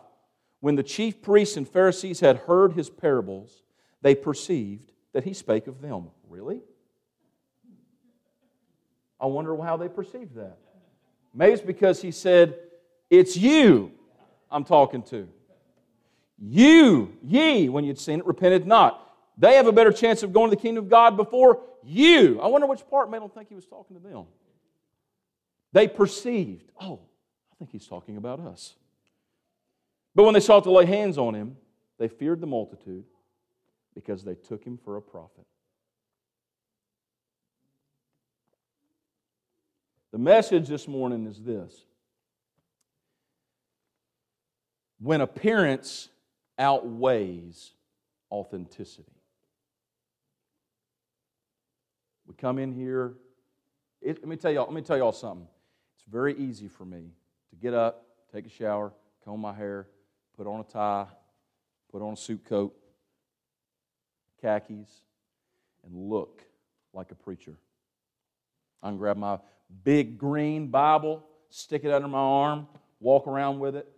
when 0.61 0.77
the 0.77 0.83
chief 0.83 1.23
priests 1.23 1.57
and 1.57 1.67
Pharisees 1.67 2.21
had 2.21 2.37
heard 2.37 2.75
his 2.75 2.91
parables, 2.91 3.63
they 4.03 4.15
perceived 4.15 4.93
that 5.13 5.25
he 5.25 5.33
spake 5.33 5.67
of 5.67 5.81
them. 5.81 6.11
Really? 6.29 6.61
I 9.19 9.27
wonder 9.27 9.57
how 9.61 9.77
they 9.77 9.89
perceived 9.89 10.35
that. 10.37 10.59
Maybe 11.35 11.53
it's 11.53 11.63
because 11.63 12.01
he 12.01 12.11
said, 12.11 12.59
It's 13.09 13.37
you 13.37 13.93
I'm 14.51 14.65
talking 14.65 15.03
to. 15.05 15.29
You, 16.39 17.17
ye, 17.23 17.69
when 17.69 17.85
you'd 17.85 17.99
seen 17.99 18.21
it, 18.21 18.27
repented 18.27 18.67
not. 18.67 19.07
They 19.37 19.55
have 19.55 19.67
a 19.67 19.73
better 19.73 19.93
chance 19.93 20.23
of 20.23 20.33
going 20.33 20.51
to 20.51 20.57
the 20.57 20.61
kingdom 20.61 20.85
of 20.85 20.91
God 20.91 21.17
before 21.17 21.61
you. 21.83 22.41
I 22.41 22.47
wonder 22.47 22.67
which 22.67 22.87
part 22.89 23.11
made 23.11 23.23
them 23.23 23.31
think 23.31 23.49
he 23.49 23.55
was 23.55 23.67
talking 23.67 23.97
to 23.97 24.03
them. 24.03 24.27
They 25.73 25.87
perceived, 25.87 26.71
oh, 26.81 27.01
I 27.53 27.57
think 27.59 27.71
he's 27.71 27.87
talking 27.87 28.17
about 28.17 28.41
us. 28.41 28.75
But 30.15 30.25
when 30.25 30.35
they 30.35 30.41
sought 30.41 30.65
to 30.65 30.73
lay 30.73 30.87
hands 30.87 31.19
on 31.19 31.35
him, 31.35 31.57
they 31.99 32.09
feared 32.09 32.41
the 32.41 32.47
multitude 32.47 33.05
because 33.95 34.25
they 34.25 34.35
took 34.35 34.65
him 34.65 34.79
for 34.83 34.97
a 34.97 35.03
prophet. 35.03 35.47
The 40.13 40.19
message 40.19 40.67
this 40.67 40.89
morning 40.89 41.27
is 41.27 41.41
this 41.41 41.85
when 45.01 45.21
appearance 45.21 46.09
outweighs 46.59 47.73
authenticity. 48.31 49.11
We 52.27 52.35
come 52.35 52.59
in 52.59 52.73
here. 52.73 53.15
It, 54.01 54.19
let 54.19 54.29
me 54.29 54.37
tell 54.37 54.53
y'all. 54.53 54.67
Let 54.67 54.75
me 54.75 54.83
tell 54.83 54.97
y'all 54.97 55.13
something. 55.13 55.49
It's 55.97 56.05
very 56.11 56.37
easy 56.37 56.69
for 56.69 56.85
me 56.85 57.11
to 57.51 57.57
get 57.57 57.75
up, 57.75 58.07
take 58.33 58.47
a 58.47 58.51
shower, 58.51 58.93
comb 59.25 59.41
my 59.41 59.53
hair, 59.53 59.89
put 60.37 60.47
on 60.47 60.61
a 60.61 60.65
tie, 60.65 61.07
put 61.91 62.03
on 62.03 62.13
a 62.13 62.17
suit 62.17 62.45
coat, 62.45 62.75
khakis, 64.41 64.89
and 65.85 65.95
look 65.95 66.43
like 66.93 67.11
a 67.11 67.15
preacher. 67.15 67.57
I 68.83 68.89
can 68.89 68.99
grab 68.99 69.17
my 69.17 69.39
big 69.85 70.19
green 70.19 70.69
Bible, 70.69 71.25
stick 71.49 71.85
it 71.85 71.93
under 71.93 72.09
my 72.09 72.19
arm, 72.19 72.69
walk 73.01 73.27
around 73.27 73.59
with 73.59 73.77
it. 73.77 73.89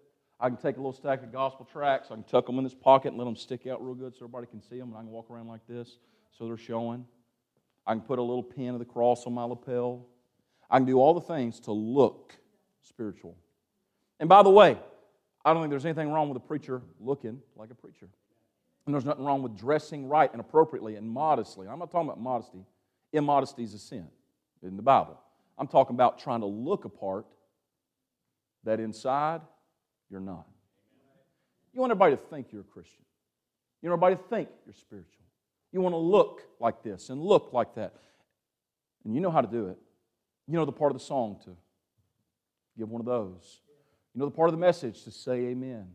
I 0.43 0.49
can 0.49 0.57
take 0.57 0.75
a 0.75 0.81
little 0.81 0.93
stack 0.93 1.23
of 1.23 1.33
gospel 1.33 1.65
tracts, 1.73 2.11
I 2.11 2.15
can 2.15 2.25
tuck 2.25 2.47
them 2.47 2.59
in 2.59 2.65
this 2.65 2.75
pocket 2.75 3.11
and 3.11 3.17
let 3.17 3.27
them 3.27 3.37
stick 3.37 3.69
out 3.69 3.83
real 3.83 3.95
good 3.95 4.13
so 4.13 4.25
everybody 4.25 4.49
can 4.49 4.61
see 4.61 4.77
them, 4.77 4.89
and 4.89 4.97
I 4.97 5.01
can 5.01 5.11
walk 5.11 5.31
around 5.31 5.47
like 5.47 5.65
this 5.69 5.99
so 6.37 6.47
they're 6.47 6.57
showing. 6.57 7.07
I 7.87 7.93
can 7.93 8.01
put 8.01 8.19
a 8.19 8.23
little 8.23 8.43
pin 8.43 8.71
of 8.71 8.81
the 8.81 8.85
cross 8.85 9.25
on 9.25 9.35
my 9.35 9.45
lapel. 9.45 10.05
I 10.69 10.79
can 10.79 10.87
do 10.87 10.99
all 10.99 11.15
the 11.15 11.21
things 11.21 11.61
to 11.61 11.73
look 11.73 12.37
spiritual. 12.83 13.37
And 14.19 14.29
by 14.29 14.43
the 14.43 14.51
way, 14.51 14.79
I 15.45 15.53
don't 15.53 15.63
think 15.63 15.71
there's 15.71 15.87
anything 15.87 16.11
wrong 16.11 16.29
with 16.29 16.37
a 16.37 16.47
preacher 16.47 16.83
looking 16.99 17.41
like 17.55 17.71
a 17.71 17.75
preacher. 17.75 18.09
And 18.87 18.93
there's 18.93 19.05
nothing 19.05 19.25
wrong 19.25 19.43
with 19.45 19.57
dressing 19.57 20.09
right 20.09 20.31
and 20.33 20.41
appropriately 20.41 20.97
and 20.97 21.09
modestly. 21.09 21.69
I'm 21.69 21.79
not 21.79 21.93
talking 21.93 22.09
about 22.09 22.21
modesty. 22.21 22.65
Immodesty 23.13 23.63
is 23.63 23.75
a 23.75 23.79
sin 23.79 24.09
in 24.63 24.77
the 24.77 24.83
Bible. 24.83 25.21
I'm 25.57 25.69
talking 25.69 25.95
about 25.95 26.19
trying 26.19 26.41
to 26.41 26.47
look 26.47 26.85
a 26.85 26.89
part 26.89 27.27
that 28.65 28.81
inside 28.81 29.41
you're 30.13 30.21
not. 30.21 30.47
You 31.73 31.81
want 31.81 31.91
everybody 31.91 32.17
to 32.17 32.23
think 32.23 32.49
you're 32.53 32.61
a 32.61 32.65
Christian. 32.65 33.03
You 33.81 33.89
want 33.89 33.99
everybody 34.03 34.23
to 34.23 34.29
think 34.29 34.49
you're 34.67 34.75
spiritual. 34.75 35.25
You 35.73 35.81
want 35.81 35.95
to 35.95 35.99
look 35.99 36.43
like 36.61 36.83
this 36.83 37.09
and 37.09 37.21
look 37.21 37.53
like 37.53 37.75
that. 37.77 37.95
And 39.05 39.15
you 39.15 39.21
know 39.21 39.31
how 39.31 39.41
to 39.41 39.49
do 39.49 39.69
it. 39.69 39.79
You 40.47 40.55
know 40.55 40.67
the 40.67 40.73
part 40.73 40.93
of 40.93 40.99
the 40.99 41.05
song 41.05 41.41
to 41.45 41.57
give 42.79 42.91
one 42.91 43.01
of 43.01 43.07
those. 43.07 43.61
You 44.15 44.21
know 44.21 44.27
the 44.27 44.37
part 44.37 44.51
of 44.51 44.53
the 44.53 44.61
message 44.61 45.03
to 45.05 45.11
say 45.11 45.47
amen. 45.47 45.87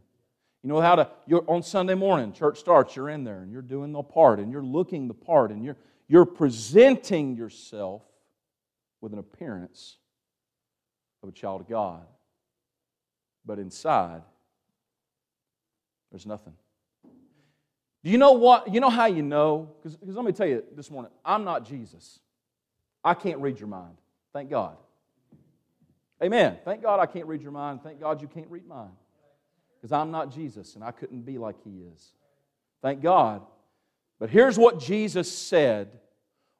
You 0.63 0.70
know 0.70 0.82
how 0.82 0.95
to, 0.95 1.09
you're 1.28 1.45
on 1.47 1.61
Sunday 1.61 1.93
morning, 1.93 2.34
church 2.34 2.59
starts, 2.59 2.95
you're 2.95 3.09
in 3.09 3.24
there 3.24 3.41
and 3.41 3.51
you're 3.51 3.61
doing 3.61 3.91
the 3.91 4.01
part 4.01 4.39
and 4.39 4.51
you're 4.51 4.63
looking 4.63 5.07
the 5.07 5.13
part 5.13 5.51
and 5.51 5.63
you're, 5.63 5.78
you're 6.07 6.26
presenting 6.26 7.36
yourself 7.36 8.01
with 8.99 9.13
an 9.13 9.20
appearance 9.20 9.97
of 11.22 11.30
a 11.30 11.32
child 11.32 11.61
of 11.61 11.70
God. 11.70 12.05
But 13.47 13.57
inside, 13.59 14.21
there's 16.11 16.25
nothing. 16.25 16.53
Do 18.03 18.11
you 18.11 18.17
know 18.17 18.33
what? 18.33 18.73
You 18.73 18.79
know 18.81 18.89
how 18.89 19.05
you 19.05 19.23
know? 19.23 19.69
Because 19.81 19.97
let 20.03 20.23
me 20.23 20.33
tell 20.33 20.47
you 20.47 20.63
this 20.75 20.91
morning, 20.91 21.11
I'm 21.25 21.43
not 21.43 21.65
Jesus. 21.65 22.19
I 23.03 23.13
can't 23.13 23.39
read 23.39 23.59
your 23.59 23.69
mind. 23.69 23.95
Thank 24.33 24.49
God. 24.49 24.75
Amen. 26.21 26.57
Thank 26.65 26.81
God 26.81 26.99
I 26.99 27.05
can't 27.05 27.25
read 27.25 27.41
your 27.41 27.51
mind. 27.51 27.81
Thank 27.83 27.99
God 27.99 28.21
you 28.21 28.27
can't 28.27 28.49
read 28.49 28.67
mine. 28.67 28.91
Because 29.77 29.91
I'm 29.91 30.11
not 30.11 30.33
Jesus 30.33 30.75
and 30.75 30.83
I 30.83 30.91
couldn't 30.91 31.21
be 31.21 31.37
like 31.37 31.55
He 31.63 31.81
is. 31.93 32.11
Thank 32.81 33.01
God. 33.01 33.41
But 34.19 34.29
here's 34.29 34.57
what 34.57 34.79
Jesus 34.79 35.31
said 35.31 35.99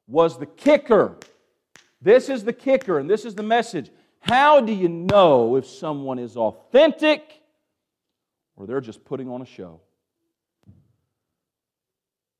was 0.06 0.38
the 0.38 0.46
kicker. 0.46 1.16
This 2.00 2.28
is 2.28 2.44
the 2.44 2.52
kicker, 2.52 2.98
and 2.98 3.10
this 3.10 3.24
is 3.24 3.34
the 3.34 3.42
message. 3.42 3.90
How 4.20 4.60
do 4.60 4.72
you 4.72 4.88
know 4.88 5.56
if 5.56 5.66
someone 5.66 6.18
is 6.18 6.36
authentic 6.36 7.40
or 8.56 8.66
they're 8.66 8.80
just 8.80 9.04
putting 9.04 9.28
on 9.28 9.42
a 9.42 9.46
show? 9.46 9.80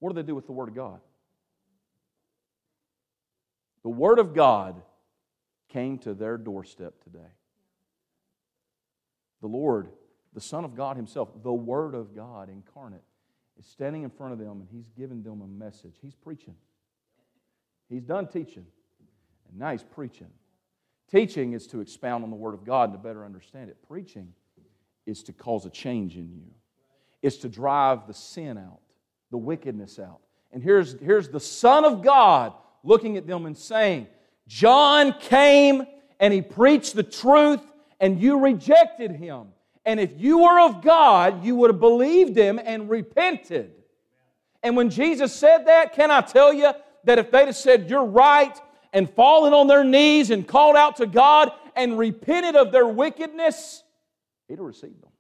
What 0.01 0.11
do 0.11 0.15
they 0.15 0.27
do 0.27 0.35
with 0.35 0.47
the 0.47 0.53
Word 0.53 0.69
of 0.69 0.75
God? 0.75 1.01
The 3.83 3.89
Word 3.89 4.19
of 4.19 4.35
God 4.35 4.83
came 5.69 5.99
to 5.99 6.15
their 6.15 6.37
doorstep 6.37 7.03
today. 7.03 7.31
The 9.41 9.49
Lord, 9.49 9.89
the 10.35 10.41
Son 10.41 10.65
of 10.65 10.75
God 10.75 10.97
Himself, 10.97 11.31
the 11.43 11.53
Word 11.53 11.95
of 11.95 12.15
God 12.15 12.49
incarnate, 12.49 13.03
is 13.59 13.67
standing 13.67 14.03
in 14.03 14.11
front 14.11 14.33
of 14.33 14.39
them 14.39 14.61
and 14.61 14.69
He's 14.71 14.89
giving 14.97 15.23
them 15.23 15.41
a 15.41 15.47
message. 15.47 15.95
He's 16.01 16.15
preaching. 16.15 16.55
He's 17.89 18.03
done 18.03 18.29
teaching, 18.29 18.67
and 19.49 19.59
now 19.59 19.73
He's 19.73 19.83
preaching. 19.83 20.29
Teaching 21.11 21.55
is 21.55 21.67
to 21.69 21.81
expound 21.81 22.25
on 22.25 22.31
the 22.31 22.37
Word 22.37 22.55
of 22.55 22.65
God 22.65 22.91
and 22.91 22.93
to 22.93 22.99
better 22.99 23.25
understand 23.25 23.71
it. 23.71 23.77
Preaching 23.89 24.33
is 25.07 25.23
to 25.25 25.33
cause 25.33 25.65
a 25.65 25.71
change 25.71 26.17
in 26.17 26.31
you, 26.31 26.51
it's 27.23 27.37
to 27.39 27.49
drive 27.49 28.07
the 28.07 28.15
sin 28.15 28.59
out, 28.59 28.81
the 29.31 29.39
wickedness 29.39 29.99
out. 29.99 30.21
And 30.53 30.63
here's, 30.63 30.99
here's 31.01 31.29
the 31.29 31.41
Son 31.41 31.85
of 31.85 32.03
God 32.03 32.53
looking 32.83 33.17
at 33.17 33.27
them 33.27 33.47
and 33.47 33.57
saying, 33.57 34.07
John 34.47 35.15
came 35.21 35.87
and 36.21 36.33
he 36.33 36.43
preached 36.43 36.95
the 36.95 37.03
truth, 37.03 37.61
and 38.01 38.21
you 38.21 38.41
rejected 38.41 39.13
him. 39.13 39.49
And 39.85 40.01
if 40.01 40.11
you 40.17 40.39
were 40.39 40.61
of 40.61 40.83
God, 40.83 41.45
you 41.45 41.55
would 41.57 41.71
have 41.71 41.81
believed 41.81 42.37
him 42.37 42.61
and 42.63 42.91
repented. 42.91 43.73
And 44.63 44.77
when 44.77 44.91
Jesus 44.91 45.35
said 45.35 45.67
that, 45.67 45.95
can 45.95 46.11
I 46.11 46.21
tell 46.21 46.53
you 46.53 46.73
that 47.05 47.19
if 47.19 47.31
they'd 47.31 47.47
have 47.47 47.57
said, 47.57 47.89
You're 47.89 48.05
right, 48.05 48.59
and 48.93 49.09
fallen 49.11 49.53
on 49.53 49.67
their 49.67 49.85
knees 49.85 50.31
and 50.31 50.47
called 50.47 50.77
out 50.77 50.97
to 50.97 51.07
God 51.07 51.53
and 51.77 51.99
repented 51.99 52.57
of 52.57 52.73
their 52.73 52.87
wickedness, 52.87 53.83
he'd 54.49 54.59
have 54.59 54.67
received 54.67 55.03
them. 55.03 55.11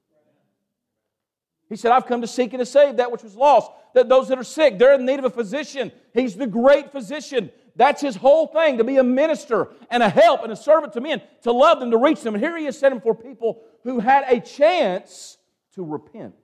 He 1.68 1.76
said, 1.76 1.92
I've 1.92 2.06
come 2.06 2.22
to 2.22 2.26
seek 2.26 2.52
and 2.54 2.60
to 2.60 2.66
save 2.66 2.96
that 2.96 3.12
which 3.12 3.22
was 3.22 3.36
lost. 3.36 3.70
That 3.94 4.08
those 4.08 4.28
that 4.28 4.38
are 4.38 4.44
sick, 4.44 4.78
they're 4.78 4.94
in 4.94 5.04
need 5.04 5.18
of 5.18 5.26
a 5.26 5.30
physician. 5.30 5.92
He's 6.14 6.34
the 6.34 6.46
great 6.46 6.92
physician. 6.92 7.50
That's 7.76 8.00
his 8.00 8.16
whole 8.16 8.46
thing 8.46 8.78
to 8.78 8.84
be 8.84 8.96
a 8.96 9.04
minister 9.04 9.68
and 9.90 10.02
a 10.02 10.08
help 10.08 10.42
and 10.42 10.52
a 10.52 10.56
servant 10.56 10.94
to 10.94 11.00
men, 11.00 11.22
to 11.42 11.52
love 11.52 11.78
them, 11.78 11.90
to 11.90 11.96
reach 11.96 12.22
them. 12.22 12.34
And 12.34 12.42
here 12.42 12.56
he 12.56 12.66
is 12.66 12.78
setting 12.78 13.00
for 13.00 13.14
people 13.14 13.62
who 13.84 14.00
had 14.00 14.24
a 14.26 14.40
chance 14.40 15.38
to 15.74 15.84
repent. 15.84 16.34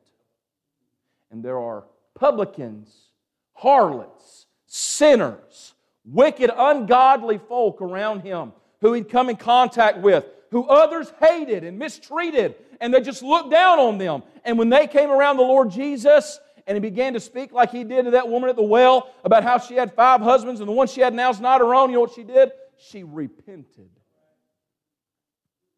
And 1.30 1.42
there 1.42 1.58
are 1.58 1.84
publicans, 2.14 3.10
harlots, 3.52 4.46
sinners, 4.66 5.73
wicked, 6.04 6.50
ungodly 6.54 7.38
folk 7.38 7.80
around 7.80 8.20
him 8.20 8.52
who 8.80 8.92
he'd 8.92 9.08
come 9.08 9.30
in 9.30 9.36
contact 9.36 9.98
with, 9.98 10.26
who 10.50 10.66
others 10.66 11.12
hated 11.20 11.64
and 11.64 11.78
mistreated, 11.78 12.54
and 12.80 12.92
they 12.92 13.00
just 13.00 13.22
looked 13.22 13.50
down 13.50 13.78
on 13.78 13.98
them. 13.98 14.22
And 14.44 14.58
when 14.58 14.68
they 14.68 14.86
came 14.86 15.10
around 15.10 15.36
the 15.36 15.42
Lord 15.42 15.70
Jesus 15.70 16.38
and 16.66 16.76
he 16.76 16.80
began 16.80 17.14
to 17.14 17.20
speak 17.20 17.52
like 17.52 17.70
he 17.70 17.84
did 17.84 18.04
to 18.04 18.10
that 18.12 18.28
woman 18.28 18.50
at 18.50 18.56
the 18.56 18.62
well 18.62 19.10
about 19.24 19.42
how 19.42 19.58
she 19.58 19.74
had 19.74 19.94
five 19.94 20.20
husbands 20.20 20.60
and 20.60 20.68
the 20.68 20.72
one 20.72 20.86
she 20.86 21.00
had 21.00 21.14
now 21.14 21.30
is 21.30 21.40
not 21.40 21.60
her 21.60 21.74
own, 21.74 21.90
you 21.90 21.96
know 21.96 22.02
what 22.02 22.12
she 22.12 22.24
did? 22.24 22.52
She 22.76 23.04
repented. 23.04 23.90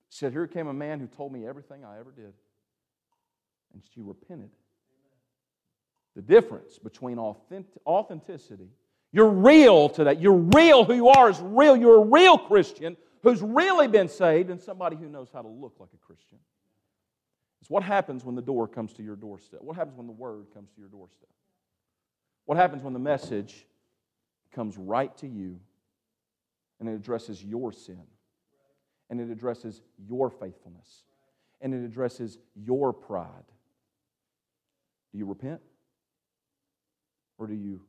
She 0.09 0.19
said, 0.19 0.33
Here 0.33 0.47
came 0.47 0.67
a 0.67 0.75
man 0.75 0.99
who 0.99 1.07
told 1.07 1.33
me 1.33 1.47
everything 1.47 1.85
I 1.85 1.99
ever 1.99 2.11
did. 2.11 2.33
And 3.73 3.83
she 3.95 4.01
repented. 4.01 4.51
The 6.15 6.23
difference 6.23 6.79
between 6.79 7.19
authenticity 7.19 8.71
you're 9.17 9.31
real 9.31 9.89
today. 9.89 10.13
You're 10.21 10.35
real. 10.35 10.85
Who 10.85 10.93
you 10.93 11.09
are 11.09 11.31
is 11.31 11.41
real. 11.41 11.75
You're 11.75 12.03
a 12.03 12.05
real 12.05 12.37
Christian 12.37 12.99
who's 13.23 13.41
really 13.41 13.89
been 13.89 14.11
saved 14.11 14.51
and 14.51 14.61
somebody 14.61 14.95
who 14.95 15.09
knows 15.09 15.31
how 15.33 15.41
to 15.41 15.49
look 15.49 15.77
like 15.81 15.89
a 15.95 16.07
Christian. 16.07 16.37
It's 17.63 17.71
what 17.71 17.83
happens 17.83 18.27
when 18.27 18.35
the 18.35 18.43
door 18.43 18.69
comes 18.69 18.93
to 18.93 19.03
your 19.03 19.17
doorstep. 19.17 19.61
What 19.63 19.75
happens 19.75 19.97
when 19.97 20.07
the 20.07 20.13
word 20.13 20.49
comes 20.53 20.71
to 20.73 20.81
your 20.81 20.91
doorstep? 20.91 21.31
What 22.45 22.59
happens 22.59 22.83
when 22.83 22.93
the 22.93 22.99
message 22.99 23.67
comes 24.55 24.77
right 24.77 25.17
to 25.17 25.27
you 25.27 25.61
and 26.79 26.87
it 26.87 26.93
addresses 26.93 27.43
your 27.43 27.73
sin 27.73 28.03
and 29.09 29.19
it 29.19 29.31
addresses 29.31 29.81
your 29.97 30.29
faithfulness 30.29 31.05
and 31.63 31.73
it 31.73 31.83
addresses 31.87 32.37
your 32.55 32.93
pride? 32.93 33.47
Do 35.11 35.19
you 35.19 35.25
repent? 35.25 35.63
Or 37.39 37.47
do 37.47 37.55
you 37.55 37.81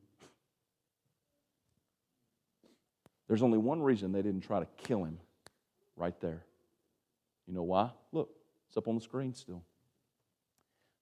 There's 3.28 3.43
only 3.43 3.57
one 3.57 3.82
reason 3.82 4.11
they 4.11 4.21
didn't 4.21 4.41
try 4.41 4.59
to 4.59 4.67
kill 4.78 5.03
him 5.03 5.19
right 5.95 6.19
there. 6.21 6.43
You 7.47 7.53
know 7.53 7.63
why? 7.63 7.91
Look, 8.11 8.30
it's 8.67 8.78
up 8.78 8.88
on 8.88 8.95
the 8.95 9.01
screen 9.01 9.34
still. 9.34 9.63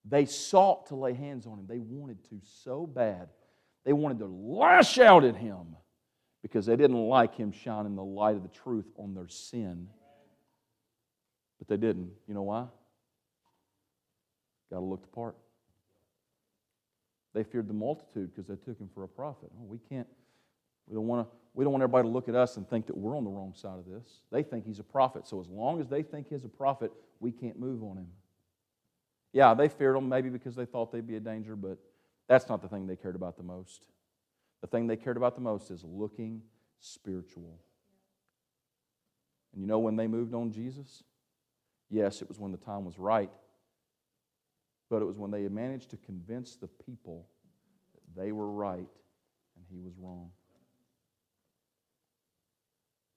They 0.07 0.25
sought 0.25 0.87
to 0.87 0.95
lay 0.95 1.13
hands 1.13 1.47
on 1.47 1.59
him. 1.59 1.65
They 1.67 1.79
wanted 1.79 2.23
to 2.29 2.39
so 2.63 2.85
bad. 2.85 3.29
They 3.83 3.93
wanted 3.93 4.19
to 4.19 4.27
lash 4.27 4.99
out 4.99 5.23
at 5.23 5.35
him 5.35 5.75
because 6.41 6.65
they 6.65 6.75
didn't 6.75 7.07
like 7.07 7.35
him 7.35 7.51
shining 7.51 7.95
the 7.95 8.03
light 8.03 8.35
of 8.35 8.43
the 8.43 8.49
truth 8.49 8.85
on 8.97 9.15
their 9.15 9.27
sin. 9.27 9.87
But 11.57 11.67
they 11.67 11.77
didn't. 11.77 12.11
You 12.27 12.35
know 12.35 12.43
why? 12.43 12.67
Got 14.71 14.79
to 14.79 14.85
look 14.85 15.01
the 15.01 15.07
part. 15.07 15.35
They 17.33 17.43
feared 17.43 17.67
the 17.67 17.73
multitude 17.73 18.31
because 18.33 18.47
they 18.47 18.55
took 18.55 18.79
him 18.79 18.89
for 18.93 19.03
a 19.03 19.07
prophet. 19.07 19.49
Oh, 19.59 19.65
we 19.65 19.79
can't, 19.89 20.07
we 20.87 20.95
don't 20.95 21.07
want 21.07 21.27
to 21.27 21.35
we 21.55 21.63
don't 21.63 21.71
want 21.71 21.83
everybody 21.83 22.07
to 22.07 22.11
look 22.11 22.27
at 22.27 22.35
us 22.35 22.57
and 22.57 22.69
think 22.69 22.85
that 22.87 22.97
we're 22.97 23.15
on 23.15 23.23
the 23.23 23.29
wrong 23.29 23.53
side 23.55 23.79
of 23.79 23.85
this. 23.85 24.23
They 24.29 24.43
think 24.43 24.65
he's 24.65 24.79
a 24.79 24.83
prophet. 24.83 25.25
So 25.25 25.39
as 25.39 25.47
long 25.47 25.79
as 25.79 25.87
they 25.87 26.03
think 26.03 26.27
he's 26.27 26.43
a 26.43 26.49
prophet, 26.49 26.91
we 27.21 27.31
can't 27.31 27.57
move 27.57 27.81
on 27.81 27.95
him. 27.95 28.07
Yeah, 29.31 29.53
they 29.53 29.69
feared 29.69 29.95
him 29.95 30.09
maybe 30.09 30.29
because 30.29 30.55
they 30.55 30.65
thought 30.65 30.91
they'd 30.91 31.07
be 31.07 31.15
a 31.15 31.21
danger, 31.21 31.55
but 31.55 31.77
that's 32.27 32.49
not 32.49 32.61
the 32.61 32.67
thing 32.67 32.87
they 32.87 32.97
cared 32.97 33.15
about 33.15 33.37
the 33.37 33.43
most. 33.43 33.85
The 34.59 34.67
thing 34.67 34.87
they 34.87 34.97
cared 34.97 35.15
about 35.15 35.35
the 35.35 35.41
most 35.41 35.71
is 35.71 35.81
looking 35.85 36.41
spiritual. 36.81 37.59
And 39.53 39.61
you 39.61 39.67
know 39.67 39.79
when 39.79 39.95
they 39.95 40.07
moved 40.07 40.33
on 40.33 40.51
Jesus? 40.51 41.03
Yes, 41.89 42.21
it 42.21 42.27
was 42.27 42.37
when 42.37 42.51
the 42.51 42.57
time 42.57 42.83
was 42.83 42.99
right, 42.99 43.29
but 44.89 45.01
it 45.01 45.05
was 45.05 45.17
when 45.17 45.31
they 45.31 45.47
managed 45.47 45.91
to 45.91 45.97
convince 45.97 46.55
the 46.57 46.67
people 46.67 47.27
that 47.93 48.21
they 48.21 48.31
were 48.33 48.51
right 48.51 48.79
and 48.79 49.65
he 49.69 49.79
was 49.79 49.93
wrong. 49.97 50.31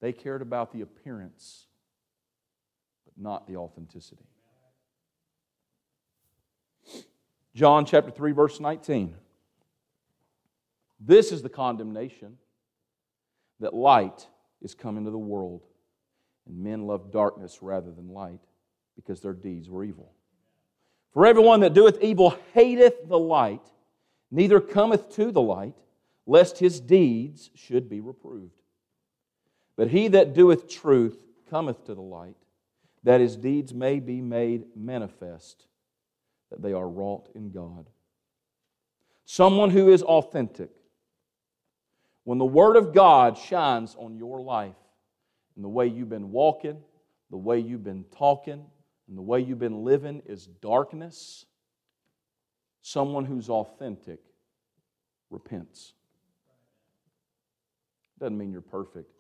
They 0.01 0.12
cared 0.12 0.42
about 0.42 0.72
the 0.72 0.82
appearance, 0.82 1.66
but 3.05 3.20
not 3.22 3.46
the 3.46 3.57
authenticity. 3.57 4.26
John 7.55 7.84
chapter 7.84 8.11
3, 8.11 8.32
verse 8.32 8.61
19. 8.61 9.14
This 11.01 11.32
is 11.32 11.42
the 11.42 11.49
condemnation 11.49 12.38
that 13.61 13.74
light 13.74 14.28
is 14.62 14.74
come 14.74 14.96
into 14.96 15.11
the 15.11 15.18
world, 15.18 15.62
and 16.46 16.62
men 16.62 16.86
love 16.86 17.11
darkness 17.11 17.59
rather 17.61 17.90
than 17.90 18.09
light, 18.09 18.40
because 18.94 19.20
their 19.20 19.32
deeds 19.32 19.68
were 19.68 19.84
evil. 19.84 20.12
For 21.12 21.26
everyone 21.26 21.61
that 21.61 21.74
doeth 21.74 22.01
evil 22.03 22.36
hateth 22.53 23.09
the 23.09 23.18
light, 23.18 23.66
neither 24.30 24.61
cometh 24.61 25.11
to 25.16 25.32
the 25.32 25.40
light, 25.40 25.76
lest 26.26 26.59
his 26.59 26.80
deeds 26.80 27.51
should 27.55 27.88
be 27.88 28.01
reproved. 28.01 28.57
But 29.79 29.89
he 29.89 30.09
that 30.09 30.35
doeth 30.35 30.68
truth 30.68 31.16
cometh 31.49 31.85
to 31.87 31.95
the 31.95 32.03
light, 32.03 32.37
that 33.05 33.20
his 33.20 33.37
deeds 33.37 33.72
may 33.72 34.01
be 34.01 34.20
made 34.20 34.64
manifest, 34.76 35.66
that 36.51 36.61
they 36.61 36.72
are 36.72 36.89
wrought 36.89 37.29
in 37.35 37.51
God. 37.51 37.87
someone 39.24 39.68
who 39.68 39.91
is 39.93 40.03
authentic. 40.03 40.70
When 42.24 42.39
the 42.39 42.47
Word 42.47 42.76
of 42.76 42.95
God 42.95 43.37
shines 43.37 43.95
on 43.99 44.16
your 44.16 44.41
life 44.41 44.74
and 45.55 45.62
the 45.62 45.68
way 45.68 45.87
you've 45.87 46.09
been 46.09 46.33
walking, 46.33 46.79
the 47.31 47.37
way 47.37 47.59
you've 47.59 47.85
been 47.85 48.07
talking, 48.16 48.64
and 49.07 49.18
the 49.18 49.22
way 49.22 49.41
you've 49.41 49.59
been 49.59 49.85
living 49.85 50.22
is 50.24 50.47
darkness, 50.47 51.45
someone 52.81 53.26
who's 53.26 53.51
authentic 53.51 54.20
repents. 55.29 55.93
Doesn't 58.18 58.39
mean 58.39 58.51
you're 58.51 58.62
perfect. 58.62 59.18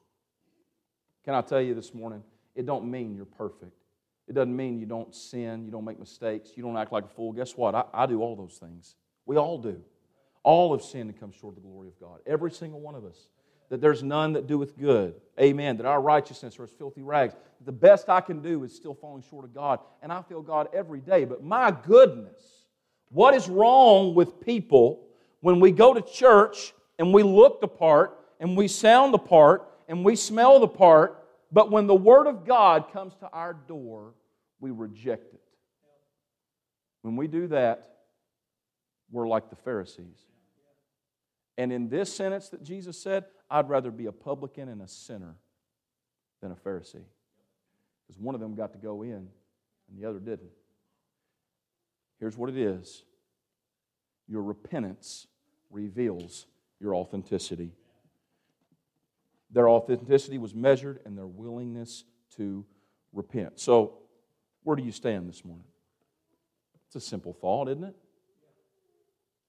Can 1.28 1.34
I 1.34 1.42
tell 1.42 1.60
you 1.60 1.74
this 1.74 1.92
morning? 1.92 2.22
It 2.54 2.64
don't 2.64 2.90
mean 2.90 3.14
you're 3.14 3.26
perfect. 3.26 3.84
It 4.28 4.32
doesn't 4.32 4.56
mean 4.56 4.78
you 4.78 4.86
don't 4.86 5.14
sin, 5.14 5.66
you 5.66 5.70
don't 5.70 5.84
make 5.84 5.98
mistakes, 5.98 6.52
you 6.54 6.62
don't 6.62 6.78
act 6.78 6.90
like 6.90 7.04
a 7.04 7.08
fool. 7.08 7.34
Guess 7.34 7.54
what? 7.54 7.74
I, 7.74 7.84
I 7.92 8.06
do 8.06 8.22
all 8.22 8.34
those 8.34 8.56
things. 8.56 8.94
We 9.26 9.36
all 9.36 9.58
do. 9.58 9.78
All 10.42 10.74
have 10.74 10.82
sinned 10.82 11.10
and 11.10 11.20
come 11.20 11.30
short 11.30 11.54
of 11.54 11.62
the 11.62 11.68
glory 11.68 11.88
of 11.88 12.00
God. 12.00 12.20
Every 12.26 12.50
single 12.50 12.80
one 12.80 12.94
of 12.94 13.04
us. 13.04 13.28
That 13.68 13.82
there's 13.82 14.02
none 14.02 14.32
that 14.32 14.46
doeth 14.46 14.78
good. 14.78 15.16
Amen. 15.38 15.76
That 15.76 15.84
our 15.84 16.00
righteousness 16.00 16.58
are 16.58 16.64
as 16.64 16.70
filthy 16.70 17.02
rags. 17.02 17.34
The 17.66 17.72
best 17.72 18.08
I 18.08 18.22
can 18.22 18.40
do 18.40 18.64
is 18.64 18.74
still 18.74 18.94
falling 18.94 19.22
short 19.28 19.44
of 19.44 19.52
God. 19.52 19.80
And 20.00 20.10
I 20.10 20.22
feel 20.22 20.40
God 20.40 20.68
every 20.72 21.00
day. 21.00 21.26
But 21.26 21.44
my 21.44 21.70
goodness, 21.70 22.40
what 23.10 23.34
is 23.34 23.50
wrong 23.50 24.14
with 24.14 24.40
people 24.40 25.06
when 25.42 25.60
we 25.60 25.72
go 25.72 25.92
to 25.92 26.00
church 26.00 26.72
and 26.98 27.12
we 27.12 27.22
look 27.22 27.60
the 27.60 27.68
part 27.68 28.18
and 28.40 28.56
we 28.56 28.66
sound 28.66 29.12
the 29.12 29.18
part 29.18 29.68
and 29.88 30.04
we 30.04 30.14
smell 30.14 30.60
the 30.60 30.68
part, 30.68 31.24
but 31.50 31.70
when 31.70 31.86
the 31.86 31.94
Word 31.94 32.26
of 32.26 32.46
God 32.46 32.92
comes 32.92 33.14
to 33.16 33.28
our 33.32 33.54
door, 33.54 34.12
we 34.60 34.70
reject 34.70 35.32
it. 35.32 35.40
When 37.02 37.16
we 37.16 37.26
do 37.26 37.48
that, 37.48 37.96
we're 39.10 39.26
like 39.26 39.48
the 39.48 39.56
Pharisees. 39.56 40.26
And 41.56 41.72
in 41.72 41.88
this 41.88 42.14
sentence 42.14 42.50
that 42.50 42.62
Jesus 42.62 43.00
said, 43.00 43.24
I'd 43.50 43.68
rather 43.68 43.90
be 43.90 44.06
a 44.06 44.12
publican 44.12 44.68
and 44.68 44.82
a 44.82 44.88
sinner 44.88 45.34
than 46.42 46.52
a 46.52 46.54
Pharisee. 46.54 47.04
Because 48.06 48.20
one 48.20 48.34
of 48.34 48.40
them 48.40 48.54
got 48.54 48.72
to 48.72 48.78
go 48.78 49.02
in 49.02 49.28
and 49.88 49.98
the 49.98 50.08
other 50.08 50.18
didn't. 50.18 50.50
Here's 52.20 52.36
what 52.36 52.50
it 52.50 52.58
is 52.58 53.02
your 54.28 54.42
repentance 54.42 55.26
reveals 55.70 56.46
your 56.80 56.94
authenticity. 56.94 57.72
Their 59.50 59.68
authenticity 59.68 60.38
was 60.38 60.54
measured 60.54 61.00
and 61.04 61.16
their 61.16 61.26
willingness 61.26 62.04
to 62.36 62.64
repent. 63.12 63.58
So, 63.58 63.98
where 64.64 64.76
do 64.76 64.82
you 64.82 64.92
stand 64.92 65.28
this 65.28 65.44
morning? 65.44 65.64
It's 66.86 66.96
a 66.96 67.00
simple 67.00 67.32
thought, 67.32 67.68
isn't 67.68 67.84
it? 67.84 67.96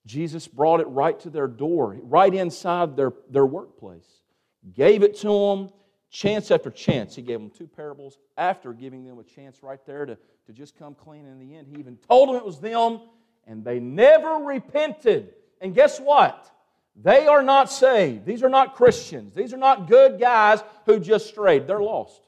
Jesus 0.06 0.48
brought 0.48 0.80
it 0.80 0.88
right 0.88 1.20
to 1.22 1.30
their 1.30 1.48
door, 1.48 1.98
right 2.04 2.34
inside 2.34 2.96
their, 2.96 3.14
their 3.30 3.46
workplace. 3.46 4.08
Gave 4.74 5.04
it 5.04 5.16
to 5.18 5.28
them 5.28 5.70
chance 6.10 6.52
after 6.52 6.72
chance. 6.72 7.16
He 7.16 7.22
gave 7.22 7.40
them 7.40 7.50
two 7.50 7.68
parables 7.68 8.18
after 8.38 8.74
giving 8.74 9.04
them 9.04 9.20
a 9.20 9.24
chance 9.24 9.62
right 9.62 9.80
there 9.86 10.06
to, 10.06 10.18
to 10.48 10.54
just 10.54 10.78
come 10.78 10.96
clean 10.96 11.26
in 11.26 11.40
the 11.40 11.56
end. 11.56 11.68
He 11.68 11.80
even 11.80 11.98
told 11.98 12.30
them 12.30 12.36
it 12.36 12.46
was 12.46 12.60
them, 12.60 13.02
and 13.46 13.64
they 13.64 13.80
never 13.80 14.44
repented. 14.44 15.34
And 15.62 15.76
guess 15.76 16.00
what? 16.00 16.50
They 17.02 17.28
are 17.28 17.42
not 17.42 17.72
saved. 17.72 18.26
These 18.26 18.44
are 18.44 18.50
not 18.50 18.76
Christians. 18.76 19.34
These 19.34 19.54
are 19.54 19.58
not 19.58 19.88
good 19.88 20.20
guys 20.20 20.62
who 20.86 21.00
just 21.00 21.28
strayed. 21.28 21.66
They're 21.66 21.82
lost. 21.82 22.22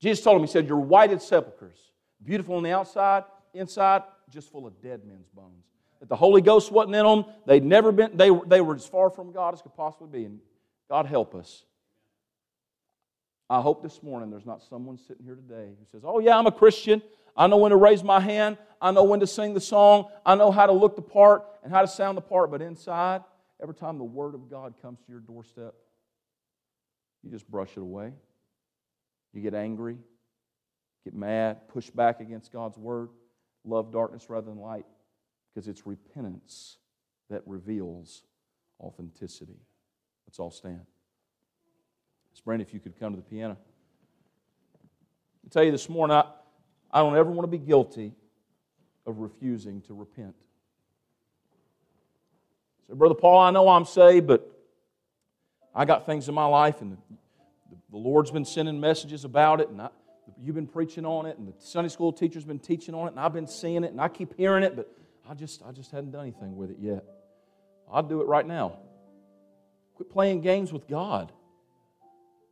Jesus 0.00 0.22
told 0.22 0.36
them, 0.36 0.46
He 0.46 0.52
said, 0.52 0.68
You're 0.68 0.78
whited 0.78 1.20
sepulchres, 1.20 1.78
beautiful 2.24 2.56
on 2.56 2.62
the 2.62 2.72
outside, 2.72 3.24
inside, 3.54 4.02
just 4.30 4.52
full 4.52 4.66
of 4.66 4.80
dead 4.80 5.04
men's 5.04 5.28
bones. 5.28 5.64
That 6.00 6.08
the 6.08 6.16
Holy 6.16 6.42
Ghost 6.42 6.70
wasn't 6.70 6.94
in 6.94 7.04
them. 7.04 7.24
They'd 7.46 7.64
never 7.64 7.90
been, 7.90 8.16
they, 8.16 8.30
they 8.46 8.60
were 8.60 8.74
as 8.74 8.86
far 8.86 9.10
from 9.10 9.32
God 9.32 9.54
as 9.54 9.62
could 9.62 9.74
possibly 9.74 10.20
be. 10.20 10.24
And 10.26 10.38
God 10.88 11.06
help 11.06 11.34
us. 11.34 11.64
I 13.48 13.60
hope 13.60 13.82
this 13.82 14.02
morning 14.02 14.30
there's 14.30 14.46
not 14.46 14.62
someone 14.62 14.98
sitting 14.98 15.24
here 15.24 15.36
today 15.36 15.70
who 15.78 15.86
says, 15.90 16.02
Oh, 16.04 16.20
yeah, 16.20 16.38
I'm 16.38 16.46
a 16.46 16.52
Christian. 16.52 17.02
I 17.36 17.46
know 17.48 17.56
when 17.56 17.70
to 17.70 17.76
raise 17.76 18.04
my 18.04 18.20
hand. 18.20 18.58
I 18.80 18.92
know 18.92 19.04
when 19.04 19.20
to 19.20 19.26
sing 19.26 19.54
the 19.54 19.60
song. 19.60 20.06
I 20.24 20.36
know 20.36 20.50
how 20.50 20.66
to 20.66 20.72
look 20.72 20.96
the 20.96 21.02
part 21.02 21.44
and 21.62 21.72
how 21.72 21.80
to 21.80 21.88
sound 21.88 22.16
the 22.16 22.22
part. 22.22 22.50
But 22.50 22.62
inside, 22.62 23.22
Every 23.60 23.74
time 23.74 23.98
the 23.98 24.04
Word 24.04 24.34
of 24.34 24.50
God 24.50 24.74
comes 24.82 25.00
to 25.00 25.10
your 25.10 25.20
doorstep, 25.20 25.74
you 27.22 27.30
just 27.30 27.50
brush 27.50 27.70
it 27.76 27.80
away. 27.80 28.12
You 29.32 29.42
get 29.42 29.54
angry, 29.54 29.98
get 31.04 31.14
mad, 31.14 31.68
push 31.68 31.90
back 31.90 32.20
against 32.20 32.52
God's 32.52 32.78
Word, 32.78 33.08
love 33.64 33.92
darkness 33.92 34.28
rather 34.28 34.46
than 34.46 34.58
light, 34.58 34.86
because 35.52 35.68
it's 35.68 35.86
repentance 35.86 36.78
that 37.30 37.42
reveals 37.46 38.22
authenticity. 38.80 39.60
Let's 40.26 40.38
all 40.38 40.50
stand. 40.50 40.82
Miss 42.32 42.40
Brandon, 42.40 42.66
if 42.66 42.74
you 42.74 42.80
could 42.80 42.98
come 42.98 43.12
to 43.12 43.16
the 43.16 43.22
piano. 43.22 43.56
I 45.44 45.48
tell 45.48 45.64
you 45.64 45.72
this 45.72 45.88
morning, 45.88 46.16
I, 46.16 46.24
I 46.90 47.00
don't 47.00 47.16
ever 47.16 47.30
want 47.30 47.50
to 47.50 47.58
be 47.58 47.64
guilty 47.64 48.12
of 49.06 49.18
refusing 49.18 49.80
to 49.82 49.94
repent. 49.94 50.34
Brother 52.88 53.14
Paul, 53.14 53.40
I 53.40 53.50
know 53.50 53.68
I'm 53.68 53.84
saved, 53.84 54.26
but 54.26 54.48
I 55.74 55.84
got 55.84 56.06
things 56.06 56.28
in 56.28 56.34
my 56.34 56.46
life, 56.46 56.80
and 56.80 56.92
the, 56.92 56.96
the 57.90 57.96
Lord's 57.96 58.30
been 58.30 58.44
sending 58.44 58.80
messages 58.80 59.24
about 59.24 59.60
it, 59.60 59.68
and 59.68 59.82
I, 59.82 59.88
you've 60.40 60.54
been 60.54 60.66
preaching 60.66 61.04
on 61.04 61.26
it, 61.26 61.36
and 61.38 61.48
the 61.48 61.54
Sunday 61.58 61.88
school 61.88 62.12
teacher's 62.12 62.44
been 62.44 62.60
teaching 62.60 62.94
on 62.94 63.08
it, 63.08 63.10
and 63.10 63.20
I've 63.20 63.32
been 63.32 63.48
seeing 63.48 63.84
it, 63.84 63.90
and 63.90 64.00
I 64.00 64.08
keep 64.08 64.36
hearing 64.36 64.62
it, 64.62 64.76
but 64.76 64.90
I 65.28 65.34
just, 65.34 65.62
I 65.66 65.72
just 65.72 65.90
hadn't 65.90 66.12
done 66.12 66.22
anything 66.22 66.56
with 66.56 66.70
it 66.70 66.78
yet. 66.80 67.04
I'll 67.92 68.02
do 68.02 68.20
it 68.20 68.26
right 68.26 68.46
now. 68.46 68.78
Quit 69.94 70.10
playing 70.10 70.40
games 70.40 70.72
with 70.72 70.86
God. 70.86 71.32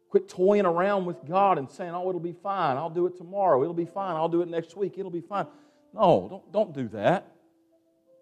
Quit 0.09 0.29
toying 0.29 0.65
around 0.65 1.07
with 1.07 1.25
God 1.27 1.59
and 1.59 1.71
saying, 1.71 1.91
oh, 1.93 2.09
it'll 2.09 2.21
be 2.21 2.33
fine. 2.33 2.77
I'll 2.77 2.91
do 2.91 3.07
it 3.07 3.17
tomorrow. 3.17 3.63
It'll 3.63 3.75
be 3.75 3.85
fine. 3.85 4.17
I'll 4.17 4.29
do 4.29 4.43
it 4.43 4.49
next 4.49 4.77
week. 4.77 4.95
It'll 4.97 5.11
be 5.11 5.21
fine. 5.21 5.47
No, 5.93 6.27
don't, 6.31 6.53
don't 6.53 6.75
do 6.75 6.89
that. 6.97 7.34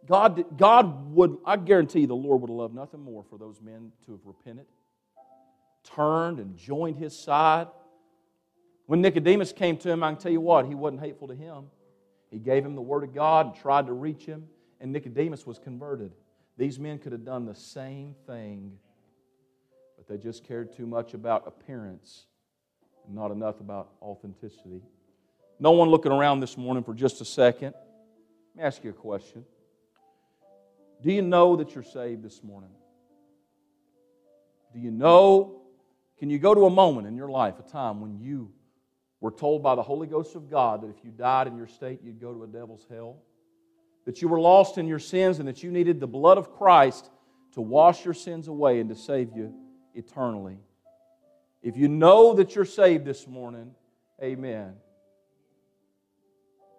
God, 0.07 0.59
God 0.59 1.13
would, 1.15 1.39
I 1.45 1.57
guarantee 1.57 2.01
you, 2.01 2.07
the 2.07 2.17
Lord 2.17 2.41
would 2.41 2.51
loved 2.51 2.75
nothing 2.75 3.01
more 3.01 3.25
for 3.31 3.39
those 3.39 3.61
men 3.61 3.93
to 4.07 4.13
have 4.13 4.21
repented, 4.25 4.67
turned, 5.85 6.41
and 6.41 6.57
joined 6.57 6.97
his 6.97 7.17
side. 7.17 7.69
When 8.87 9.01
Nicodemus 9.01 9.53
came 9.53 9.77
to 9.79 9.91
him, 9.91 10.03
I 10.03 10.11
can 10.11 10.21
tell 10.21 10.33
you 10.33 10.41
what, 10.41 10.67
he 10.67 10.75
wasn't 10.75 11.03
hateful 11.03 11.29
to 11.29 11.35
him. 11.35 11.67
He 12.31 12.39
gave 12.39 12.65
him 12.65 12.75
the 12.75 12.83
Word 12.83 13.05
of 13.05 13.15
God 13.15 13.47
and 13.47 13.55
tried 13.55 13.87
to 13.87 13.93
reach 13.93 14.25
him, 14.27 14.49
and 14.81 14.93
Nicodemus 14.93 15.47
was 15.47 15.59
converted. 15.59 16.13
These 16.57 16.79
men 16.79 16.99
could 16.99 17.13
have 17.13 17.25
done 17.25 17.47
the 17.47 17.55
same 17.55 18.15
thing, 18.27 18.73
but 19.97 20.09
they 20.09 20.19
just 20.19 20.45
cared 20.45 20.75
too 20.75 20.87
much 20.87 21.15
about 21.15 21.47
appearance 21.47 22.27
and 23.07 23.15
not 23.15 23.31
enough 23.31 23.61
about 23.61 23.93
authenticity. 24.03 24.83
No 25.61 25.73
one 25.73 25.91
looking 25.91 26.11
around 26.11 26.41
this 26.41 26.57
morning 26.57 26.83
for 26.83 26.93
just 26.93 27.21
a 27.21 27.25
second. 27.25 27.75
Let 28.55 28.57
me 28.57 28.63
ask 28.63 28.83
you 28.83 28.91
a 28.91 28.95
question. 28.95 29.45
Do 31.03 31.13
you 31.13 31.23
know 31.23 31.57
that 31.57 31.75
you're 31.75 31.83
saved 31.83 32.23
this 32.23 32.43
morning? 32.43 32.71
Do 34.73 34.79
you 34.79 34.91
know? 34.91 35.63
Can 36.19 36.31
you 36.31 36.39
go 36.39 36.55
to 36.55 36.67
a 36.67 36.71
moment 36.71 37.09
in 37.09 37.17
your 37.17 37.29
life, 37.29 37.59
a 37.59 37.69
time 37.69 38.01
when 38.01 38.21
you 38.21 38.53
were 39.21 39.33
told 39.33 39.63
by 39.63 39.75
the 39.75 39.83
Holy 39.83 40.07
Ghost 40.07 40.37
of 40.37 40.49
God 40.49 40.83
that 40.83 40.89
if 40.89 41.05
you 41.05 41.11
died 41.11 41.49
in 41.49 41.57
your 41.57 41.67
state, 41.67 42.01
you'd 42.05 42.21
go 42.21 42.33
to 42.33 42.45
a 42.45 42.47
devil's 42.47 42.87
hell? 42.89 43.17
That 44.05 44.23
you 44.23 44.29
were 44.29 44.41
lost 44.41 44.79
in 44.79 44.87
your 44.87 45.01
sins 45.01 45.41
and 45.41 45.49
that 45.49 45.63
you 45.63 45.73
needed 45.73 45.99
the 45.99 46.07
blood 46.07 46.39
of 46.39 46.53
Christ 46.53 47.11
to 47.55 47.61
wash 47.61 48.05
your 48.05 48.15
sins 48.15 48.47
away 48.47 48.79
and 48.79 48.89
to 48.89 48.97
save 48.97 49.31
you 49.35 49.53
eternally. 49.95 50.59
If 51.63 51.77
you 51.77 51.89
know 51.89 52.35
that 52.35 52.55
you're 52.55 52.65
saved 52.65 53.05
this 53.05 53.27
morning, 53.27 53.73
amen. 54.23 54.75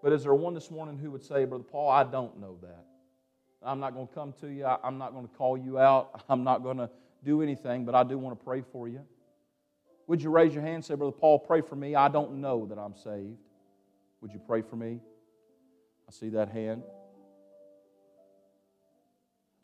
But 0.02 0.14
is 0.14 0.24
there 0.24 0.34
one 0.34 0.54
this 0.54 0.72
morning 0.72 0.98
who 0.98 1.12
would 1.12 1.24
say, 1.24 1.46
Brother 1.46 1.64
Paul, 1.64 1.90
I 1.90 2.04
don't 2.04 2.40
know 2.40 2.58
that? 2.62 2.86
I'm 3.66 3.80
not 3.80 3.94
going 3.94 4.08
to 4.08 4.14
come 4.14 4.34
to 4.42 4.48
you. 4.48 4.66
I'm 4.66 4.98
not 4.98 5.14
going 5.14 5.28
to 5.28 5.34
call 5.36 5.58
you 5.58 5.80
out. 5.80 6.24
I'm 6.30 6.44
not 6.44 6.64
going 6.64 6.78
to 6.78 6.90
do 7.24 7.42
anything, 7.42 7.86
but 7.86 7.96
I 7.96 8.04
do 8.04 8.18
want 8.18 8.38
to 8.38 8.44
pray 8.44 8.64
for 8.72 8.88
you. 8.88 9.02
Would 10.08 10.22
you 10.22 10.30
raise 10.30 10.54
your 10.54 10.64
hand 10.64 10.76
and 10.76 10.86
say, 10.86 10.96
Brother 10.96 11.14
Paul, 11.14 11.40
pray 11.40 11.62
for 11.62 11.76
me? 11.76 11.96
I 11.96 12.10
don't 12.10 12.42
know 12.42 12.66
that 12.68 12.78
I'm 12.78 12.96
saved. 12.96 13.38
Would 14.22 14.34
you 14.34 14.40
pray 14.40 14.62
for 14.62 14.76
me? 14.76 15.00
I 16.08 16.12
see 16.12 16.30
that 16.30 16.50
hand. 16.50 16.84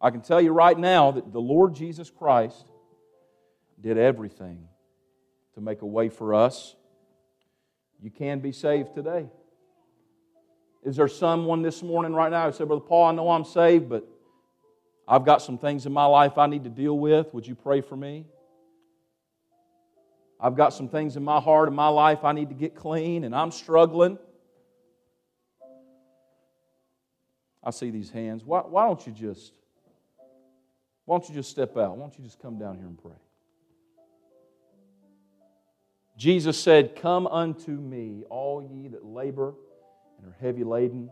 I 0.01 0.11
can 0.11 0.21
tell 0.21 0.39
you 0.39 0.51
right 0.51 0.77
now 0.77 1.11
that 1.11 1.33
the 1.33 1.41
Lord 1.41 1.75
Jesus 1.75 2.09
Christ 2.09 2.71
did 3.81 3.97
everything 3.97 4.67
to 5.55 5.61
make 5.61 5.81
a 5.81 5.85
way 5.85 6.07
for 6.07 6.33
us. 6.33 6.75
You 8.01 8.09
can 8.09 8.39
be 8.39 8.53
saved 8.53 8.93
today. 8.93 9.27
Is 10.83 10.95
there 10.95 11.07
someone 11.07 11.61
this 11.61 11.83
morning 11.83 12.13
right 12.13 12.31
now 12.31 12.49
who 12.49 12.55
said, 12.55 12.67
Brother 12.67 12.81
Paul, 12.81 13.05
I 13.05 13.11
know 13.11 13.29
I'm 13.29 13.43
saved, 13.43 13.89
but 13.89 14.07
I've 15.07 15.25
got 15.25 15.41
some 15.41 15.57
things 15.57 15.85
in 15.85 15.91
my 15.91 16.05
life 16.05 16.37
I 16.37 16.47
need 16.47 16.63
to 16.63 16.69
deal 16.69 16.97
with. 16.97 17.33
Would 17.33 17.45
you 17.45 17.55
pray 17.55 17.81
for 17.81 17.97
me? 17.97 18.25
I've 20.39 20.55
got 20.55 20.73
some 20.73 20.87
things 20.87 21.17
in 21.17 21.23
my 21.23 21.41
heart 21.41 21.67
and 21.67 21.75
my 21.75 21.89
life 21.89 22.23
I 22.23 22.31
need 22.31 22.49
to 22.49 22.55
get 22.55 22.75
clean, 22.75 23.25
and 23.25 23.35
I'm 23.35 23.51
struggling. 23.51 24.17
I 27.61 27.71
see 27.71 27.91
these 27.91 28.09
hands. 28.09 28.45
Why, 28.45 28.61
why 28.61 28.85
don't 28.87 29.05
you 29.05 29.11
just 29.11 29.51
Why 31.03 31.17
don't 31.17 31.27
you 31.27 31.35
just 31.35 31.49
step 31.49 31.75
out? 31.75 31.97
Why 31.97 32.03
don't 32.03 32.17
you 32.17 32.23
just 32.23 32.39
come 32.39 32.57
down 32.57 32.77
here 32.77 32.87
and 32.87 32.97
pray? 32.97 33.11
Jesus 36.17 36.57
said, 36.57 36.95
Come 36.95 37.27
unto 37.27 37.71
me, 37.71 38.23
all 38.29 38.61
ye 38.61 38.87
that 38.89 39.03
labor 39.03 39.55
and 40.19 40.27
are 40.27 40.37
heavy 40.39 40.63
laden, 40.63 41.09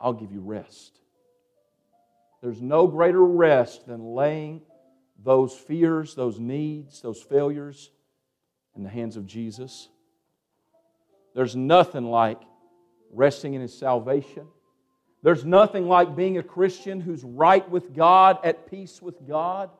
I'll 0.00 0.12
give 0.12 0.32
you 0.32 0.40
rest. 0.40 0.98
There's 2.42 2.60
no 2.60 2.88
greater 2.88 3.24
rest 3.24 3.86
than 3.86 4.14
laying 4.14 4.62
those 5.22 5.54
fears, 5.54 6.14
those 6.14 6.40
needs, 6.40 7.00
those 7.00 7.22
failures 7.22 7.90
in 8.74 8.82
the 8.82 8.90
hands 8.90 9.16
of 9.16 9.26
Jesus. 9.26 9.88
There's 11.34 11.54
nothing 11.54 12.04
like 12.04 12.40
resting 13.12 13.54
in 13.54 13.60
His 13.60 13.76
salvation. 13.76 14.46
There's 15.22 15.44
nothing 15.44 15.86
like 15.86 16.16
being 16.16 16.38
a 16.38 16.42
Christian 16.42 17.00
who's 17.00 17.22
right 17.22 17.68
with 17.70 17.94
God, 17.94 18.38
at 18.42 18.68
peace 18.68 19.00
with 19.00 19.26
God. 19.26 19.70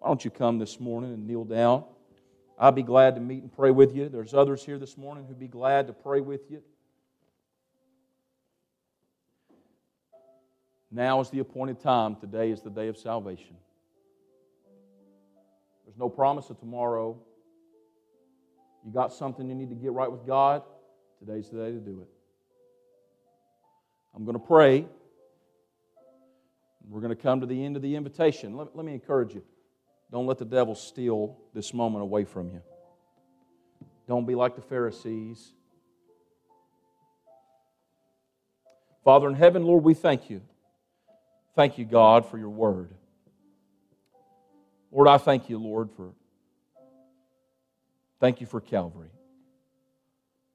Why 0.00 0.08
don't 0.08 0.24
you 0.24 0.32
come 0.32 0.58
this 0.58 0.80
morning 0.80 1.14
and 1.14 1.26
kneel 1.26 1.44
down? 1.44 1.84
I'll 2.58 2.72
be 2.72 2.82
glad 2.82 3.14
to 3.14 3.20
meet 3.20 3.42
and 3.42 3.52
pray 3.52 3.70
with 3.70 3.94
you. 3.94 4.08
There's 4.08 4.34
others 4.34 4.64
here 4.64 4.78
this 4.78 4.96
morning 4.96 5.26
who'd 5.26 5.38
be 5.38 5.48
glad 5.48 5.86
to 5.86 5.92
pray 5.92 6.20
with 6.20 6.50
you. 6.50 6.62
Now 10.94 11.20
is 11.20 11.28
the 11.28 11.40
appointed 11.40 11.80
time. 11.80 12.14
Today 12.14 12.52
is 12.52 12.62
the 12.62 12.70
day 12.70 12.86
of 12.86 12.96
salvation. 12.96 13.56
There's 15.84 15.98
no 15.98 16.08
promise 16.08 16.50
of 16.50 16.60
tomorrow. 16.60 17.18
You 18.86 18.92
got 18.92 19.12
something 19.12 19.48
you 19.48 19.56
need 19.56 19.70
to 19.70 19.74
get 19.74 19.90
right 19.90 20.10
with 20.10 20.24
God? 20.24 20.62
Today's 21.18 21.50
the 21.50 21.58
day 21.58 21.72
to 21.72 21.78
do 21.78 22.02
it. 22.02 22.08
I'm 24.14 24.24
going 24.24 24.38
to 24.38 24.46
pray. 24.46 24.86
We're 26.88 27.00
going 27.00 27.14
to 27.14 27.20
come 27.20 27.40
to 27.40 27.46
the 27.46 27.64
end 27.64 27.74
of 27.74 27.82
the 27.82 27.96
invitation. 27.96 28.56
Let, 28.56 28.76
let 28.76 28.86
me 28.86 28.92
encourage 28.92 29.34
you. 29.34 29.42
Don't 30.12 30.26
let 30.26 30.38
the 30.38 30.44
devil 30.44 30.76
steal 30.76 31.38
this 31.54 31.74
moment 31.74 32.02
away 32.02 32.24
from 32.24 32.50
you. 32.50 32.62
Don't 34.06 34.26
be 34.26 34.36
like 34.36 34.54
the 34.54 34.62
Pharisees. 34.62 35.54
Father 39.02 39.28
in 39.28 39.34
heaven, 39.34 39.64
Lord, 39.64 39.82
we 39.82 39.94
thank 39.94 40.30
you. 40.30 40.40
Thank 41.54 41.78
you, 41.78 41.84
God, 41.84 42.26
for 42.26 42.38
your 42.38 42.50
word. 42.50 42.90
Lord, 44.90 45.08
I 45.08 45.18
thank 45.18 45.48
you, 45.48 45.58
Lord, 45.58 45.90
for 45.96 46.12
thank 48.20 48.40
you 48.40 48.46
for 48.46 48.60
Calvary. 48.60 49.10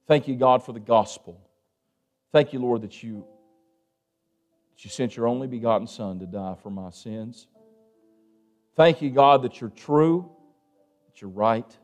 Thank 0.07 0.27
you, 0.27 0.35
God, 0.35 0.63
for 0.63 0.73
the 0.73 0.79
gospel. 0.79 1.39
Thank 2.31 2.53
you, 2.53 2.59
Lord, 2.59 2.81
that 2.81 3.03
you 3.03 3.25
that 4.71 4.83
you 4.83 4.89
sent 4.89 5.15
your 5.15 5.27
only 5.27 5.47
begotten 5.47 5.87
Son 5.87 6.19
to 6.19 6.25
die 6.25 6.55
for 6.61 6.69
my 6.69 6.89
sins. 6.89 7.47
Thank 8.75 9.01
you, 9.01 9.09
God, 9.09 9.43
that 9.43 9.59
you're 9.59 9.69
true, 9.69 10.29
that 11.07 11.21
you're 11.21 11.29
right. 11.29 11.77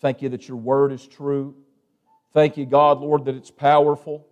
Thank 0.00 0.20
you 0.20 0.28
that 0.30 0.48
your 0.48 0.58
word 0.58 0.92
is 0.92 1.06
true. 1.06 1.54
Thank 2.34 2.56
you, 2.56 2.66
God, 2.66 3.00
Lord, 3.00 3.24
that 3.24 3.36
it's 3.36 3.50
powerful. 3.50 4.26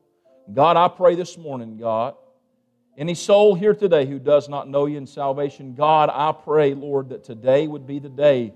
God, 0.53 0.77
I 0.77 0.89
pray 0.89 1.15
this 1.15 1.39
morning, 1.39 1.79
God, 1.79 2.15
any 2.97 3.15
soul 3.15 3.55
here 3.55 3.75
today 3.75 4.05
who 4.05 4.19
does 4.19 4.49
not 4.49 4.69
know 4.69 4.87
you 4.87 4.99
in 4.99 5.07
salvation, 5.07 5.75
God, 5.75 6.11
I 6.13 6.33
pray, 6.33 6.75
Lord, 6.75 7.09
that 7.09 7.25
today 7.25 7.67
would 7.67 7.87
be 7.87 7.99
the 7.99 8.09
day, 8.09 8.53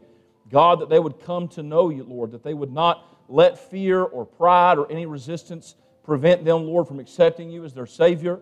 God, 0.50 0.80
that 0.80 0.90
they 0.90 0.98
would 0.98 1.20
come 1.20 1.48
to 1.48 1.62
know 1.62 1.88
you, 1.88 2.04
Lord, 2.04 2.32
that 2.32 2.42
they 2.42 2.54
would 2.54 2.72
not 2.72 3.04
let 3.28 3.58
fear 3.58 4.02
or 4.02 4.24
pride 4.24 4.78
or 4.78 4.90
any 4.90 5.06
resistance 5.06 5.74
prevent 6.04 6.44
them, 6.44 6.66
Lord, 6.66 6.86
from 6.86 7.00
accepting 7.00 7.50
you 7.50 7.64
as 7.64 7.72
their 7.72 7.86
Savior. 7.86 8.40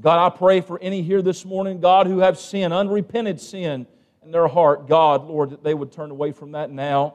God, 0.00 0.24
I 0.24 0.36
pray 0.36 0.60
for 0.60 0.78
any 0.80 1.00
here 1.00 1.22
this 1.22 1.44
morning, 1.44 1.80
God, 1.80 2.06
who 2.06 2.18
have 2.18 2.38
sin, 2.38 2.72
unrepented 2.72 3.40
sin 3.40 3.86
in 4.24 4.30
their 4.30 4.48
heart, 4.48 4.88
God, 4.88 5.24
Lord, 5.24 5.50
that 5.50 5.62
they 5.62 5.72
would 5.72 5.92
turn 5.92 6.10
away 6.10 6.32
from 6.32 6.52
that 6.52 6.70
now. 6.70 7.14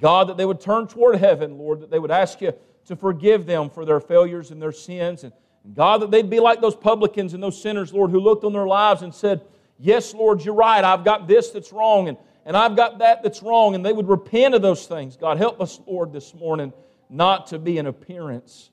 God, 0.00 0.28
that 0.28 0.36
they 0.36 0.44
would 0.44 0.60
turn 0.60 0.88
toward 0.88 1.16
heaven, 1.16 1.58
Lord, 1.58 1.80
that 1.80 1.90
they 1.90 1.98
would 1.98 2.10
ask 2.10 2.40
you 2.40 2.52
to 2.86 2.96
forgive 2.96 3.46
them 3.46 3.70
for 3.70 3.84
their 3.84 4.00
failures 4.00 4.50
and 4.50 4.60
their 4.60 4.72
sins. 4.72 5.24
And 5.24 5.32
God, 5.74 6.02
that 6.02 6.10
they'd 6.10 6.30
be 6.30 6.40
like 6.40 6.60
those 6.60 6.76
publicans 6.76 7.34
and 7.34 7.42
those 7.42 7.60
sinners, 7.60 7.92
Lord, 7.92 8.10
who 8.10 8.20
looked 8.20 8.44
on 8.44 8.52
their 8.52 8.66
lives 8.66 9.02
and 9.02 9.14
said, 9.14 9.40
Yes, 9.78 10.14
Lord, 10.14 10.42
you're 10.44 10.54
right. 10.54 10.82
I've 10.82 11.04
got 11.04 11.28
this 11.28 11.50
that's 11.50 11.72
wrong, 11.72 12.08
and, 12.08 12.16
and 12.46 12.56
I've 12.56 12.76
got 12.76 12.98
that 12.98 13.22
that's 13.22 13.42
wrong. 13.42 13.74
And 13.74 13.84
they 13.84 13.92
would 13.92 14.08
repent 14.08 14.54
of 14.54 14.62
those 14.62 14.86
things. 14.86 15.16
God, 15.16 15.36
help 15.36 15.60
us, 15.60 15.80
Lord, 15.86 16.12
this 16.12 16.34
morning 16.34 16.72
not 17.10 17.48
to 17.48 17.58
be 17.58 17.78
an 17.78 17.86
appearance. 17.86 18.70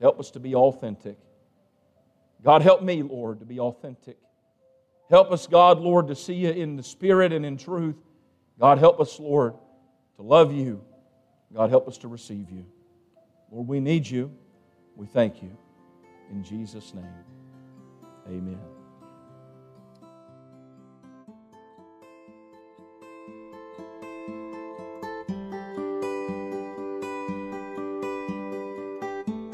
Help 0.00 0.20
us 0.20 0.30
to 0.32 0.40
be 0.40 0.54
authentic. 0.54 1.16
God, 2.44 2.62
help 2.62 2.82
me, 2.82 3.02
Lord, 3.02 3.40
to 3.40 3.46
be 3.46 3.60
authentic. 3.60 4.18
Help 5.08 5.30
us, 5.30 5.46
God, 5.46 5.78
Lord, 5.78 6.08
to 6.08 6.14
see 6.14 6.34
you 6.34 6.50
in 6.50 6.76
the 6.76 6.82
Spirit 6.82 7.32
and 7.32 7.46
in 7.46 7.56
truth. 7.56 7.96
God, 8.58 8.78
help 8.78 9.00
us, 9.00 9.18
Lord, 9.20 9.54
to 10.16 10.22
love 10.22 10.52
you. 10.52 10.82
God, 11.54 11.70
help 11.70 11.86
us 11.86 11.98
to 11.98 12.08
receive 12.08 12.50
you. 12.50 12.64
Lord, 13.50 13.68
we 13.68 13.80
need 13.80 14.08
you. 14.08 14.32
We 14.96 15.06
thank 15.06 15.42
you. 15.42 15.56
In 16.32 16.42
Jesus' 16.42 16.94
name, 16.94 17.04
amen. 18.26 18.58